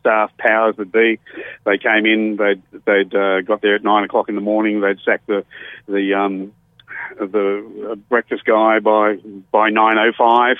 staff 0.00 0.30
powers 0.38 0.76
would 0.76 0.92
be. 0.92 1.18
They 1.64 1.78
came 1.78 2.06
in. 2.06 2.36
They'd 2.36 2.62
they'd 2.84 3.14
uh, 3.14 3.42
got 3.42 3.62
there 3.62 3.76
at 3.76 3.84
nine 3.84 4.04
o'clock 4.04 4.28
in 4.28 4.34
the 4.34 4.40
morning. 4.40 4.80
They'd 4.80 4.98
sacked 5.04 5.26
the 5.26 5.44
the 5.86 6.14
um, 6.14 6.52
the 7.18 7.90
uh, 7.92 7.94
breakfast 7.94 8.44
guy 8.44 8.78
by 8.80 9.16
by 9.50 9.70
nine 9.70 9.98
oh 9.98 10.12
five 10.16 10.56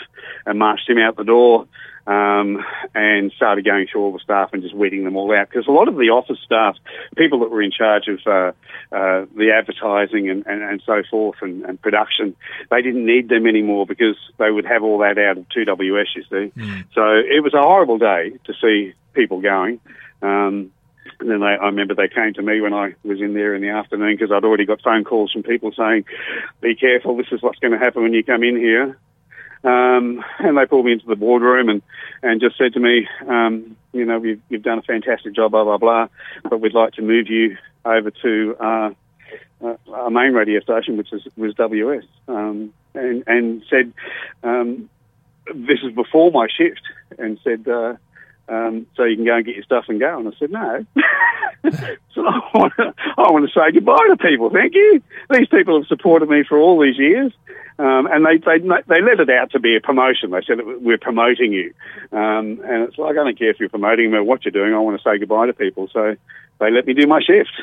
and 0.47 0.59
marched 0.59 0.89
him 0.89 0.99
out 0.99 1.17
the 1.17 1.25
door 1.25 1.67
um, 2.07 2.65
and 2.95 3.33
started 3.33 3.65
going 3.65 3.87
through 3.87 4.03
all 4.03 4.13
the 4.13 4.19
staff 4.19 4.51
and 4.53 4.63
just 4.63 4.75
weeding 4.75 5.05
them 5.05 5.17
all 5.17 5.35
out. 5.37 5.49
Because 5.49 5.67
a 5.67 5.73
lot 5.73 5.89
of 5.89 5.97
the 5.97 6.11
office 6.11 6.39
staff, 6.45 6.77
people 7.17 7.41
that 7.41 7.51
were 7.51 7.63
in 7.63 7.71
charge 7.71 8.09
of 8.09 8.19
uh, 8.27 8.53
uh, 8.95 9.27
the 9.37 9.53
advertising 9.53 10.29
and, 10.29 10.47
and, 10.47 10.63
and 10.63 10.83
so 10.85 11.03
forth 11.11 11.37
and, 11.43 11.65
and, 11.65 11.81
production, 11.81 12.35
they 12.71 12.83
didn't 12.83 13.07
need 13.07 13.29
them 13.29 13.47
anymore 13.47 13.87
because 13.87 14.17
they 14.39 14.51
would 14.51 14.67
have 14.67 14.83
all 14.83 14.99
that 14.99 15.19
out 15.19 15.39
of 15.39 15.47
2WS, 15.49 16.07
you 16.17 16.23
see. 16.23 16.61
Mm. 16.61 16.85
So 16.95 17.03
it 17.03 17.43
was 17.43 17.55
a 17.55 17.61
horrible 17.63 17.99
day 17.99 18.33
to 18.45 18.55
see 18.61 18.95
people 19.13 19.41
going. 19.41 19.81
Um, 20.23 20.73
and 21.19 21.31
then 21.31 21.41
they, 21.41 21.47
I 21.47 21.67
remember 21.67 21.95
they 21.95 22.09
came 22.09 22.35
to 22.35 22.43
me 22.43 22.61
when 22.61 22.73
I 22.73 22.95
was 23.05 23.21
in 23.21 23.35
there 23.35 23.55
in 23.55 23.63
the 23.63 23.71
afternoon 23.71 24.17
because 24.17 24.33
I'd 24.33 24.45
already 24.45 24.65
got 24.65 24.83
phone 24.83 25.05
calls 25.05 25.33
from 25.33 25.43
people 25.43 25.73
saying, 25.77 26.05
"Be 26.61 26.75
careful, 26.75 27.17
this 27.17 27.27
is 27.31 27.43
what's 27.43 27.59
going 27.59 27.73
to 27.73 27.79
happen 27.79 28.03
when 28.03 28.15
you 28.15 28.25
come 28.25 28.43
in 28.43 28.57
here." 28.57 28.99
Um, 29.63 30.25
and 30.39 30.57
they 30.57 30.67
pulled 30.67 30.87
me 30.87 30.93
into 30.93 31.07
the 31.07 31.17
boardroom 31.17 31.69
and, 31.69 31.83
and 32.23 32.41
just 32.41 32.57
said 32.57 32.75
to 32.75 32.81
me, 32.81 33.09
um, 33.29 33.77
you 33.93 34.05
know, 34.05 34.23
you've, 34.23 34.41
you've 34.49 34.63
done 34.63 34.79
a 34.79 34.83
fantastic 34.83 35.35
job, 35.35 35.51
blah, 35.53 35.65
blah, 35.65 35.79
blah, 35.79 36.09
but 36.45 36.61
we'd 36.61 36.75
like 36.75 36.95
to 36.95 37.03
move 37.03 37.29
you 37.29 37.57
over 37.85 38.11
to 38.11 38.57
uh, 38.61 38.91
uh, 39.65 39.75
our 39.93 40.11
main 40.11 40.33
radio 40.33 40.61
station, 40.61 40.97
which 40.97 41.13
is, 41.13 41.23
was 41.37 41.55
WS, 41.55 42.05
um, 42.29 42.73
and, 42.95 43.25
and 43.27 43.63
said, 43.69 43.93
um, 44.43 44.89
this 45.55 45.81
is 45.83 45.93
before 45.93 46.31
my 46.31 46.47
shift, 46.49 46.83
and 47.19 47.39
said, 47.43 47.67
uh, 47.69 47.95
um, 48.49 48.87
so 48.97 49.05
you 49.05 49.17
can 49.17 49.25
go 49.25 49.37
and 49.37 49.47
get 49.47 49.55
your 49.55 49.65
stuff 49.65 49.85
and 49.89 50.01
go. 50.01 50.19
And 50.19 50.29
I 50.29 50.33
said, 50.39 50.51
no. 50.51 50.85
so 52.15 52.27
I 52.27 52.51
want, 52.53 52.73
to, 52.77 52.95
I 53.17 53.31
want 53.31 53.49
to 53.49 53.53
say 53.59 53.73
goodbye 53.73 54.09
to 54.09 54.17
people. 54.17 54.51
Thank 54.51 54.75
you. 54.75 55.03
These 55.31 55.49
people 55.49 55.79
have 55.79 55.87
supported 55.87 56.29
me 56.29 56.43
for 56.49 56.59
all 56.59 56.81
these 56.81 56.99
years. 56.99 57.33
Um, 57.81 58.07
and 58.13 58.27
they, 58.27 58.37
they 58.37 58.59
they 58.89 59.01
let 59.01 59.21
it 59.21 59.31
out 59.31 59.53
to 59.53 59.59
be 59.59 59.75
a 59.75 59.81
promotion. 59.81 60.33
They 60.33 60.43
said 60.47 60.59
we're 60.83 60.99
promoting 60.99 61.55
you, 61.55 61.73
um, 62.13 62.61
and 62.63 62.83
it's 62.83 62.99
like 62.99 63.13
I 63.13 63.25
don't 63.25 63.39
care 63.39 63.49
if 63.49 63.59
you're 63.59 63.71
promoting 63.71 64.11
me 64.11 64.19
or 64.19 64.23
what 64.23 64.45
you're 64.45 64.53
doing. 64.53 64.75
I 64.75 64.79
want 64.81 65.01
to 65.01 65.03
say 65.03 65.17
goodbye 65.17 65.47
to 65.47 65.55
people, 65.55 65.89
so 65.91 66.15
they 66.59 66.71
let 66.71 66.87
me 66.87 66.93
do 66.93 67.07
my 67.07 67.23
shift, 67.23 67.63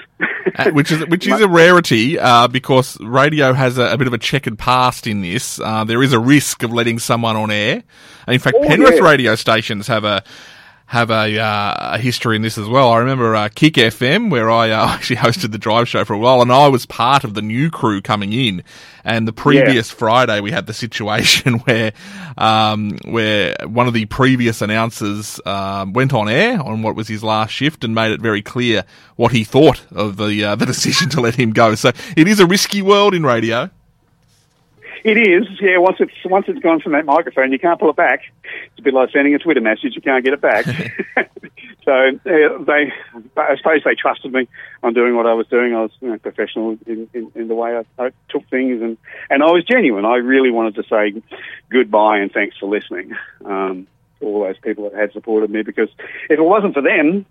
uh, 0.55 0.71
which 0.71 0.91
is 0.91 1.05
which 1.05 1.27
is 1.27 1.39
a 1.39 1.47
rarity 1.47 2.17
uh, 2.17 2.47
because 2.47 2.99
radio 2.99 3.53
has 3.53 3.77
a, 3.77 3.93
a, 3.93 3.97
bit 3.97 4.07
of 4.07 4.13
a 4.13 4.17
checkered 4.17 4.57
past 4.57 5.05
in 5.05 5.21
this. 5.21 5.59
Uh, 5.59 5.83
there 5.83 6.01
is 6.01 6.13
a 6.13 6.19
risk 6.19 6.63
of 6.63 6.73
letting 6.73 6.97
someone 6.97 7.35
on 7.35 7.51
air. 7.51 7.83
And 8.25 8.33
in 8.33 8.39
fact, 8.39 8.57
oh, 8.59 8.67
Penrith 8.67 8.95
yeah. 8.95 9.01
radio 9.01 9.35
stations 9.35 9.85
have 9.85 10.03
a 10.03 10.23
have 10.87 11.11
a, 11.11 11.37
uh, 11.37 11.95
a 11.95 11.97
history 11.97 12.37
in 12.37 12.41
this 12.41 12.57
as 12.57 12.67
well. 12.67 12.89
I 12.91 12.99
remember 12.99 13.35
uh, 13.35 13.49
Kick 13.53 13.73
FM, 13.73 14.29
where 14.29 14.49
I 14.49 14.69
uh, 14.69 14.87
actually 14.93 15.17
hosted 15.17 15.51
the 15.51 15.57
drive 15.57 15.87
show 15.89 16.05
for 16.05 16.13
a 16.13 16.17
while, 16.17 16.41
and 16.41 16.51
I 16.51 16.69
was 16.69 16.85
part 16.85 17.25
of 17.25 17.33
the 17.33 17.41
new 17.41 17.69
crew 17.69 18.01
coming 18.01 18.31
in. 18.31 18.63
And 19.03 19.27
the 19.27 19.33
previous 19.33 19.91
yeah. 19.91 19.97
Friday, 19.97 20.39
we 20.39 20.51
had 20.51 20.65
the 20.65 20.73
situation 20.73 21.55
where 21.65 21.91
um, 22.37 22.97
where 23.05 23.55
one 23.65 23.87
of 23.87 23.93
the 23.93 24.05
previous 24.05 24.61
announcers 24.61 25.41
um, 25.45 25.91
went 25.91 26.13
on 26.13 26.29
air 26.29 26.61
on 26.61 26.81
what 26.81 26.95
was 26.95 27.09
his 27.09 27.23
last 27.23 27.51
shift 27.51 27.83
and 27.83 27.93
made 27.93 28.11
it 28.11 28.21
very 28.21 28.41
clear 28.41 28.85
what 29.17 29.33
he 29.33 29.43
thought 29.43 29.85
of 29.91 30.15
the 30.15 30.43
uh, 30.43 30.55
the 30.55 30.65
decision 30.73 31.09
to 31.09 31.21
let 31.21 31.35
him 31.35 31.51
go. 31.51 31.75
So 31.75 31.91
it 32.15 32.29
is 32.29 32.39
a 32.39 32.45
risky 32.45 32.81
world 32.81 33.13
in 33.13 33.23
radio. 33.23 33.69
It 35.07 35.17
is, 35.17 35.47
yeah. 35.61 35.77
Once 35.77 35.95
it's 36.01 36.11
once 36.25 36.47
it's 36.49 36.59
gone 36.59 36.81
from 36.81 36.91
that 36.91 37.05
microphone, 37.05 37.53
you 37.53 37.59
can't 37.59 37.79
pull 37.79 37.89
it 37.89 37.95
back. 37.95 38.23
It's 38.43 38.79
a 38.79 38.81
bit 38.81 38.93
like 38.93 39.09
sending 39.11 39.33
a 39.33 39.39
Twitter 39.39 39.61
message; 39.61 39.95
you 39.95 40.01
can't 40.01 40.21
get 40.21 40.33
it 40.33 40.41
back. 40.41 40.65
so 41.85 41.91
uh, 41.93 42.63
they, 42.65 42.91
I 43.37 43.55
suppose, 43.55 43.83
they 43.85 43.95
trusted 43.95 44.33
me 44.33 44.49
on 44.83 44.93
doing 44.93 45.15
what 45.15 45.25
I 45.25 45.33
was 45.33 45.47
doing. 45.47 45.73
I 45.73 45.83
was 45.83 45.91
you 46.01 46.09
know, 46.09 46.17
professional 46.17 46.77
in, 46.85 47.09
in, 47.13 47.31
in, 47.35 47.47
the 47.47 47.55
way 47.55 47.77
I, 47.77 48.03
I, 48.03 48.11
took 48.27 48.49
things, 48.49 48.81
and 48.81 48.97
and 49.29 49.43
I 49.43 49.45
was 49.45 49.63
genuine. 49.63 50.03
I 50.03 50.15
really 50.17 50.51
wanted 50.51 50.75
to 50.75 50.83
say 50.89 51.21
goodbye 51.69 52.17
and 52.17 52.29
thanks 52.29 52.57
for 52.57 52.67
listening. 52.67 53.15
Um, 53.45 53.87
all 54.19 54.41
those 54.41 54.57
people 54.57 54.89
that 54.89 54.99
had 54.99 55.13
supported 55.13 55.49
me, 55.49 55.61
because 55.61 55.89
if 56.29 56.37
it 56.37 56.43
wasn't 56.43 56.73
for 56.73 56.81
them, 56.81 57.25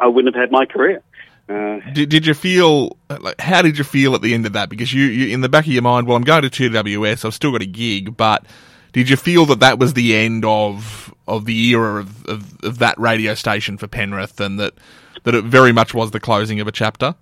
I 0.00 0.06
wouldn't 0.06 0.36
have 0.36 0.40
had 0.40 0.52
my 0.52 0.66
career. 0.66 1.02
Uh, 1.48 1.80
did, 1.92 2.10
did 2.10 2.26
you 2.26 2.34
feel 2.34 2.96
like 3.08 3.40
how 3.40 3.62
did 3.62 3.78
you 3.78 3.84
feel 3.84 4.14
at 4.14 4.20
the 4.20 4.34
end 4.34 4.44
of 4.44 4.52
that? 4.52 4.68
Because 4.68 4.92
you, 4.92 5.04
you 5.04 5.32
in 5.32 5.40
the 5.40 5.48
back 5.48 5.66
of 5.66 5.72
your 5.72 5.82
mind, 5.82 6.06
well, 6.06 6.16
I'm 6.16 6.22
going 6.22 6.42
to 6.42 6.50
2WS, 6.50 7.24
I've 7.24 7.34
still 7.34 7.52
got 7.52 7.62
a 7.62 7.66
gig, 7.66 8.16
but 8.16 8.44
did 8.92 9.08
you 9.08 9.16
feel 9.16 9.46
that 9.46 9.60
that 9.60 9.78
was 9.78 9.94
the 9.94 10.14
end 10.14 10.44
of 10.44 11.14
of 11.26 11.44
the 11.44 11.68
era 11.70 12.00
of, 12.00 12.26
of, 12.26 12.64
of 12.64 12.78
that 12.78 12.98
radio 12.98 13.34
station 13.34 13.76
for 13.78 13.86
Penrith, 13.86 14.40
and 14.40 14.58
that 14.58 14.74
that 15.24 15.34
it 15.34 15.44
very 15.44 15.72
much 15.72 15.94
was 15.94 16.10
the 16.10 16.20
closing 16.20 16.60
of 16.60 16.68
a 16.68 16.72
chapter? 16.72 17.14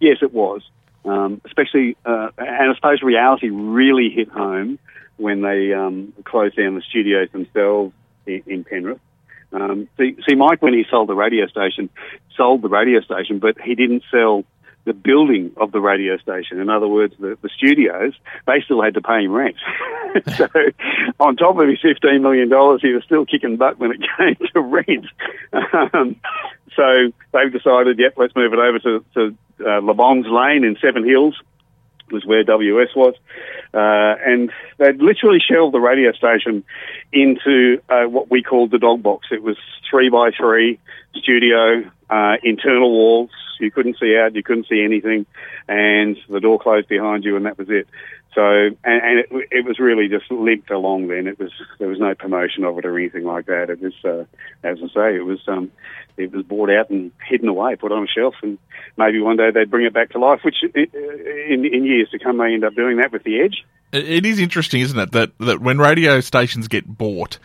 Yes, 0.00 0.18
it 0.22 0.32
was. 0.32 0.62
Um, 1.04 1.40
especially, 1.44 1.96
uh, 2.04 2.30
and 2.36 2.70
I 2.70 2.74
suppose 2.74 3.02
reality 3.02 3.48
really 3.48 4.10
hit 4.10 4.28
home 4.28 4.78
when 5.16 5.42
they 5.42 5.72
um, 5.72 6.12
closed 6.24 6.56
down 6.56 6.74
the 6.74 6.82
studios 6.82 7.30
themselves 7.32 7.94
in, 8.26 8.42
in 8.46 8.64
Penrith. 8.64 9.00
Um, 9.52 9.88
see, 9.96 10.16
see, 10.28 10.34
Mike, 10.34 10.62
when 10.62 10.74
he 10.74 10.84
sold 10.90 11.08
the 11.08 11.14
radio 11.14 11.46
station, 11.46 11.90
sold 12.36 12.62
the 12.62 12.68
radio 12.68 13.00
station, 13.00 13.38
but 13.38 13.60
he 13.60 13.74
didn't 13.74 14.04
sell 14.10 14.44
the 14.84 14.92
building 14.94 15.52
of 15.56 15.72
the 15.72 15.80
radio 15.80 16.16
station. 16.18 16.58
In 16.60 16.70
other 16.70 16.88
words, 16.88 17.14
the, 17.18 17.36
the 17.42 17.50
studios, 17.50 18.14
they 18.46 18.60
still 18.64 18.82
had 18.82 18.94
to 18.94 19.00
pay 19.00 19.24
him 19.24 19.32
rent. 19.32 19.56
so, 20.36 20.48
on 21.20 21.36
top 21.36 21.58
of 21.58 21.68
his 21.68 21.78
$15 21.80 22.22
million, 22.22 22.48
he 22.80 22.92
was 22.92 23.02
still 23.04 23.26
kicking 23.26 23.56
butt 23.56 23.78
when 23.78 23.92
it 23.92 24.00
came 24.16 24.48
to 24.54 24.60
rent. 24.60 25.06
Um, 25.92 26.16
so, 26.74 27.12
they've 27.32 27.52
decided, 27.52 27.98
yep, 27.98 28.14
let's 28.16 28.34
move 28.34 28.52
it 28.52 28.58
over 28.58 28.78
to, 28.78 29.04
to 29.14 29.36
uh, 29.66 29.80
Le 29.80 29.94
Bons 29.94 30.26
Lane 30.26 30.64
in 30.64 30.76
Seven 30.80 31.06
Hills 31.06 31.40
was 32.10 32.24
where 32.24 32.44
WS 32.44 32.94
was, 32.94 33.14
uh, 33.74 34.14
and 34.24 34.50
they'd 34.78 35.00
literally 35.00 35.38
shelved 35.40 35.74
the 35.74 35.80
radio 35.80 36.12
station 36.12 36.64
into 37.12 37.80
uh, 37.88 38.04
what 38.04 38.30
we 38.30 38.42
called 38.42 38.70
the 38.70 38.78
dog 38.78 39.02
box. 39.02 39.28
It 39.30 39.42
was 39.42 39.56
three 39.90 40.08
by 40.08 40.30
three 40.30 40.78
studio, 41.14 41.90
uh, 42.08 42.36
internal 42.42 42.90
walls. 42.90 43.30
You 43.58 43.70
couldn't 43.70 43.98
see 44.00 44.16
out, 44.16 44.34
you 44.34 44.42
couldn't 44.42 44.68
see 44.68 44.82
anything, 44.82 45.26
and 45.68 46.16
the 46.28 46.40
door 46.40 46.58
closed 46.58 46.88
behind 46.88 47.24
you, 47.24 47.36
and 47.36 47.46
that 47.46 47.58
was 47.58 47.68
it. 47.68 47.86
So, 48.34 48.42
and, 48.42 48.76
and 48.84 49.18
it, 49.18 49.48
it, 49.50 49.64
was 49.64 49.80
really 49.80 50.06
just 50.08 50.30
limped 50.30 50.70
along. 50.70 51.08
Then 51.08 51.26
it 51.26 51.38
was 51.38 51.50
there 51.78 51.88
was 51.88 51.98
no 51.98 52.14
promotion 52.14 52.64
of 52.64 52.78
it 52.78 52.84
or 52.84 52.96
anything 52.96 53.24
like 53.24 53.46
that. 53.46 53.70
It 53.70 53.80
was, 53.80 53.92
uh, 54.04 54.24
as 54.62 54.78
I 54.78 54.86
say, 54.94 55.16
it 55.16 55.24
was 55.24 55.40
um, 55.48 55.72
it 56.16 56.32
was 56.32 56.44
bought 56.44 56.70
out 56.70 56.90
and 56.90 57.10
hidden 57.28 57.48
away, 57.48 57.74
put 57.74 57.90
on 57.90 58.04
a 58.04 58.06
shelf, 58.06 58.34
and 58.42 58.56
maybe 58.96 59.20
one 59.20 59.36
day 59.36 59.50
they'd 59.50 59.70
bring 59.70 59.84
it 59.84 59.92
back 59.92 60.10
to 60.10 60.20
life. 60.20 60.40
Which 60.44 60.62
in, 60.62 61.64
in 61.64 61.84
years 61.84 62.08
to 62.10 62.20
come, 62.20 62.38
they 62.38 62.54
end 62.54 62.64
up 62.64 62.74
doing 62.74 62.98
that 62.98 63.10
with 63.10 63.24
the 63.24 63.40
Edge. 63.40 63.64
It 63.92 64.24
is 64.24 64.38
interesting, 64.38 64.80
isn't 64.80 64.98
it, 64.98 65.10
that 65.10 65.36
that 65.38 65.60
when 65.60 65.78
radio 65.78 66.20
stations 66.20 66.68
get 66.68 66.86
bought 66.86 67.38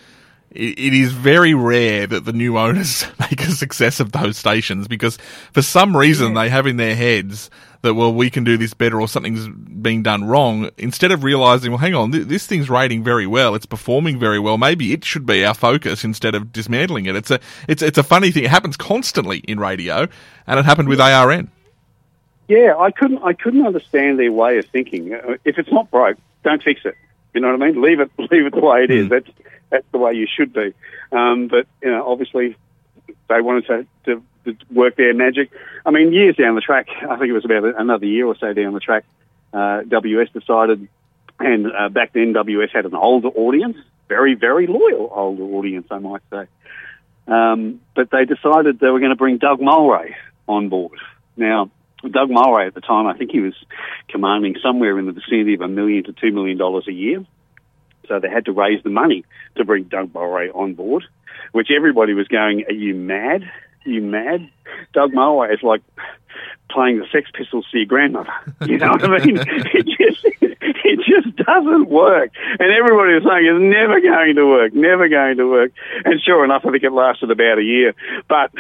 it, 0.56 0.80
it 0.80 0.94
is 0.94 1.12
very 1.12 1.54
rare 1.54 2.08
that 2.08 2.26
the 2.26 2.34
new 2.34 2.58
owners 2.58 3.06
make 3.20 3.42
a 3.42 3.52
success 3.52 4.00
of 4.00 4.12
those 4.12 4.38
stations 4.38 4.88
because 4.88 5.18
for 5.52 5.62
some 5.62 5.96
reason 5.96 6.34
yeah. 6.34 6.44
they 6.44 6.50
have 6.50 6.66
in 6.66 6.78
their 6.78 6.96
heads 6.96 7.50
that 7.86 7.94
well 7.94 8.14
we 8.14 8.30
can 8.30 8.44
do 8.44 8.58
this 8.58 8.74
better 8.74 9.00
or 9.00 9.08
something's 9.08 9.48
being 9.48 10.04
done 10.04 10.26
wrong 10.26 10.70
instead 10.78 11.12
of 11.12 11.24
realizing 11.24 11.72
well 11.72 11.78
hang 11.78 11.96
on 11.96 12.12
th- 12.12 12.28
this 12.28 12.46
thing's 12.46 12.70
rating 12.70 13.04
very 13.04 13.26
well 13.26 13.56
it's 13.56 13.66
performing 13.66 14.20
very 14.20 14.40
well 14.40 14.58
maybe 14.58 14.92
it 14.92 15.06
should 15.06 15.26
be 15.26 15.46
our 15.46 15.54
focus 15.54 16.04
instead 16.04 16.36
of 16.36 16.52
dismantling 16.52 17.06
it. 17.06 17.16
It's 17.16 17.32
a 17.32 17.40
it's 17.68 17.82
it's 17.82 17.98
a 17.98 18.04
funny 18.04 18.32
thing. 18.32 18.44
It 18.44 18.50
happens 18.50 18.76
constantly 18.76 19.38
in 19.40 19.60
radio 19.60 20.08
and 20.48 20.60
it 20.60 20.66
happened 20.66 20.90
with 20.90 21.00
ARN 21.00 21.50
yeah 22.48 22.76
I 22.78 22.92
couldn't 22.92 23.24
I 23.24 23.34
couldn't 23.34 23.66
understand 23.66 24.20
their 24.20 24.32
way 24.32 24.58
of 24.58 24.66
thinking. 24.66 25.14
Uh, 25.14 25.38
if 25.46 25.58
it's 25.58 25.72
not 25.72 25.90
broke 25.90 26.18
don't 26.44 26.62
fix 26.62 26.82
it. 26.86 26.96
You 27.34 27.42
know 27.42 27.52
what 27.52 27.62
I 27.62 27.72
mean? 27.72 27.82
Leave 27.82 28.00
it 28.00 28.12
leave 28.18 28.46
it 28.46 28.54
the 28.54 28.60
way 28.60 28.84
it 28.84 28.92
is. 28.92 29.08
Mm. 29.08 29.10
that's 29.10 29.30
that's 29.70 29.88
the 29.92 29.98
way 29.98 30.14
you 30.14 30.28
should 30.28 30.54
be. 30.54 30.74
Um, 31.12 31.48
but 31.48 31.68
you 31.82 31.92
know 31.92 32.06
obviously 32.06 32.56
they 33.30 33.42
wanted 33.42 33.66
to, 33.68 33.88
to 34.06 34.24
work 34.72 34.96
their 34.96 35.14
magic. 35.14 35.52
I 35.86 35.92
mean, 35.92 36.14
years 36.14 36.36
down 36.36 36.56
the 36.56 36.62
track, 36.62 36.88
I 36.90 37.18
think 37.18 37.30
it 37.30 37.34
was 37.34 37.46
about 37.46 37.64
another 37.80 38.06
year 38.06 38.26
or 38.26 38.36
so 38.38 38.54
down 38.54 38.74
the 38.74 38.80
track, 38.80 39.06
uh, 39.54 39.82
WS 39.88 40.30
decided, 40.34 40.88
and 41.40 41.68
uh, 41.72 41.90
back 41.90 42.14
then 42.14 42.34
WS 42.34 42.70
had 42.74 42.86
an 42.86 42.96
older 42.96 43.30
audience, 43.30 43.78
very, 44.08 44.36
very 44.36 44.68
loyal 44.68 45.10
older 45.12 45.44
audience, 45.44 45.88
I 45.92 46.00
might 46.00 46.22
say. 46.32 46.46
Um, 47.28 47.82
but 47.96 48.10
they 48.12 48.26
decided 48.26 48.80
they 48.80 48.90
were 48.90 49.00
going 49.00 49.12
to 49.12 49.16
bring 49.16 49.38
Doug 49.38 49.60
Mulray 49.60 50.14
on 50.48 50.70
board. 50.70 51.00
Now, 51.36 51.72
Doug 52.02 52.30
Mulray 52.30 52.68
at 52.68 52.76
the 52.76 52.82
time, 52.82 53.08
I 53.08 53.18
think 53.18 53.32
he 53.32 53.40
was 53.40 53.56
commanding 54.10 54.56
somewhere 54.62 55.00
in 55.00 55.06
the 55.06 55.12
vicinity 55.12 55.56
of 55.56 55.62
a 55.62 55.68
million 55.68 56.04
to 56.06 56.14
two 56.14 56.32
million 56.32 56.58
dollars 56.58 56.88
a 56.88 56.94
year. 56.94 57.26
So 58.08 58.20
they 58.20 58.30
had 58.30 58.46
to 58.46 58.52
raise 58.52 58.84
the 58.84 58.90
money 58.92 59.26
to 59.56 59.66
bring 59.66 59.86
Doug 59.86 60.14
Mulray 60.14 60.54
on 60.54 60.76
board, 60.76 61.04
which 61.52 61.70
everybody 61.76 62.14
was 62.14 62.28
going, 62.28 62.66
Are 62.68 62.74
you 62.74 62.94
mad? 62.94 63.50
You 63.86 64.02
mad? 64.02 64.50
Doug 64.94 65.12
Mulray 65.12 65.54
is 65.54 65.64
like 65.64 65.82
playing 66.70 67.00
the 67.00 67.08
Sex 67.12 67.30
Pistols 67.34 67.66
to 67.72 67.78
your 67.78 67.86
grandmother. 67.86 68.34
You 68.66 68.78
know 68.78 68.90
what 68.90 69.04
I 69.04 69.26
mean? 69.26 69.38
it 69.48 69.86
just 69.86 70.26
it 70.42 71.00
just 71.00 71.36
doesn't 71.38 71.90
work. 71.90 72.32
And 72.60 72.72
everybody 72.72 73.14
was 73.14 73.24
saying 73.24 73.46
it's 73.46 73.62
never 73.62 74.00
going 74.02 74.36
to 74.36 74.46
work, 74.46 74.74
never 74.74 75.08
going 75.08 75.38
to 75.38 75.50
work. 75.50 75.72
And 76.04 76.22
sure 76.22 76.44
enough, 76.44 76.64
I 76.66 76.72
think 76.72 76.84
it 76.84 76.92
lasted 76.92 77.32
about 77.32 77.60
a 77.60 77.64
year. 77.64 77.94
But 78.28 78.52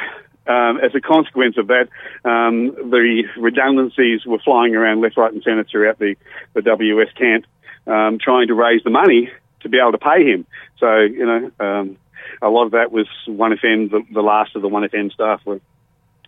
um, 0.47 0.79
as 0.79 0.93
a 0.93 1.01
consequence 1.01 1.57
of 1.57 1.67
that, 1.67 1.89
um, 2.23 2.67
the 2.91 3.23
redundancies 3.37 4.25
were 4.25 4.39
flying 4.39 4.75
around 4.75 5.01
left, 5.01 5.17
right, 5.17 5.33
and 5.33 5.43
centre 5.43 5.63
throughout 5.63 5.99
the, 5.99 6.15
the 6.53 6.61
WS 6.61 7.11
camp, 7.17 7.45
um, 7.87 8.19
trying 8.19 8.47
to 8.47 8.53
raise 8.53 8.83
the 8.83 8.89
money 8.89 9.29
to 9.61 9.69
be 9.69 9.79
able 9.79 9.93
to 9.93 9.97
pay 9.97 10.23
him. 10.23 10.45
So, 10.79 10.99
you 10.99 11.25
know, 11.25 11.51
um, 11.59 11.97
a 12.41 12.49
lot 12.49 12.65
of 12.65 12.71
that 12.71 12.91
was 12.91 13.07
1FM, 13.27 13.91
the, 13.91 14.03
the 14.11 14.21
last 14.21 14.55
of 14.55 14.61
the 14.61 14.69
1FM 14.69 15.11
staff 15.11 15.45
were, 15.45 15.61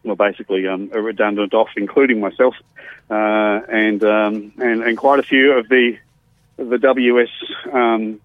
were 0.03 0.15
basically 0.15 0.67
um, 0.67 0.89
redundant 0.89 1.53
off, 1.53 1.69
including 1.75 2.19
myself, 2.19 2.55
uh, 3.09 3.13
and, 3.69 4.03
um, 4.03 4.53
and 4.57 4.83
and 4.83 4.97
quite 4.97 5.19
a 5.19 5.23
few 5.23 5.53
of 5.53 5.69
the 5.69 5.97
the 6.57 6.77
WS 6.77 7.29
um, 7.71 8.19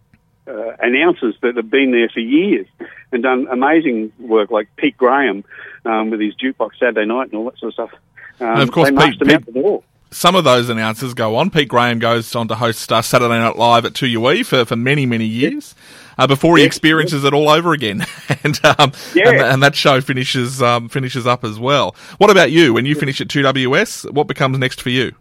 uh, 0.47 0.73
announcers 0.81 1.37
that 1.43 1.57
have 1.57 1.71
been 1.71 1.91
there 1.93 2.09
for 2.09 2.21
years 2.21 2.67
and 3.13 3.23
done 3.23 3.47
amazing 3.51 4.13
work, 4.19 4.51
like 4.51 4.75
Pete 4.77 4.97
Graham 4.97 5.45
um, 5.85 6.11
with 6.11 6.21
his 6.21 6.35
jukebox 6.35 6.79
Saturday 6.79 7.05
night 7.05 7.29
and 7.29 7.35
all 7.35 7.45
that 7.45 7.59
sort 7.59 7.69
of 7.69 7.75
stuff. 7.75 8.01
Um, 8.41 8.61
of 8.61 8.73
course, 8.73 8.91
Pete, 8.91 9.21
Pete, 9.21 9.92
some 10.13 10.37
of 10.37 10.45
those 10.45 10.69
announcers 10.69 11.15
go 11.15 11.37
on. 11.37 11.51
Pete 11.51 11.69
Graham 11.69 11.99
goes 11.99 12.35
on 12.35 12.49
to 12.49 12.55
host 12.55 12.93
uh, 12.93 13.03
Saturday 13.03 13.39
Night 13.39 13.57
Live 13.57 13.85
at 13.85 13.93
2UE 13.93 14.47
for, 14.47 14.65
for 14.65 14.77
many, 14.77 15.07
many 15.07 15.25
years 15.25 15.75
uh, 16.19 16.27
before 16.27 16.59
he 16.59 16.65
experiences 16.65 17.25
it 17.25 17.35
all 17.35 17.49
over 17.49 17.73
again. 17.73 18.05
and, 18.45 18.61
um, 18.65 18.93
yeah. 19.15 19.31
and, 19.31 19.41
and, 19.41 19.63
that 19.63 19.75
show 19.75 20.01
finishes, 20.01 20.63
um, 20.63 20.89
finishes 20.89 21.27
up 21.27 21.45
as 21.45 21.59
well. 21.59 21.97
What 22.19 22.31
about 22.31 22.51
you? 22.51 22.75
When 22.75 22.87
you 22.87 22.95
finish 22.95 23.21
at 23.21 23.29
2WS, 23.29 24.13
what 24.13 24.27
becomes 24.27 24.59
next 24.59 24.81
for 24.81 24.91
you? 24.91 25.13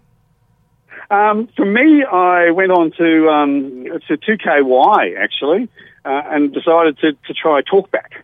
Um, 1.10 1.50
for 1.58 1.66
me, 1.66 2.04
I 2.06 2.52
went 2.52 2.72
on 2.72 2.92
to, 2.92 3.30
um, 3.30 3.84
to 4.08 4.18
2KY 4.18 5.18
actually, 5.18 5.68
uh, 6.06 6.22
and 6.26 6.54
decided 6.54 6.98
to, 7.00 7.14
to 7.14 7.34
try 7.34 7.62
talkback. 7.62 8.24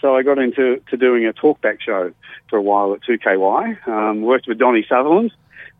So 0.00 0.16
I 0.16 0.22
got 0.22 0.38
into 0.38 0.80
to 0.90 0.96
doing 0.96 1.26
a 1.26 1.32
talkback 1.32 1.80
show 1.80 2.12
for 2.48 2.56
a 2.56 2.62
while 2.62 2.94
at 2.94 3.00
2KY. 3.02 3.88
Um, 3.88 4.22
worked 4.22 4.46
with 4.46 4.58
Donnie 4.58 4.86
Sutherland, 4.88 5.32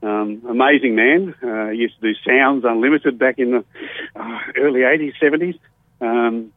um, 0.02 0.42
amazing 0.48 0.94
man. 0.94 1.34
Uh, 1.42 1.68
used 1.70 2.00
to 2.00 2.12
do 2.12 2.18
Sounds 2.26 2.64
Unlimited 2.64 3.18
back 3.18 3.38
in 3.38 3.50
the 3.50 3.64
uh, 4.14 4.38
early 4.56 4.80
80s, 4.80 5.14
70s. 5.20 5.58
Um, 6.00 6.52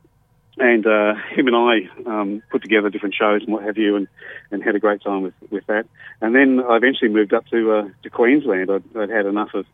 and 0.57 0.85
uh, 0.85 1.15
him 1.29 1.47
and 1.47 1.55
I 1.55 1.89
um, 2.05 2.43
put 2.49 2.61
together 2.61 2.89
different 2.89 3.15
shows 3.15 3.41
and 3.43 3.53
what 3.53 3.63
have 3.63 3.77
you, 3.77 3.95
and, 3.95 4.07
and 4.51 4.63
had 4.63 4.75
a 4.75 4.79
great 4.79 5.01
time 5.01 5.23
with, 5.23 5.33
with 5.49 5.65
that. 5.67 5.85
And 6.21 6.35
then 6.35 6.59
I 6.59 6.75
eventually 6.75 7.09
moved 7.09 7.33
up 7.33 7.45
to 7.47 7.71
uh, 7.71 7.89
to 8.03 8.09
Queensland. 8.09 8.69
I'd, 8.69 8.83
I'd 8.95 9.09
had 9.09 9.25
enough 9.25 9.53
of 9.53 9.65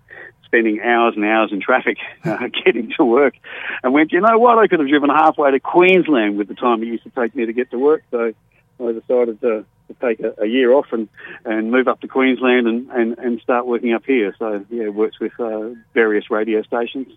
spending 0.46 0.80
hours 0.82 1.14
and 1.16 1.26
hours 1.26 1.52
in 1.52 1.62
traffic 1.62 1.98
uh, 2.24 2.48
getting 2.64 2.94
to 2.98 3.04
work, 3.04 3.36
and 3.84 3.94
went, 3.94 4.12
you 4.12 4.22
know 4.22 4.38
what? 4.38 4.58
I 4.58 4.68
could 4.68 4.80
have 4.80 4.88
driven 4.88 5.10
halfway 5.10 5.52
to 5.52 5.60
Queensland 5.60 6.38
with 6.38 6.48
the 6.48 6.56
time 6.56 6.82
it 6.84 6.88
used 6.88 7.04
to 7.04 7.10
take 7.10 7.36
me 7.36 7.46
to 7.46 7.54
get 7.54 7.72
to 7.72 7.80
work. 7.80 8.04
So 8.12 8.34
I 8.80 8.92
decided 8.92 9.42
to, 9.42 9.66
to 9.88 9.94
take 9.96 10.20
a, 10.20 10.44
a, 10.44 10.46
year 10.46 10.74
off 10.74 10.88
and, 10.92 11.08
and 11.46 11.72
move 11.72 11.88
up 11.88 12.02
to 12.02 12.08
Queensland 12.08 12.68
and, 12.68 12.90
and, 12.92 13.18
and 13.18 13.42
start 13.42 13.66
working 13.66 13.94
up 13.94 14.06
here. 14.06 14.36
So 14.40 14.66
yeah, 14.70 14.90
worked 14.90 15.20
with 15.20 15.34
uh, 15.40 15.70
various 15.94 16.30
radio 16.30 16.62
stations 16.64 17.08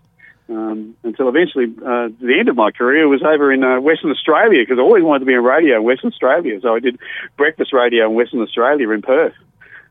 um, 0.51 0.95
until 1.03 1.29
eventually 1.29 1.65
uh, 1.65 2.09
the 2.19 2.35
end 2.37 2.49
of 2.49 2.55
my 2.55 2.71
career 2.71 3.07
was 3.07 3.21
over 3.23 3.51
in 3.51 3.63
uh, 3.63 3.79
Western 3.79 4.11
Australia 4.11 4.61
because 4.61 4.79
I 4.79 4.81
always 4.81 5.03
wanted 5.03 5.19
to 5.19 5.25
be 5.25 5.33
in 5.33 5.43
radio 5.43 5.77
in 5.77 5.83
Western 5.83 6.11
Australia. 6.11 6.59
So 6.61 6.75
I 6.75 6.79
did 6.79 6.99
breakfast 7.37 7.73
radio 7.73 8.09
in 8.09 8.15
Western 8.15 8.41
Australia 8.41 8.89
in 8.91 9.01
Perth 9.01 9.33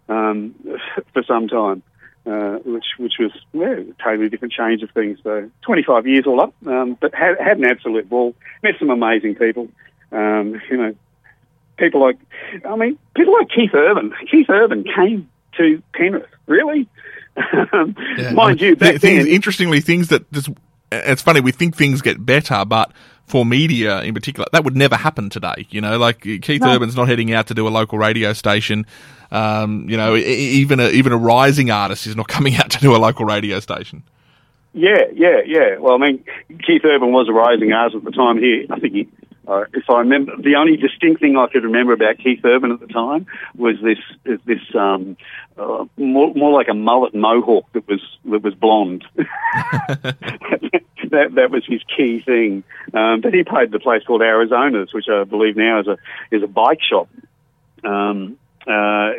um, 0.08 0.54
for 1.12 1.22
some 1.22 1.48
time, 1.48 1.82
uh, 2.26 2.58
which 2.64 2.86
which 2.98 3.14
was 3.18 3.32
yeah, 3.52 3.90
a 3.90 4.02
totally 4.02 4.28
different 4.28 4.52
change 4.52 4.82
of 4.82 4.90
things. 4.90 5.18
So 5.22 5.50
25 5.62 6.06
years 6.06 6.26
all 6.26 6.40
up, 6.40 6.54
um, 6.66 6.96
but 7.00 7.14
had, 7.14 7.38
had 7.40 7.58
an 7.58 7.64
absolute 7.64 8.08
ball. 8.08 8.34
Met 8.62 8.74
some 8.78 8.90
amazing 8.90 9.36
people. 9.36 9.68
Um, 10.12 10.60
you 10.68 10.76
know, 10.76 10.94
people 11.80 12.00
like 12.00 12.18
I 12.64 12.76
mean, 12.76 12.98
people 13.16 13.34
like 13.34 13.48
Keith 13.48 13.74
Urban. 13.74 14.14
Keith 14.30 14.48
Urban 14.48 14.84
came 14.84 15.28
to 15.56 15.82
Penrith. 15.92 16.30
Really? 16.46 16.88
yeah, 17.36 18.32
Mind 18.32 18.60
you, 18.60 18.76
back 18.76 19.00
things, 19.00 19.26
interestingly, 19.26 19.80
things 19.80 20.08
that 20.08 20.30
just, 20.32 20.50
it's 20.92 21.22
funny, 21.22 21.40
we 21.40 21.52
think 21.52 21.76
things 21.76 22.02
get 22.02 22.24
better, 22.24 22.64
but 22.64 22.92
for 23.26 23.46
media 23.46 24.02
in 24.02 24.12
particular, 24.12 24.46
that 24.52 24.64
would 24.64 24.76
never 24.76 24.96
happen 24.96 25.30
today. 25.30 25.66
You 25.70 25.80
know, 25.80 25.98
like 25.98 26.20
Keith 26.20 26.60
no. 26.60 26.74
Urban's 26.74 26.96
not 26.96 27.08
heading 27.08 27.32
out 27.32 27.46
to 27.46 27.54
do 27.54 27.66
a 27.66 27.70
local 27.70 27.98
radio 27.98 28.32
station. 28.32 28.86
Um, 29.30 29.88
you 29.88 29.96
know, 29.96 30.16
even 30.16 30.80
a, 30.80 30.88
even 30.88 31.12
a 31.12 31.16
rising 31.16 31.70
artist 31.70 32.06
is 32.06 32.16
not 32.16 32.28
coming 32.36 32.56
out 32.56 32.70
to 32.70 32.78
do 32.78 32.94
a 32.94 32.98
local 32.98 33.24
radio 33.24 33.60
station. 33.60 34.02
Yeah, 34.72 35.04
yeah, 35.14 35.40
yeah. 35.44 35.78
Well, 35.78 35.94
I 35.94 35.98
mean, 35.98 36.24
Keith 36.64 36.82
Urban 36.84 37.12
was 37.12 37.28
a 37.28 37.32
rising 37.32 37.72
artist 37.72 37.96
at 37.96 38.04
the 38.04 38.12
time. 38.12 38.38
He, 38.38 38.66
I 38.70 38.78
think 38.78 38.94
he, 38.94 39.08
uh, 39.48 39.64
if 39.72 39.88
I 39.88 40.00
remember, 40.00 40.36
the 40.36 40.56
only 40.56 40.76
distinct 40.76 41.20
thing 41.20 41.36
I 41.36 41.46
could 41.46 41.64
remember 41.64 41.92
about 41.92 42.18
Keith 42.18 42.40
Urban 42.44 42.72
at 42.72 42.80
the 42.80 42.86
time 42.86 43.26
was 43.56 43.76
this 43.82 43.98
this 44.44 44.60
um, 44.74 45.16
uh, 45.56 45.86
more, 45.96 46.34
more 46.34 46.52
like 46.52 46.68
a 46.68 46.74
mullet 46.74 47.14
mohawk 47.14 47.72
that 47.72 47.88
was 47.88 48.00
that 48.26 48.42
was 48.42 48.54
blonde. 48.54 49.04
that 49.16 50.14
that 51.34 51.50
was 51.50 51.64
his 51.66 51.82
key 51.96 52.20
thing. 52.20 52.62
Um, 52.92 53.22
but 53.22 53.34
he 53.34 53.44
played 53.44 53.70
the 53.70 53.80
place 53.80 54.02
called 54.04 54.22
Arizona's, 54.22 54.92
which 54.92 55.08
I 55.08 55.24
believe 55.24 55.56
now 55.56 55.80
is 55.80 55.86
a 55.86 55.96
is 56.30 56.42
a 56.42 56.48
bike 56.48 56.82
shop. 56.82 57.08
Um, 57.82 58.36
uh, 58.66 59.12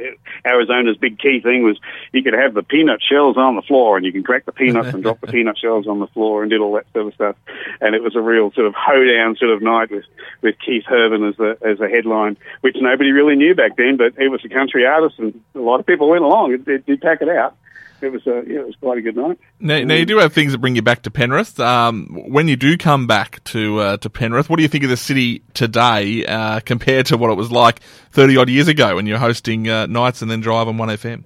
Arizona's 0.45 0.97
big 0.97 1.17
key 1.17 1.41
thing 1.41 1.63
was 1.63 1.79
you 2.11 2.21
could 2.23 2.33
have 2.33 2.53
the 2.53 2.63
peanut 2.63 3.01
shells 3.01 3.37
on 3.37 3.55
the 3.55 3.61
floor 3.61 3.97
and 3.97 4.05
you 4.05 4.11
can 4.11 4.23
crack 4.23 4.45
the 4.45 4.51
peanuts 4.51 4.89
and 4.93 5.01
drop 5.01 5.19
the 5.21 5.27
peanut 5.31 5.57
shells 5.57 5.87
on 5.87 5.99
the 5.99 6.07
floor 6.07 6.41
and 6.43 6.51
did 6.51 6.61
all 6.61 6.73
that 6.73 6.85
sort 6.93 7.07
of 7.07 7.13
stuff. 7.13 7.35
And 7.79 7.95
it 7.95 8.03
was 8.03 8.15
a 8.15 8.21
real 8.21 8.51
sort 8.51 8.67
of 8.67 8.75
hoedown 8.77 9.35
sort 9.37 9.51
of 9.51 9.61
night 9.61 9.89
with, 9.89 10.05
with 10.41 10.55
Keith 10.63 10.85
Urban 10.89 11.23
as 11.23 11.35
the, 11.37 11.57
as 11.61 11.79
a 11.79 11.87
headline, 11.87 12.37
which 12.61 12.77
nobody 12.79 13.11
really 13.11 13.35
knew 13.35 13.55
back 13.55 13.77
then, 13.77 13.97
but 13.97 14.13
he 14.17 14.27
was 14.27 14.45
a 14.45 14.49
country 14.49 14.85
artist 14.85 15.17
and 15.17 15.39
a 15.55 15.59
lot 15.59 15.79
of 15.79 15.85
people 15.85 16.09
went 16.09 16.23
along. 16.23 16.53
It, 16.53 16.67
it 16.67 16.85
did 16.85 17.01
pack 17.01 17.21
it 17.21 17.29
out 17.29 17.55
it 18.03 18.11
was 18.11 18.25
a 18.27 18.43
yeah, 18.47 18.59
it 18.59 18.65
was 18.65 18.75
quite 18.79 18.97
a 18.97 19.01
good 19.01 19.15
night. 19.15 19.39
Now, 19.59 19.79
now 19.83 19.95
you 19.95 20.05
do 20.05 20.17
have 20.19 20.33
things 20.33 20.51
that 20.51 20.59
bring 20.59 20.75
you 20.75 20.81
back 20.81 21.03
to 21.03 21.11
Penrith. 21.11 21.59
Um, 21.59 22.07
when 22.27 22.47
you 22.47 22.55
do 22.55 22.77
come 22.77 23.07
back 23.07 23.43
to 23.45 23.79
uh, 23.79 23.97
to 23.97 24.09
Penrith, 24.09 24.49
what 24.49 24.57
do 24.57 24.63
you 24.63 24.69
think 24.69 24.83
of 24.83 24.89
the 24.89 24.97
city 24.97 25.43
today 25.53 26.25
uh, 26.25 26.59
compared 26.61 27.07
to 27.07 27.17
what 27.17 27.29
it 27.29 27.35
was 27.35 27.51
like 27.51 27.81
thirty 28.11 28.37
odd 28.37 28.49
years 28.49 28.67
ago 28.67 28.95
when 28.95 29.05
you're 29.05 29.17
hosting 29.17 29.69
uh, 29.69 29.85
nights 29.85 30.21
and 30.21 30.29
then 30.29 30.41
drive 30.41 30.67
on 30.67 30.77
One 30.77 30.89
FM? 30.89 31.23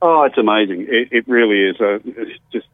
Oh, 0.00 0.22
it's 0.22 0.38
amazing! 0.38 0.86
It, 0.88 1.08
it 1.10 1.28
really 1.28 1.62
is. 1.70 1.80
Uh, 1.80 1.98
it's 2.04 2.38
just 2.52 2.66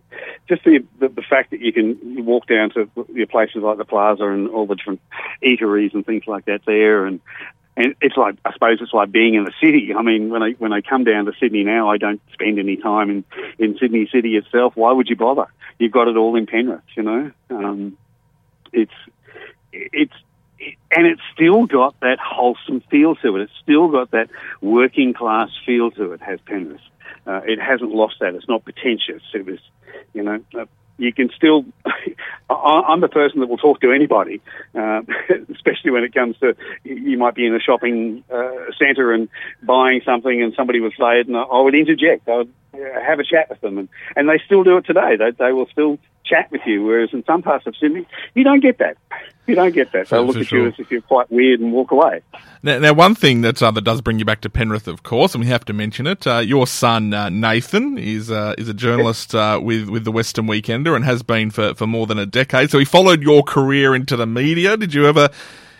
just 0.48 0.64
the, 0.64 0.84
the, 1.00 1.08
the 1.08 1.22
fact 1.22 1.50
that 1.50 1.60
you 1.60 1.72
can 1.72 2.24
walk 2.24 2.46
down 2.46 2.70
to 2.70 2.88
your 3.12 3.26
places 3.26 3.62
like 3.62 3.78
the 3.78 3.84
Plaza 3.84 4.24
and 4.24 4.48
all 4.48 4.66
the 4.66 4.74
different 4.74 5.00
eateries 5.42 5.94
and 5.94 6.04
things 6.04 6.24
like 6.26 6.44
that 6.46 6.60
there, 6.66 7.06
and 7.06 7.20
and 7.76 7.94
it's 8.00 8.16
like 8.16 8.36
I 8.44 8.52
suppose 8.52 8.78
it's 8.80 8.92
like 8.92 9.10
being 9.10 9.34
in 9.34 9.44
the 9.44 9.52
city. 9.60 9.92
I 9.96 10.02
mean, 10.02 10.30
when 10.30 10.42
I 10.42 10.52
when 10.52 10.72
I 10.72 10.80
come 10.80 11.04
down 11.04 11.24
to 11.26 11.32
Sydney 11.40 11.64
now, 11.64 11.90
I 11.90 11.96
don't 11.96 12.20
spend 12.32 12.58
any 12.58 12.76
time 12.76 13.10
in 13.10 13.24
in 13.58 13.76
Sydney 13.78 14.08
city 14.12 14.36
itself. 14.36 14.76
Why 14.76 14.92
would 14.92 15.08
you 15.08 15.16
bother? 15.16 15.46
You've 15.78 15.92
got 15.92 16.08
it 16.08 16.16
all 16.16 16.36
in 16.36 16.46
Penrith, 16.46 16.82
you 16.96 17.02
know. 17.02 17.30
Um, 17.50 17.98
it's 18.72 18.92
it's 19.72 20.14
and 20.90 21.06
it's 21.06 21.20
still 21.34 21.66
got 21.66 21.98
that 22.00 22.18
wholesome 22.20 22.82
feel 22.90 23.16
to 23.16 23.36
it. 23.36 23.42
It's 23.42 23.52
still 23.62 23.88
got 23.88 24.12
that 24.12 24.30
working 24.60 25.12
class 25.12 25.50
feel 25.66 25.90
to 25.92 26.12
it. 26.12 26.22
Has 26.22 26.38
Penrith? 26.46 26.80
Uh, 27.26 27.40
it 27.44 27.60
hasn't 27.60 27.90
lost 27.90 28.16
that. 28.20 28.34
It's 28.34 28.48
not 28.48 28.64
pretentious. 28.64 29.22
It 29.32 29.46
was, 29.46 29.58
you 30.12 30.22
know, 30.22 30.42
you 30.98 31.12
can 31.12 31.30
still. 31.36 31.64
I'm 32.50 33.00
the 33.00 33.08
person 33.08 33.40
that 33.40 33.46
will 33.46 33.56
talk 33.56 33.80
to 33.80 33.90
anybody, 33.90 34.40
uh, 34.74 35.00
especially 35.52 35.90
when 35.90 36.04
it 36.04 36.12
comes 36.12 36.36
to 36.38 36.54
you 36.84 37.16
might 37.18 37.34
be 37.34 37.46
in 37.46 37.54
a 37.54 37.60
shopping 37.60 38.22
uh, 38.32 38.50
centre 38.78 39.12
and 39.12 39.28
buying 39.62 40.02
something, 40.04 40.42
and 40.42 40.52
somebody 40.54 40.80
would 40.80 40.92
say 40.92 41.20
it, 41.20 41.26
and 41.26 41.36
I 41.36 41.60
would 41.60 41.74
interject. 41.74 42.28
I 42.28 42.36
would 42.38 42.52
have 43.06 43.18
a 43.18 43.24
chat 43.24 43.48
with 43.50 43.60
them, 43.60 43.78
and, 43.78 43.88
and 44.16 44.28
they 44.28 44.40
still 44.44 44.64
do 44.64 44.76
it 44.76 44.86
today. 44.86 45.16
They, 45.16 45.30
they 45.32 45.52
will 45.52 45.66
still 45.66 45.98
chat 46.24 46.50
with 46.50 46.62
you, 46.66 46.82
whereas 46.82 47.10
in 47.12 47.24
some 47.24 47.42
parts 47.42 47.66
of 47.66 47.76
Sydney, 47.76 48.06
you 48.34 48.44
don't 48.44 48.60
get 48.60 48.78
that. 48.78 48.96
You 49.46 49.54
don't 49.54 49.74
get 49.74 49.92
that. 49.92 50.08
They'll 50.08 50.24
look 50.24 50.36
at 50.36 50.46
sure. 50.46 50.60
you 50.60 50.68
as 50.68 50.74
if 50.78 50.90
you're 50.90 51.02
quite 51.02 51.30
weird 51.30 51.60
and 51.60 51.70
walk 51.70 51.90
away. 51.90 52.22
Now, 52.62 52.78
now 52.78 52.94
one 52.94 53.14
thing 53.14 53.42
that, 53.42 53.62
uh, 53.62 53.70
that 53.72 53.82
does 53.82 54.00
bring 54.00 54.18
you 54.18 54.24
back 54.24 54.40
to 54.40 54.48
Penrith, 54.48 54.88
of 54.88 55.02
course, 55.02 55.34
and 55.34 55.44
we 55.44 55.50
have 55.50 55.66
to 55.66 55.74
mention 55.74 56.06
it. 56.06 56.26
Uh, 56.26 56.38
your 56.38 56.66
son 56.66 57.12
uh, 57.12 57.28
Nathan 57.28 57.98
is 57.98 58.30
uh, 58.30 58.54
is 58.56 58.70
a 58.70 58.72
journalist 58.72 59.34
uh, 59.34 59.60
with 59.62 59.90
with 59.90 60.04
the 60.04 60.12
Western 60.12 60.46
Weekender 60.46 60.96
and 60.96 61.04
has 61.04 61.22
been 61.22 61.50
for, 61.50 61.74
for 61.74 61.86
more 61.86 62.06
than 62.06 62.18
a 62.18 62.24
decade. 62.24 62.70
So 62.70 62.78
he 62.78 62.86
followed 62.86 63.22
your 63.22 63.42
career 63.42 63.94
into 63.94 64.16
the 64.16 64.26
media. 64.26 64.78
Did 64.78 64.94
you 64.94 65.06
ever 65.06 65.28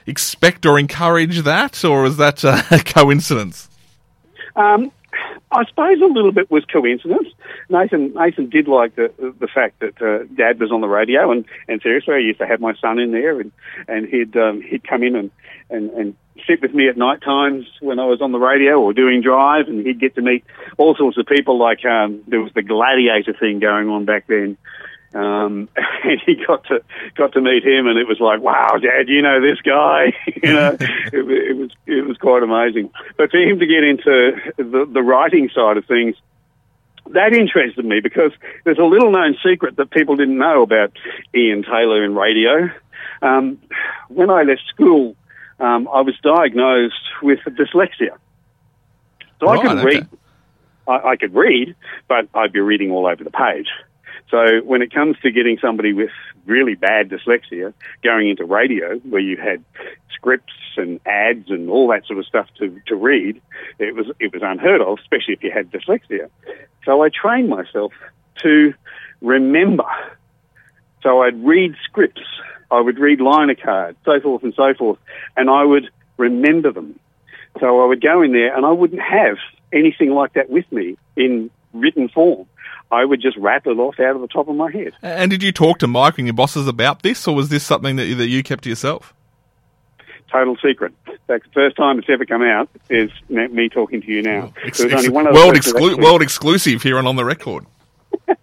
expect 0.07 0.67
or 0.67 0.79
encourage 0.79 1.39
that, 1.39 1.87
or 1.87 2.03
was 2.03 2.19
that 2.19 2.45
uh, 2.45 2.61
a 2.71 2.79
coincidence? 2.85 3.71
Um, 4.57 4.93
I 5.55 5.65
suppose 5.67 6.01
a 6.01 6.07
little 6.07 6.33
bit 6.33 6.51
was 6.51 6.65
coincidence. 6.65 7.29
Nathan 7.69 8.13
Nathan 8.15 8.51
did 8.51 8.67
like 8.67 8.97
the 8.97 9.13
the 9.39 9.47
fact 9.47 9.81
that 9.81 10.03
uh, 10.03 10.25
Dad 10.35 10.59
was 10.59 10.73
on 10.73 10.81
the 10.81 10.89
radio, 10.89 11.31
and, 11.31 11.45
and 11.69 11.81
seriously, 11.81 12.15
I 12.15 12.19
used 12.19 12.41
to 12.41 12.47
have 12.47 12.61
my 12.61 12.75
son 12.75 12.99
in 12.99 13.13
there, 13.13 13.41
and 13.41 13.53
and 13.87 14.09
he'd 14.09 14.37
um, 14.37 14.61
he'd 14.61 14.87
come 14.87 15.03
in 15.03 15.15
and, 15.15 15.31
and 15.71 15.91
and 15.91 16.17
sit 16.47 16.61
with 16.61 16.75
me 16.75 16.89
at 16.89 16.97
night 16.97 17.23
times 17.23 17.67
when 17.81 18.01
I 18.01 18.07
was 18.07 18.21
on 18.21 18.33
the 18.33 18.39
radio 18.39 18.81
or 18.81 18.93
doing 18.93 19.23
drive, 19.23 19.69
and 19.69 19.87
he'd 19.87 20.01
get 20.01 20.17
to 20.17 20.23
meet 20.23 20.45
all 20.77 20.97
sorts 20.97 21.19
of 21.19 21.27
people. 21.27 21.57
Like 21.59 21.85
um, 21.85 22.23
there 22.27 22.41
was 22.41 22.53
the 22.55 22.63
gladiator 22.63 23.33
thing 23.33 23.61
going 23.61 23.89
on 23.89 24.05
back 24.05 24.27
then, 24.27 24.57
um, 25.15 25.69
and 26.05 26.21
he 26.27 26.35
got 26.47 26.65
to 26.65 26.83
got 27.15 27.33
to 27.33 27.41
meet 27.41 27.65
him, 27.65 27.87
and 27.87 27.99
it 27.99 28.07
was 28.07 28.21
like, 28.21 28.41
wow, 28.41 28.77
Dad, 28.77 29.09
you 29.09 29.23
know 29.23 29.41
this 29.41 29.61
guy. 29.61 30.13
you 30.43 30.53
know, 30.53 30.77
it, 30.81 31.31
it, 31.31 31.57
was 31.57 31.71
it 31.87 32.07
was 32.07 32.19
quite 32.19 32.43
amazing. 32.43 32.91
But 33.17 33.31
for 33.31 33.39
him 33.39 33.59
to 33.61 33.67
get 33.67 33.85
into 33.85 34.33
the, 34.57 34.89
the 34.91 35.03
writing 35.03 35.49
side 35.55 35.77
of 35.77 35.87
things, 35.87 36.17
that 37.11 37.33
interested 37.33 37.85
me 37.85 38.01
because 38.01 38.33
there's 38.65 38.79
a 38.79 38.85
little 38.85 39.11
known 39.11 39.37
secret 39.45 39.77
that 39.77 39.91
people 39.91 40.17
didn't 40.17 40.39
know 40.39 40.63
about 40.63 40.93
Ian 41.35 41.63
Taylor 41.63 42.05
in 42.05 42.15
radio. 42.15 42.71
Um, 43.23 43.59
when 44.09 44.31
I 44.31 44.43
left 44.43 44.63
school, 44.69 45.17
um, 45.61 45.89
I 45.93 46.01
was 46.01 46.15
diagnosed 46.23 46.95
with 47.23 47.39
dyslexia. 47.41 48.17
So 49.41 49.47
right, 49.47 49.59
I 49.59 49.63
could 49.63 49.79
okay. 49.79 49.85
read. 49.85 50.09
I, 50.87 51.09
I 51.11 51.17
could 51.17 51.35
read, 51.35 51.75
but 52.09 52.29
I'd 52.35 52.53
be 52.53 52.61
reading 52.61 52.91
all 52.91 53.07
over 53.07 53.23
the 53.23 53.31
page. 53.31 53.69
So 54.31 54.61
when 54.63 54.83
it 54.83 54.93
comes 54.93 55.17
to 55.21 55.31
getting 55.31 55.59
somebody 55.59 55.93
with 55.93 56.11
really 56.47 56.75
bad 56.75 57.11
dyslexia 57.11 57.73
going 58.03 58.31
into 58.31 58.45
radio, 58.45 58.99
where 58.99 59.21
you 59.21 59.37
had 59.37 59.65
scripts 60.13 60.53
and 60.77 61.01
ads 61.07 61.51
and 61.51 61.69
all 61.69 61.89
that 61.89 62.07
sort 62.07 62.19
of 62.19 62.27
stuff 62.27 62.49
to, 62.59 62.81
to 62.87 62.97
read, 62.97 63.41
it 63.79 63.95
was 63.95 64.07
it 64.19 64.33
was 64.33 64.43
unheard 64.43 64.81
of, 64.81 64.99
especially 64.99 65.35
if 65.35 65.43
you 65.43 65.51
had 65.51 65.71
dyslexia. 65.71 66.29
So 66.85 67.03
I 67.03 67.11
trained 67.11 67.49
myself 67.49 67.93
to 68.43 68.75
remember. 69.21 69.87
So 71.03 71.23
I'd 71.23 71.45
read 71.45 71.75
scripts, 71.85 72.23
I 72.71 72.81
would 72.81 72.99
read 72.99 73.21
liner 73.21 73.55
cards, 73.55 73.99
so 74.05 74.21
forth 74.21 74.43
and 74.43 74.55
so 74.55 74.73
forth, 74.75 74.99
and 75.37 75.51
I 75.51 75.65
would 75.65 75.91
remember 76.17 76.73
them. 76.73 76.99
So 77.61 77.83
I 77.83 77.87
would 77.87 78.01
go 78.01 78.23
in 78.23 78.33
there 78.33 78.57
and 78.57 78.65
I 78.67 78.73
wouldn't 78.73 79.03
have 79.03 79.37
anything 79.73 80.11
like 80.11 80.33
that 80.33 80.51
with 80.51 80.71
me 80.73 80.97
in 81.17 81.51
written 81.75 82.09
form. 82.09 82.47
I 82.91 83.05
would 83.05 83.21
just 83.21 83.37
rattle 83.37 83.73
it 83.73 83.79
off 83.83 83.99
out 83.99 84.15
of 84.15 84.21
the 84.21 84.29
top 84.29 84.49
of 84.49 84.57
my 84.57 84.71
head. 84.71 84.93
And 85.03 85.31
did 85.31 85.43
you 85.43 85.53
talk 85.53 85.79
to 85.79 85.87
Mike 85.87 86.19
and 86.19 86.27
your 86.27 86.35
bosses 86.35 86.69
about 86.69 87.03
this, 87.03 87.27
or 87.27 87.35
was 87.35 87.49
this 87.49 87.65
something 87.65 87.97
that 87.97 88.07
you, 88.07 88.15
that 88.15 88.29
you 88.29 88.43
kept 88.43 88.65
to 88.65 88.71
yourself? 88.71 89.13
Total 90.31 90.57
secret. 90.57 90.93
Fact, 91.27 91.45
the 91.45 91.51
first 91.53 91.77
time 91.77 91.99
it's 91.99 92.09
ever 92.11 92.27
come 92.27 92.43
out 92.43 92.69
is 92.91 93.11
me 93.29 93.69
talking 93.69 94.03
to 94.03 94.07
you 94.09 94.23
now. 94.23 94.53
Ex- 94.65 94.81
ex- 94.81 95.09
world, 95.09 95.55
exclu- 95.55 96.03
world 96.03 96.23
exclusive 96.23 96.83
here 96.83 96.99
and 96.99 97.09
on 97.09 97.17
the 97.17 97.25
record. 97.25 97.65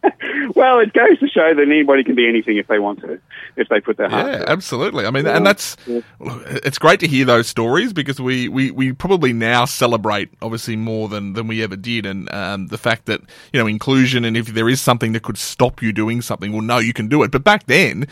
well, 0.55 0.79
it 0.79 0.93
goes 0.93 1.19
to 1.19 1.27
show 1.27 1.53
that 1.53 1.61
anybody 1.61 2.03
can 2.03 2.15
be 2.15 2.27
anything 2.27 2.57
if 2.57 2.67
they 2.67 2.79
want 2.79 3.01
to, 3.01 3.19
if 3.55 3.69
they 3.69 3.79
put 3.79 3.97
their 3.97 4.09
heart. 4.09 4.31
Yeah, 4.31 4.43
absolutely. 4.47 5.05
I 5.05 5.11
mean, 5.11 5.25
yeah. 5.25 5.37
and 5.37 5.45
that's 5.45 5.75
it's 6.19 6.77
great 6.77 6.99
to 7.01 7.07
hear 7.07 7.25
those 7.25 7.47
stories 7.47 7.93
because 7.93 8.19
we, 8.19 8.47
we, 8.47 8.71
we 8.71 8.93
probably 8.93 9.33
now 9.33 9.65
celebrate 9.65 10.29
obviously 10.41 10.75
more 10.75 11.09
than, 11.09 11.33
than 11.33 11.47
we 11.47 11.63
ever 11.63 11.75
did, 11.75 12.05
and 12.05 12.31
um, 12.33 12.67
the 12.67 12.77
fact 12.77 13.05
that 13.05 13.21
you 13.53 13.59
know 13.59 13.67
inclusion 13.67 14.25
and 14.25 14.37
if 14.37 14.47
there 14.47 14.69
is 14.69 14.81
something 14.81 15.11
that 15.13 15.23
could 15.23 15.37
stop 15.37 15.81
you 15.81 15.91
doing 15.91 16.21
something, 16.21 16.51
well, 16.51 16.61
no, 16.61 16.79
you 16.79 16.93
can 16.93 17.07
do 17.07 17.23
it. 17.23 17.31
But 17.31 17.43
back 17.43 17.65
then, 17.65 18.07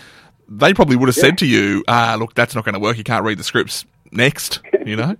they 0.47 0.73
probably 0.73 0.95
would 0.95 1.09
have 1.09 1.17
yeah. 1.17 1.23
said 1.23 1.38
to 1.39 1.45
you, 1.45 1.84
"Ah, 1.88 2.15
look, 2.19 2.34
that's 2.36 2.55
not 2.55 2.65
going 2.65 2.73
to 2.73 2.80
work. 2.80 2.97
You 2.97 3.03
can't 3.03 3.25
read 3.25 3.38
the 3.38 3.43
scripts." 3.43 3.86
Next, 4.11 4.61
you 4.86 4.95
know. 4.95 5.15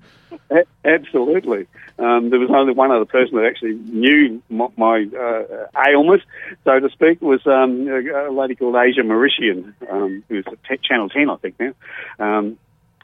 Absolutely. 0.86 1.68
Um, 2.00 2.30
there 2.30 2.39
was 2.39 2.50
only 2.50 2.74
one 2.74 2.91
other 2.91 3.06
person 3.06 3.36
that 3.36 3.45
actually 3.45 3.74
knew 3.74 4.41
my, 4.50 4.68
my 4.78 5.06
uh, 5.18 5.68
ailment, 5.88 6.24
so 6.64 6.80
to 6.80 6.89
speak, 6.89 7.22
was 7.22 7.45
um, 7.45 7.88
a, 7.88 8.32
lady 8.32 8.56
called 8.56 8.76
Asia 8.76 9.02
Mauritian, 9.02 9.74
um, 9.91 10.24
who's 10.30 10.45
at 10.47 10.84
Channel 10.84 11.10
10, 11.10 11.30
I 11.30 11.36
think 11.36 11.60
now. 11.60 11.74
Um, 12.20 12.58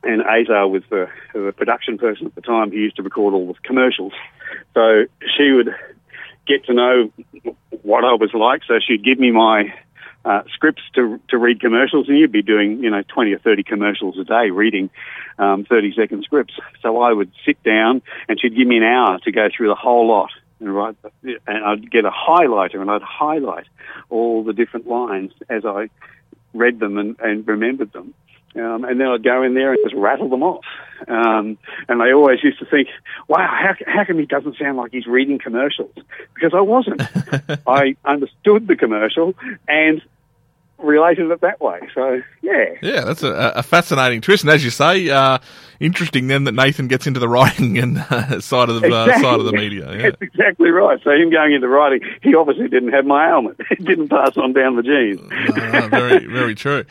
and 0.03 0.21
Azar 0.21 0.67
was 0.67 0.83
the, 0.89 1.09
the 1.33 1.51
production 1.51 1.97
person 1.97 2.27
at 2.27 2.35
the 2.35 2.41
time 2.41 2.71
who 2.71 2.77
used 2.77 2.95
to 2.95 3.03
record 3.03 3.33
all 3.33 3.47
the 3.47 3.55
commercials. 3.63 4.13
So 4.73 5.05
she 5.35 5.51
would 5.51 5.75
get 6.47 6.65
to 6.65 6.73
know 6.73 7.11
what 7.81 8.05
I 8.05 8.13
was 8.13 8.29
like, 8.33 8.61
so 8.67 8.79
she'd 8.79 9.03
give 9.03 9.19
me 9.19 9.31
my 9.31 9.73
uh, 10.25 10.41
scripts 10.51 10.81
to 10.95 11.19
to 11.29 11.37
read 11.37 11.61
commercials, 11.61 12.09
and 12.09 12.17
you'd 12.17 12.31
be 12.31 12.41
doing 12.41 12.83
you 12.83 12.89
know 12.89 13.03
twenty 13.07 13.33
or 13.33 13.39
thirty 13.39 13.63
commercials 13.63 14.17
a 14.17 14.23
day, 14.23 14.49
reading 14.49 14.89
um, 15.37 15.65
thirty 15.65 15.93
second 15.95 16.23
scripts. 16.23 16.55
So 16.81 17.01
I 17.01 17.13
would 17.13 17.31
sit 17.45 17.61
down, 17.63 18.01
and 18.27 18.39
she'd 18.39 18.55
give 18.55 18.67
me 18.67 18.77
an 18.77 18.83
hour 18.83 19.19
to 19.19 19.31
go 19.31 19.47
through 19.55 19.69
the 19.69 19.75
whole 19.75 20.07
lot 20.07 20.31
and 20.59 20.75
write, 20.75 20.95
and 21.23 21.39
I'd 21.47 21.91
get 21.91 22.05
a 22.05 22.11
highlighter, 22.11 22.81
and 22.81 22.89
I'd 22.89 23.01
highlight 23.01 23.67
all 24.09 24.43
the 24.43 24.53
different 24.53 24.87
lines 24.87 25.31
as 25.49 25.63
I 25.65 25.89
read 26.53 26.79
them 26.79 26.97
and, 26.97 27.15
and 27.19 27.47
remembered 27.47 27.93
them. 27.93 28.13
Um, 28.55 28.85
and 28.85 28.99
then 28.99 29.07
I'd 29.07 29.23
go 29.23 29.43
in 29.43 29.53
there 29.53 29.73
and 29.73 29.79
just 29.83 29.95
rattle 29.95 30.29
them 30.29 30.41
off. 30.41 30.63
Um, 31.09 31.57
and 31.89 32.01
I 32.01 32.13
always 32.13 32.41
used 32.41 32.59
to 32.59 32.65
think, 32.65 32.87
wow, 33.27 33.45
how, 33.45 33.75
how 33.85 34.05
come 34.05 34.17
he 34.17 34.25
doesn't 34.25 34.57
sound 34.57 34.77
like 34.77 34.93
he's 34.93 35.07
reading 35.07 35.39
commercials? 35.39 35.93
Because 36.33 36.53
I 36.55 36.61
wasn't. 36.61 37.01
I 37.67 37.97
understood 38.05 38.67
the 38.67 38.77
commercial 38.77 39.33
and 39.67 40.01
related 40.77 41.31
it 41.31 41.41
that 41.41 41.61
way. 41.61 41.79
So 41.93 42.21
yeah, 42.41 42.65
yeah, 42.81 43.01
that's 43.01 43.23
a, 43.23 43.53
a 43.55 43.63
fascinating 43.63 44.21
twist. 44.21 44.43
And 44.43 44.51
as 44.51 44.63
you 44.63 44.69
say, 44.69 45.09
uh, 45.09 45.39
interesting 45.79 46.27
then 46.27 46.43
that 46.45 46.53
Nathan 46.53 46.87
gets 46.87 47.07
into 47.07 47.19
the 47.19 47.29
writing 47.29 47.77
and 47.77 47.97
uh, 47.97 48.39
side 48.41 48.69
of 48.69 48.81
the 48.81 48.87
uh, 48.87 49.03
exactly. 49.03 49.23
side 49.23 49.39
of 49.39 49.45
the 49.45 49.53
media. 49.53 49.95
Yeah. 49.95 50.01
That's 50.09 50.21
exactly 50.21 50.69
right. 50.69 50.99
So 51.03 51.11
him 51.11 51.29
going 51.29 51.53
into 51.53 51.67
writing, 51.67 52.01
he 52.21 52.35
obviously 52.35 52.67
didn't 52.67 52.93
have 52.93 53.05
my 53.05 53.29
ailment. 53.29 53.59
He 53.75 53.83
didn't 53.83 54.09
pass 54.09 54.37
on 54.37 54.53
down 54.53 54.77
the 54.77 54.83
genes. 54.83 55.19
no, 55.57 55.71
no, 55.71 55.87
very 55.89 56.25
very 56.25 56.55
true. 56.55 56.85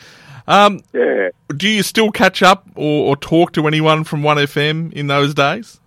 Um, 0.47 0.83
yeah. 0.93 1.31
Do 1.57 1.69
you 1.69 1.83
still 1.83 2.11
catch 2.11 2.43
up 2.43 2.69
or, 2.75 3.09
or 3.09 3.17
talk 3.17 3.53
to 3.53 3.67
anyone 3.67 4.05
from 4.05 4.23
One 4.23 4.37
FM 4.37 4.93
in 4.93 5.07
those 5.07 5.33
days? 5.33 5.81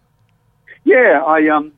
Yeah, 0.83 1.21
I 1.25 1.47
um 1.49 1.73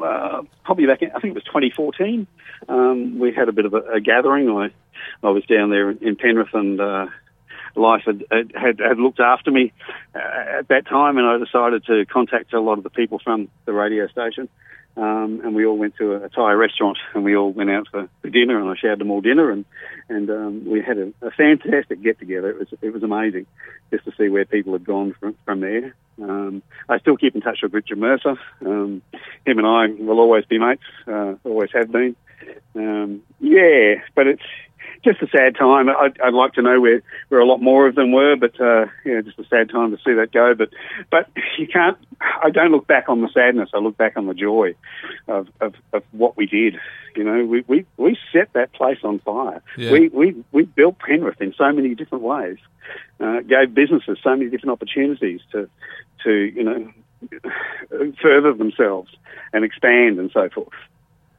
uh, 0.00 0.42
probably 0.64 0.86
back 0.86 1.02
in, 1.02 1.10
I 1.10 1.20
think 1.20 1.32
it 1.32 1.34
was 1.34 1.44
2014. 1.44 2.26
Um, 2.68 3.18
we 3.18 3.32
had 3.32 3.48
a 3.48 3.52
bit 3.52 3.66
of 3.66 3.74
a, 3.74 3.82
a 3.94 4.00
gathering. 4.00 4.48
I 4.50 4.70
I 5.22 5.30
was 5.30 5.44
down 5.46 5.70
there 5.70 5.90
in 5.90 6.16
Penrith 6.16 6.54
and 6.54 6.80
uh, 6.80 7.06
life 7.76 8.02
had, 8.06 8.24
had, 8.54 8.80
had 8.80 8.98
looked 8.98 9.20
after 9.20 9.50
me 9.50 9.72
uh, 10.14 10.58
at 10.58 10.68
that 10.68 10.86
time, 10.86 11.18
and 11.18 11.26
I 11.26 11.38
decided 11.38 11.84
to 11.86 12.06
contact 12.06 12.52
a 12.52 12.60
lot 12.60 12.78
of 12.78 12.84
the 12.84 12.90
people 12.90 13.18
from 13.22 13.48
the 13.64 13.72
radio 13.72 14.06
station. 14.08 14.48
Um, 14.96 15.42
and 15.44 15.54
we 15.54 15.66
all 15.66 15.76
went 15.76 15.96
to 15.96 16.14
a 16.14 16.28
Thai 16.30 16.52
restaurant, 16.52 16.96
and 17.12 17.22
we 17.22 17.36
all 17.36 17.52
went 17.52 17.68
out 17.68 17.86
for, 17.90 18.08
for 18.22 18.30
dinner, 18.30 18.58
and 18.58 18.70
I 18.70 18.76
shared 18.76 18.98
them 18.98 19.10
all 19.10 19.20
dinner, 19.20 19.50
and 19.50 19.66
and 20.08 20.30
um, 20.30 20.64
we 20.64 20.80
had 20.80 20.96
a, 20.96 21.12
a 21.20 21.30
fantastic 21.32 22.00
get 22.00 22.18
together. 22.18 22.48
It 22.48 22.58
was 22.58 22.68
it 22.80 22.94
was 22.94 23.02
amazing 23.02 23.46
just 23.90 24.06
to 24.06 24.12
see 24.16 24.30
where 24.30 24.46
people 24.46 24.72
had 24.72 24.84
gone 24.84 25.14
from 25.20 25.36
from 25.44 25.60
there. 25.60 25.94
Um, 26.22 26.62
I 26.88 26.98
still 26.98 27.18
keep 27.18 27.34
in 27.34 27.42
touch 27.42 27.58
with 27.62 27.74
Richard 27.74 27.98
Mercer. 27.98 28.38
Um, 28.64 29.02
him 29.44 29.58
and 29.58 29.66
I 29.66 29.88
will 30.02 30.18
always 30.18 30.46
be 30.46 30.58
mates, 30.58 30.82
uh, 31.06 31.34
always 31.44 31.70
have 31.74 31.92
been. 31.92 32.16
Um, 32.74 33.20
yeah, 33.38 33.96
but 34.14 34.26
it's 34.26 34.42
just 35.06 35.22
a 35.22 35.28
sad 35.28 35.56
time. 35.56 35.88
I'd, 35.88 36.20
I'd, 36.20 36.34
like 36.34 36.52
to 36.54 36.62
know 36.62 36.80
where, 36.80 37.00
where 37.28 37.40
a 37.40 37.46
lot 37.46 37.62
more 37.62 37.86
of 37.86 37.94
them 37.94 38.12
were, 38.12 38.36
but 38.36 38.60
uh, 38.60 38.86
yeah, 39.04 39.20
just 39.22 39.38
a 39.38 39.46
sad 39.46 39.70
time 39.70 39.92
to 39.92 40.02
see 40.04 40.12
that 40.14 40.32
go. 40.32 40.54
But 40.54 40.70
but 41.10 41.30
you 41.58 41.66
can't. 41.66 41.96
I 42.20 42.50
don't 42.50 42.72
look 42.72 42.86
back 42.86 43.08
on 43.08 43.22
the 43.22 43.28
sadness. 43.28 43.70
I 43.72 43.78
look 43.78 43.96
back 43.96 44.16
on 44.16 44.26
the 44.26 44.34
joy 44.34 44.74
of, 45.28 45.48
of, 45.60 45.74
of 45.92 46.02
what 46.12 46.36
we 46.36 46.46
did. 46.46 46.78
You 47.14 47.24
know, 47.24 47.44
we, 47.44 47.64
we, 47.66 47.86
we 47.96 48.18
set 48.32 48.52
that 48.54 48.72
place 48.72 48.98
on 49.04 49.20
fire. 49.20 49.62
Yeah. 49.78 49.92
We, 49.92 50.08
we 50.08 50.44
we 50.52 50.64
built 50.64 50.98
Penrith 50.98 51.40
in 51.40 51.54
so 51.56 51.72
many 51.72 51.94
different 51.94 52.24
ways. 52.24 52.58
Uh, 53.20 53.40
gave 53.40 53.74
businesses 53.74 54.18
so 54.22 54.30
many 54.36 54.50
different 54.50 54.72
opportunities 54.72 55.40
to 55.52 55.68
to 56.24 56.32
you 56.32 56.64
know 56.64 56.92
further 58.20 58.52
themselves 58.52 59.10
and 59.52 59.64
expand 59.64 60.18
and 60.18 60.30
so 60.32 60.48
forth. 60.50 60.68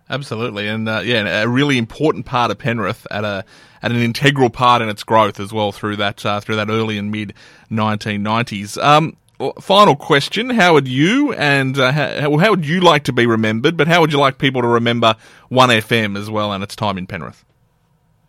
Absolutely, 0.10 0.68
and 0.68 0.88
uh, 0.88 1.01
yeah, 1.03 1.41
a 1.41 1.47
really 1.47 1.78
important 1.78 2.26
part 2.26 2.49
of 2.49 2.58
Penrith 2.58 3.05
at 3.12 3.26
a 3.26 3.43
at 3.82 3.91
an 3.91 3.97
integral 3.97 4.49
part 4.49 4.82
in 4.82 4.89
its 4.89 5.03
growth 5.03 5.39
as 5.39 5.51
well 5.51 5.72
through 5.72 5.97
that 5.97 6.26
uh, 6.26 6.39
through 6.39 6.55
that 6.55 6.70
early 6.70 6.97
and 6.97 7.12
mid 7.12 7.34
1990s. 7.70 8.82
Um, 8.82 9.18
final 9.60 9.97
question: 9.97 10.49
How 10.49 10.74
would 10.74 10.88
you 10.88 11.34
and 11.34 11.78
uh, 11.78 11.91
how, 11.91 12.38
how 12.38 12.49
would 12.51 12.66
you 12.66 12.80
like 12.80 13.03
to 13.05 13.14
be 13.14 13.26
remembered? 13.26 13.76
But 13.76 13.88
how 13.88 13.99
would 13.99 14.14
you 14.14 14.20
like 14.20 14.38
people 14.38 14.62
to 14.62 14.68
remember 14.68 15.16
One 15.49 15.70
FM 15.70 16.18
as 16.18 16.30
well 16.30 16.53
and 16.53 16.64
its 16.64 16.76
time 16.76 16.97
in 16.97 17.05
Penrith? 17.05 17.43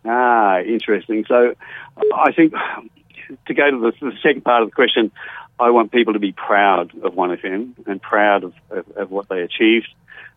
Ah, 0.03 0.59
interesting. 0.59 1.25
So, 1.27 1.55
I 2.13 2.31
think 2.33 2.53
to 3.47 3.53
go 3.53 3.71
to 3.71 3.79
the, 3.79 3.93
the 4.05 4.17
second 4.21 4.43
part 4.43 4.63
of 4.63 4.69
the 4.69 4.75
question, 4.75 5.11
I 5.59 5.71
want 5.71 5.91
people 5.91 6.13
to 6.13 6.19
be 6.19 6.31
proud 6.31 6.95
of 7.03 7.13
1FM 7.13 7.87
and 7.87 8.01
proud 8.01 8.43
of, 8.45 8.53
of, 8.69 8.89
of 8.95 9.11
what 9.11 9.27
they 9.29 9.41
achieved 9.41 9.89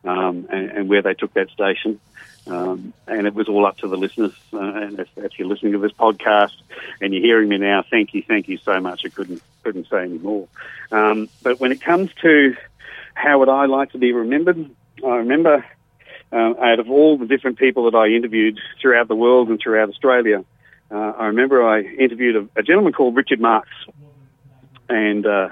um, 0.05 0.47
and, 0.51 0.71
and, 0.71 0.89
where 0.89 1.03
they 1.03 1.15
took 1.15 1.33
that 1.35 1.51
station. 1.51 2.01
Um, 2.47 2.93
and 3.07 3.27
it 3.27 3.35
was 3.35 3.49
all 3.49 3.65
up 3.67 3.79
to 3.79 3.89
the 3.89 3.97
listeners. 3.97 4.33
Uh, 4.53 4.59
and 4.59 4.99
if, 4.99 5.09
if, 5.17 5.39
you're 5.39 5.47
listening 5.47 5.73
to 5.73 5.79
this 5.79 5.93
podcast 5.93 6.57
and 7.01 7.15
you're 7.15 7.23
hearing 7.23 7.49
me 7.49 7.59
now, 7.59 7.85
thank 7.89 8.15
you, 8.15 8.23
thank 8.27 8.49
you 8.49 8.59
so 8.59 8.81
much. 8.81 9.03
I 9.07 9.11
couldn't 9.11 9.43
couldn't 9.63 9.89
say 9.89 10.03
any 10.03 10.19
more. 10.19 10.49
Um, 10.91 11.29
but 11.43 11.61
when 11.61 11.71
it 11.71 11.81
comes 11.81 12.11
to 12.23 12.57
how 13.15 13.39
would 13.39 13.49
I 13.49 13.67
like 13.67 13.93
to 13.93 13.99
be 13.99 14.13
remembered, 14.13 14.71
I 15.07 15.17
remember 15.17 15.65
uh, 16.33 16.37
out 16.37 16.81
of 16.81 16.91
all 16.91 17.17
the 17.17 17.27
different 17.27 17.59
people 17.59 17.89
that 17.91 17.97
I 17.97 18.09
interviewed 18.09 18.59
throughout 18.81 19.07
the 19.07 19.15
world 19.15 19.49
and 19.49 19.61
throughout 19.63 19.89
Australia, 19.89 20.45
uh, 20.91 21.13
I 21.17 21.27
remember 21.27 21.67
I 21.67 21.83
interviewed 21.83 22.37
a, 22.37 22.61
a, 22.61 22.63
gentleman 22.65 22.93
called 22.93 23.15
Richard 23.15 23.41
Marx, 23.41 23.69
and 24.89 25.25
uh, 25.25 25.51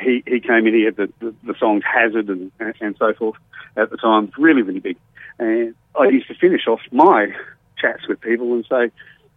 he 0.00 0.22
he 0.24 0.38
came 0.38 0.68
in. 0.68 0.74
He 0.74 0.84
had 0.84 0.96
the, 0.96 1.12
the, 1.18 1.34
the 1.42 1.54
songs 1.58 1.82
Hazard 1.84 2.28
and 2.28 2.52
and 2.58 2.96
so 2.96 3.12
forth 3.14 3.36
at 3.76 3.90
the 3.90 3.96
time, 3.96 4.32
really, 4.38 4.62
really 4.62 4.80
big. 4.80 4.96
And 5.38 5.74
I 5.98 6.04
used 6.04 6.28
to 6.28 6.34
finish 6.34 6.66
off 6.66 6.80
my 6.90 7.34
chats 7.78 8.06
with 8.08 8.20
people 8.20 8.52
and 8.54 8.64
say, 8.68 8.90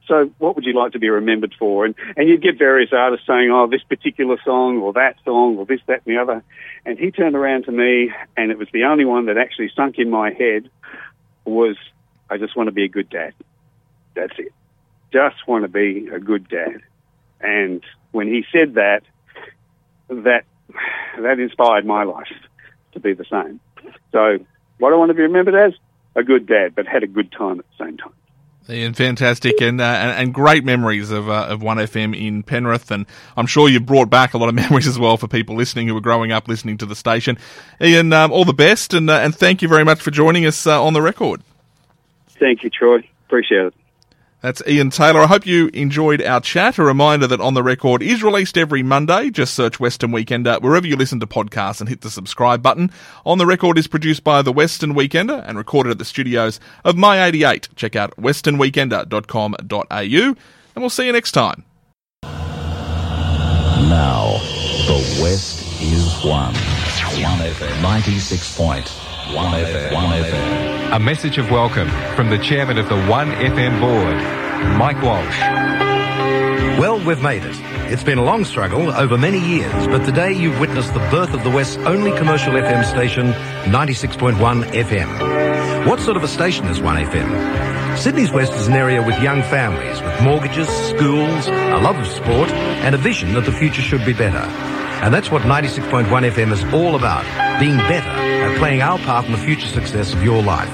so 0.07 0.31
what 0.37 0.55
would 0.55 0.65
you 0.65 0.73
like 0.73 0.91
to 0.91 0.99
be 0.99 1.09
remembered 1.09 1.55
for? 1.57 1.85
And, 1.85 1.95
and 2.15 2.29
you'd 2.29 2.41
get 2.41 2.59
various 2.59 2.91
artists 2.93 3.25
saying, 3.25 3.49
oh, 3.51 3.67
this 3.67 3.83
particular 3.83 4.37
song 4.45 4.77
or 4.77 4.93
that 4.93 5.15
song 5.25 5.57
or 5.57 5.65
this, 5.65 5.81
that 5.87 6.01
and 6.05 6.15
the 6.15 6.21
other. 6.21 6.43
And 6.85 6.99
he 6.99 7.11
turned 7.11 7.35
around 7.35 7.65
to 7.65 7.71
me 7.71 8.11
and 8.37 8.51
it 8.51 8.57
was 8.57 8.67
the 8.71 8.83
only 8.83 9.05
one 9.05 9.25
that 9.25 9.37
actually 9.37 9.71
sunk 9.75 9.97
in 9.97 10.09
my 10.09 10.31
head 10.31 10.69
was, 11.43 11.75
I 12.29 12.37
just 12.37 12.55
want 12.55 12.67
to 12.67 12.71
be 12.71 12.83
a 12.83 12.89
good 12.89 13.09
dad. 13.09 13.33
That's 14.15 14.37
it. 14.37 14.53
Just 15.11 15.47
want 15.47 15.63
to 15.63 15.69
be 15.69 16.07
a 16.13 16.19
good 16.19 16.47
dad. 16.47 16.81
And 17.41 17.83
when 18.11 18.27
he 18.27 18.45
said 18.51 18.75
that, 18.75 19.01
that, 20.09 20.45
that 21.19 21.39
inspired 21.39 21.85
my 21.85 22.03
life 22.03 22.27
to 22.93 22.99
be 22.99 23.13
the 23.13 23.25
same. 23.25 23.59
So 24.11 24.39
what 24.79 24.93
I 24.93 24.95
want 24.95 25.09
to 25.09 25.13
be 25.13 25.23
remembered 25.23 25.55
as, 25.55 25.73
a 26.15 26.23
good 26.23 26.47
dad, 26.47 26.73
but 26.75 26.87
had 26.87 27.03
a 27.03 27.07
good 27.07 27.31
time 27.31 27.59
at 27.59 27.65
the 27.77 27.85
same 27.85 27.97
time. 27.97 28.13
Ian, 28.67 28.95
fantastic, 28.95 29.61
and, 29.61 29.79
uh, 29.79 29.83
and, 29.83 30.33
great 30.33 30.65
memories 30.65 31.11
of 31.11 31.29
uh, 31.29 31.45
of 31.49 31.61
One 31.61 31.77
FM 31.77 32.19
in 32.19 32.41
Penrith, 32.41 32.89
and 32.89 33.05
I'm 33.37 33.45
sure 33.45 33.69
you've 33.69 33.85
brought 33.85 34.09
back 34.09 34.33
a 34.33 34.39
lot 34.39 34.49
of 34.49 34.55
memories 34.63 34.87
as 34.87 34.97
well 34.97 35.17
for 35.17 35.27
people 35.27 35.55
listening 35.55 35.87
who 35.87 35.93
were 35.93 36.01
growing 36.01 36.31
up 36.31 36.47
listening 36.47 36.77
to 36.79 36.87
the 36.87 36.95
station. 36.95 37.37
Ian, 37.79 38.11
um, 38.11 38.31
all 38.31 38.43
the 38.43 38.53
best, 38.53 38.95
and 38.95 39.07
uh, 39.07 39.19
and 39.19 39.35
thank 39.35 39.61
you 39.61 39.67
very 39.67 39.85
much 39.85 40.01
for 40.01 40.09
joining 40.09 40.47
us 40.47 40.65
uh, 40.65 40.83
on 40.83 40.93
the 40.93 41.01
record. 41.01 41.41
Thank 42.39 42.63
you, 42.63 42.71
Troy. 42.71 43.07
Appreciate 43.27 43.67
it. 43.67 43.73
That's 44.45 44.61
Ian 44.67 44.91
Taylor. 44.91 45.21
I 45.21 45.25
hope 45.25 45.47
you 45.47 45.71
enjoyed 45.73 46.21
our 46.21 46.39
chat. 46.39 46.77
A 46.77 46.83
reminder 46.83 47.25
that 47.25 47.41
On 47.41 47.55
the 47.55 47.63
Record 47.63 48.03
is 48.03 48.21
released 48.21 48.59
every 48.59 48.83
Monday. 48.83 49.31
Just 49.31 49.55
search 49.55 49.79
Western 49.79 50.11
Weekender 50.11 50.61
wherever 50.61 50.85
you 50.85 50.95
listen 50.95 51.19
to 51.21 51.25
podcasts 51.25 51.79
and 51.79 51.89
hit 51.89 52.01
the 52.01 52.11
subscribe 52.11 52.61
button. 52.61 52.91
On 53.25 53.39
the 53.39 53.47
Record 53.47 53.79
is 53.79 53.87
produced 53.87 54.23
by 54.23 54.43
the 54.43 54.51
Western 54.51 54.93
Weekender 54.93 55.43
and 55.47 55.57
recorded 55.57 55.89
at 55.89 55.97
the 55.97 56.05
studios 56.05 56.59
of 56.83 56.95
My 56.95 57.25
88. 57.25 57.69
Check 57.75 57.95
out 57.95 58.15
westernweekender.com.au 58.17 59.95
and 59.95 60.37
we'll 60.75 60.91
see 60.91 61.07
you 61.07 61.11
next 61.11 61.31
time. 61.31 61.63
Now, 63.89 64.37
the 64.85 65.19
West 65.23 65.81
is 65.81 66.23
one. 66.23 66.53
1FM 66.53 67.81
96 67.81 68.55
point. 68.55 68.85
1FM. 68.85 69.89
1FM. 69.89 70.74
A 70.93 70.99
message 70.99 71.37
of 71.37 71.51
welcome 71.51 71.89
from 72.15 72.29
the 72.29 72.37
chairman 72.37 72.77
of 72.77 72.87
the 72.87 72.95
1FM 72.95 73.81
board, 73.81 74.77
Mike 74.77 75.01
Walsh. 75.01 75.39
Well, 76.79 77.03
we've 77.05 77.21
made 77.21 77.43
it. 77.43 77.55
It's 77.91 78.03
been 78.03 78.17
a 78.17 78.23
long 78.23 78.45
struggle 78.45 78.91
over 78.91 79.17
many 79.17 79.39
years, 79.39 79.87
but 79.87 80.05
today 80.05 80.31
you've 80.31 80.59
witnessed 80.59 80.93
the 80.93 80.99
birth 81.11 81.33
of 81.33 81.43
the 81.43 81.49
West's 81.49 81.77
only 81.77 82.15
commercial 82.17 82.53
FM 82.53 82.85
station, 82.85 83.33
96.1 83.63 84.63
FM. 84.71 85.87
What 85.87 85.99
sort 85.99 86.15
of 86.15 86.23
a 86.23 86.27
station 86.29 86.65
is 86.67 86.79
1FM? 86.79 87.97
Sydney's 87.97 88.31
West 88.31 88.53
is 88.53 88.67
an 88.67 88.73
area 88.73 89.01
with 89.05 89.21
young 89.21 89.41
families, 89.43 90.01
with 90.01 90.21
mortgages, 90.21 90.69
schools, 90.69 91.47
a 91.47 91.81
love 91.81 91.97
of 91.97 92.07
sport, 92.07 92.49
and 92.49 92.95
a 92.95 92.97
vision 92.97 93.33
that 93.33 93.45
the 93.45 93.51
future 93.51 93.81
should 93.81 94.05
be 94.05 94.13
better. 94.13 94.74
And 95.05 95.13
that's 95.13 95.29
what 95.29 95.43
96.1 95.43 96.07
FM 96.07 96.51
is 96.51 96.63
all 96.73 96.95
about, 96.95 97.25
being 97.59 97.77
better 97.77 98.09
at 98.09 98.57
playing 98.57 98.81
our 98.81 98.97
part 98.97 99.27
in 99.27 99.33
the 99.33 99.37
future 99.37 99.67
success 99.67 100.15
of 100.15 100.23
your 100.23 100.41
life. 100.41 100.71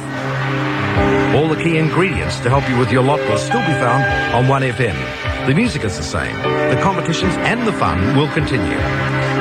All 1.36 1.50
the 1.50 1.62
key 1.62 1.78
ingredients 1.78 2.40
to 2.40 2.50
help 2.50 2.70
you 2.70 2.78
with 2.78 2.94
your 2.94 3.04
lot 3.04 3.20
will 3.20 3.38
still 3.38 3.60
be 3.60 3.74
found 3.74 4.06
on 4.34 4.46
1FM. 4.46 5.48
The 5.48 5.54
music 5.54 5.84
is 5.84 5.98
the 5.98 6.04
same. 6.04 6.34
The 6.74 6.80
competitions 6.82 7.34
and 7.40 7.68
the 7.68 7.74
fun 7.74 8.16
will 8.16 8.30
continue. 8.30 8.78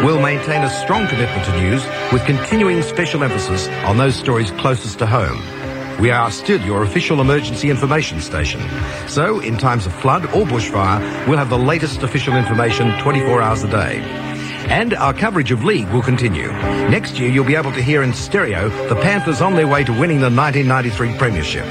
We'll 0.05 0.21
maintain 0.21 0.65
a 0.65 0.71
strong 0.83 1.07
commitment 1.07 1.45
to 1.45 1.53
news 1.61 1.87
with 2.13 2.25
continuing 2.27 2.83
special 2.83 3.23
emphasis 3.23 3.69
on 3.87 3.97
those 3.97 4.17
stories 4.17 4.51
closest 4.51 4.99
to 4.99 5.07
home. 5.07 5.41
We 6.01 6.11
are 6.11 6.33
still 6.33 6.61
your 6.63 6.83
official 6.83 7.21
emergency 7.21 7.71
information 7.71 8.21
station. 8.21 8.61
So, 9.07 9.39
in 9.39 9.57
times 9.57 9.87
of 9.87 9.95
flood 9.95 10.25
or 10.35 10.47
bushfire, 10.47 11.29
we'll 11.29 11.39
have 11.39 11.51
the 11.51 11.59
latest 11.59 12.03
official 12.03 12.35
information 12.35 12.99
24 12.99 13.41
hours 13.41 13.63
a 13.63 13.69
day. 13.69 14.30
And 14.71 14.95
our 14.95 15.13
coverage 15.13 15.51
of 15.51 15.65
League 15.65 15.89
will 15.89 16.01
continue. 16.03 16.47
Next 16.47 17.19
year, 17.19 17.29
you'll 17.29 17.45
be 17.45 17.57
able 17.57 17.73
to 17.73 17.83
hear 17.83 18.05
in 18.05 18.15
stereo 18.15 18.69
the 18.89 18.95
Panthers 18.95 19.41
on 19.41 19.55
their 19.55 19.67
way 19.67 19.83
to 19.83 19.93
winning 19.93 20.21
the 20.21 20.31
1993 20.31 21.19
Premiership. 21.19 21.67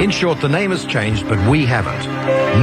In 0.00 0.10
short, 0.10 0.40
the 0.40 0.48
name 0.48 0.70
has 0.70 0.84
changed, 0.84 1.28
but 1.28 1.38
we 1.48 1.66
haven't. 1.66 2.08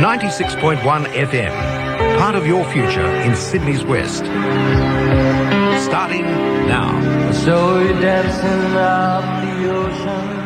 96.1 0.01 0.82
FM, 1.05 2.18
part 2.20 2.36
of 2.36 2.47
your 2.47 2.64
future 2.72 3.05
in 3.05 3.36
Sydney's 3.36 3.84
West. 3.84 4.24
Starting 5.84 6.24
now. 6.68 7.32
So 7.34 7.80
you're 7.80 7.99
dancing 7.99 8.78
up 8.78 9.43
the 9.43 9.74
ocean. 9.74 10.41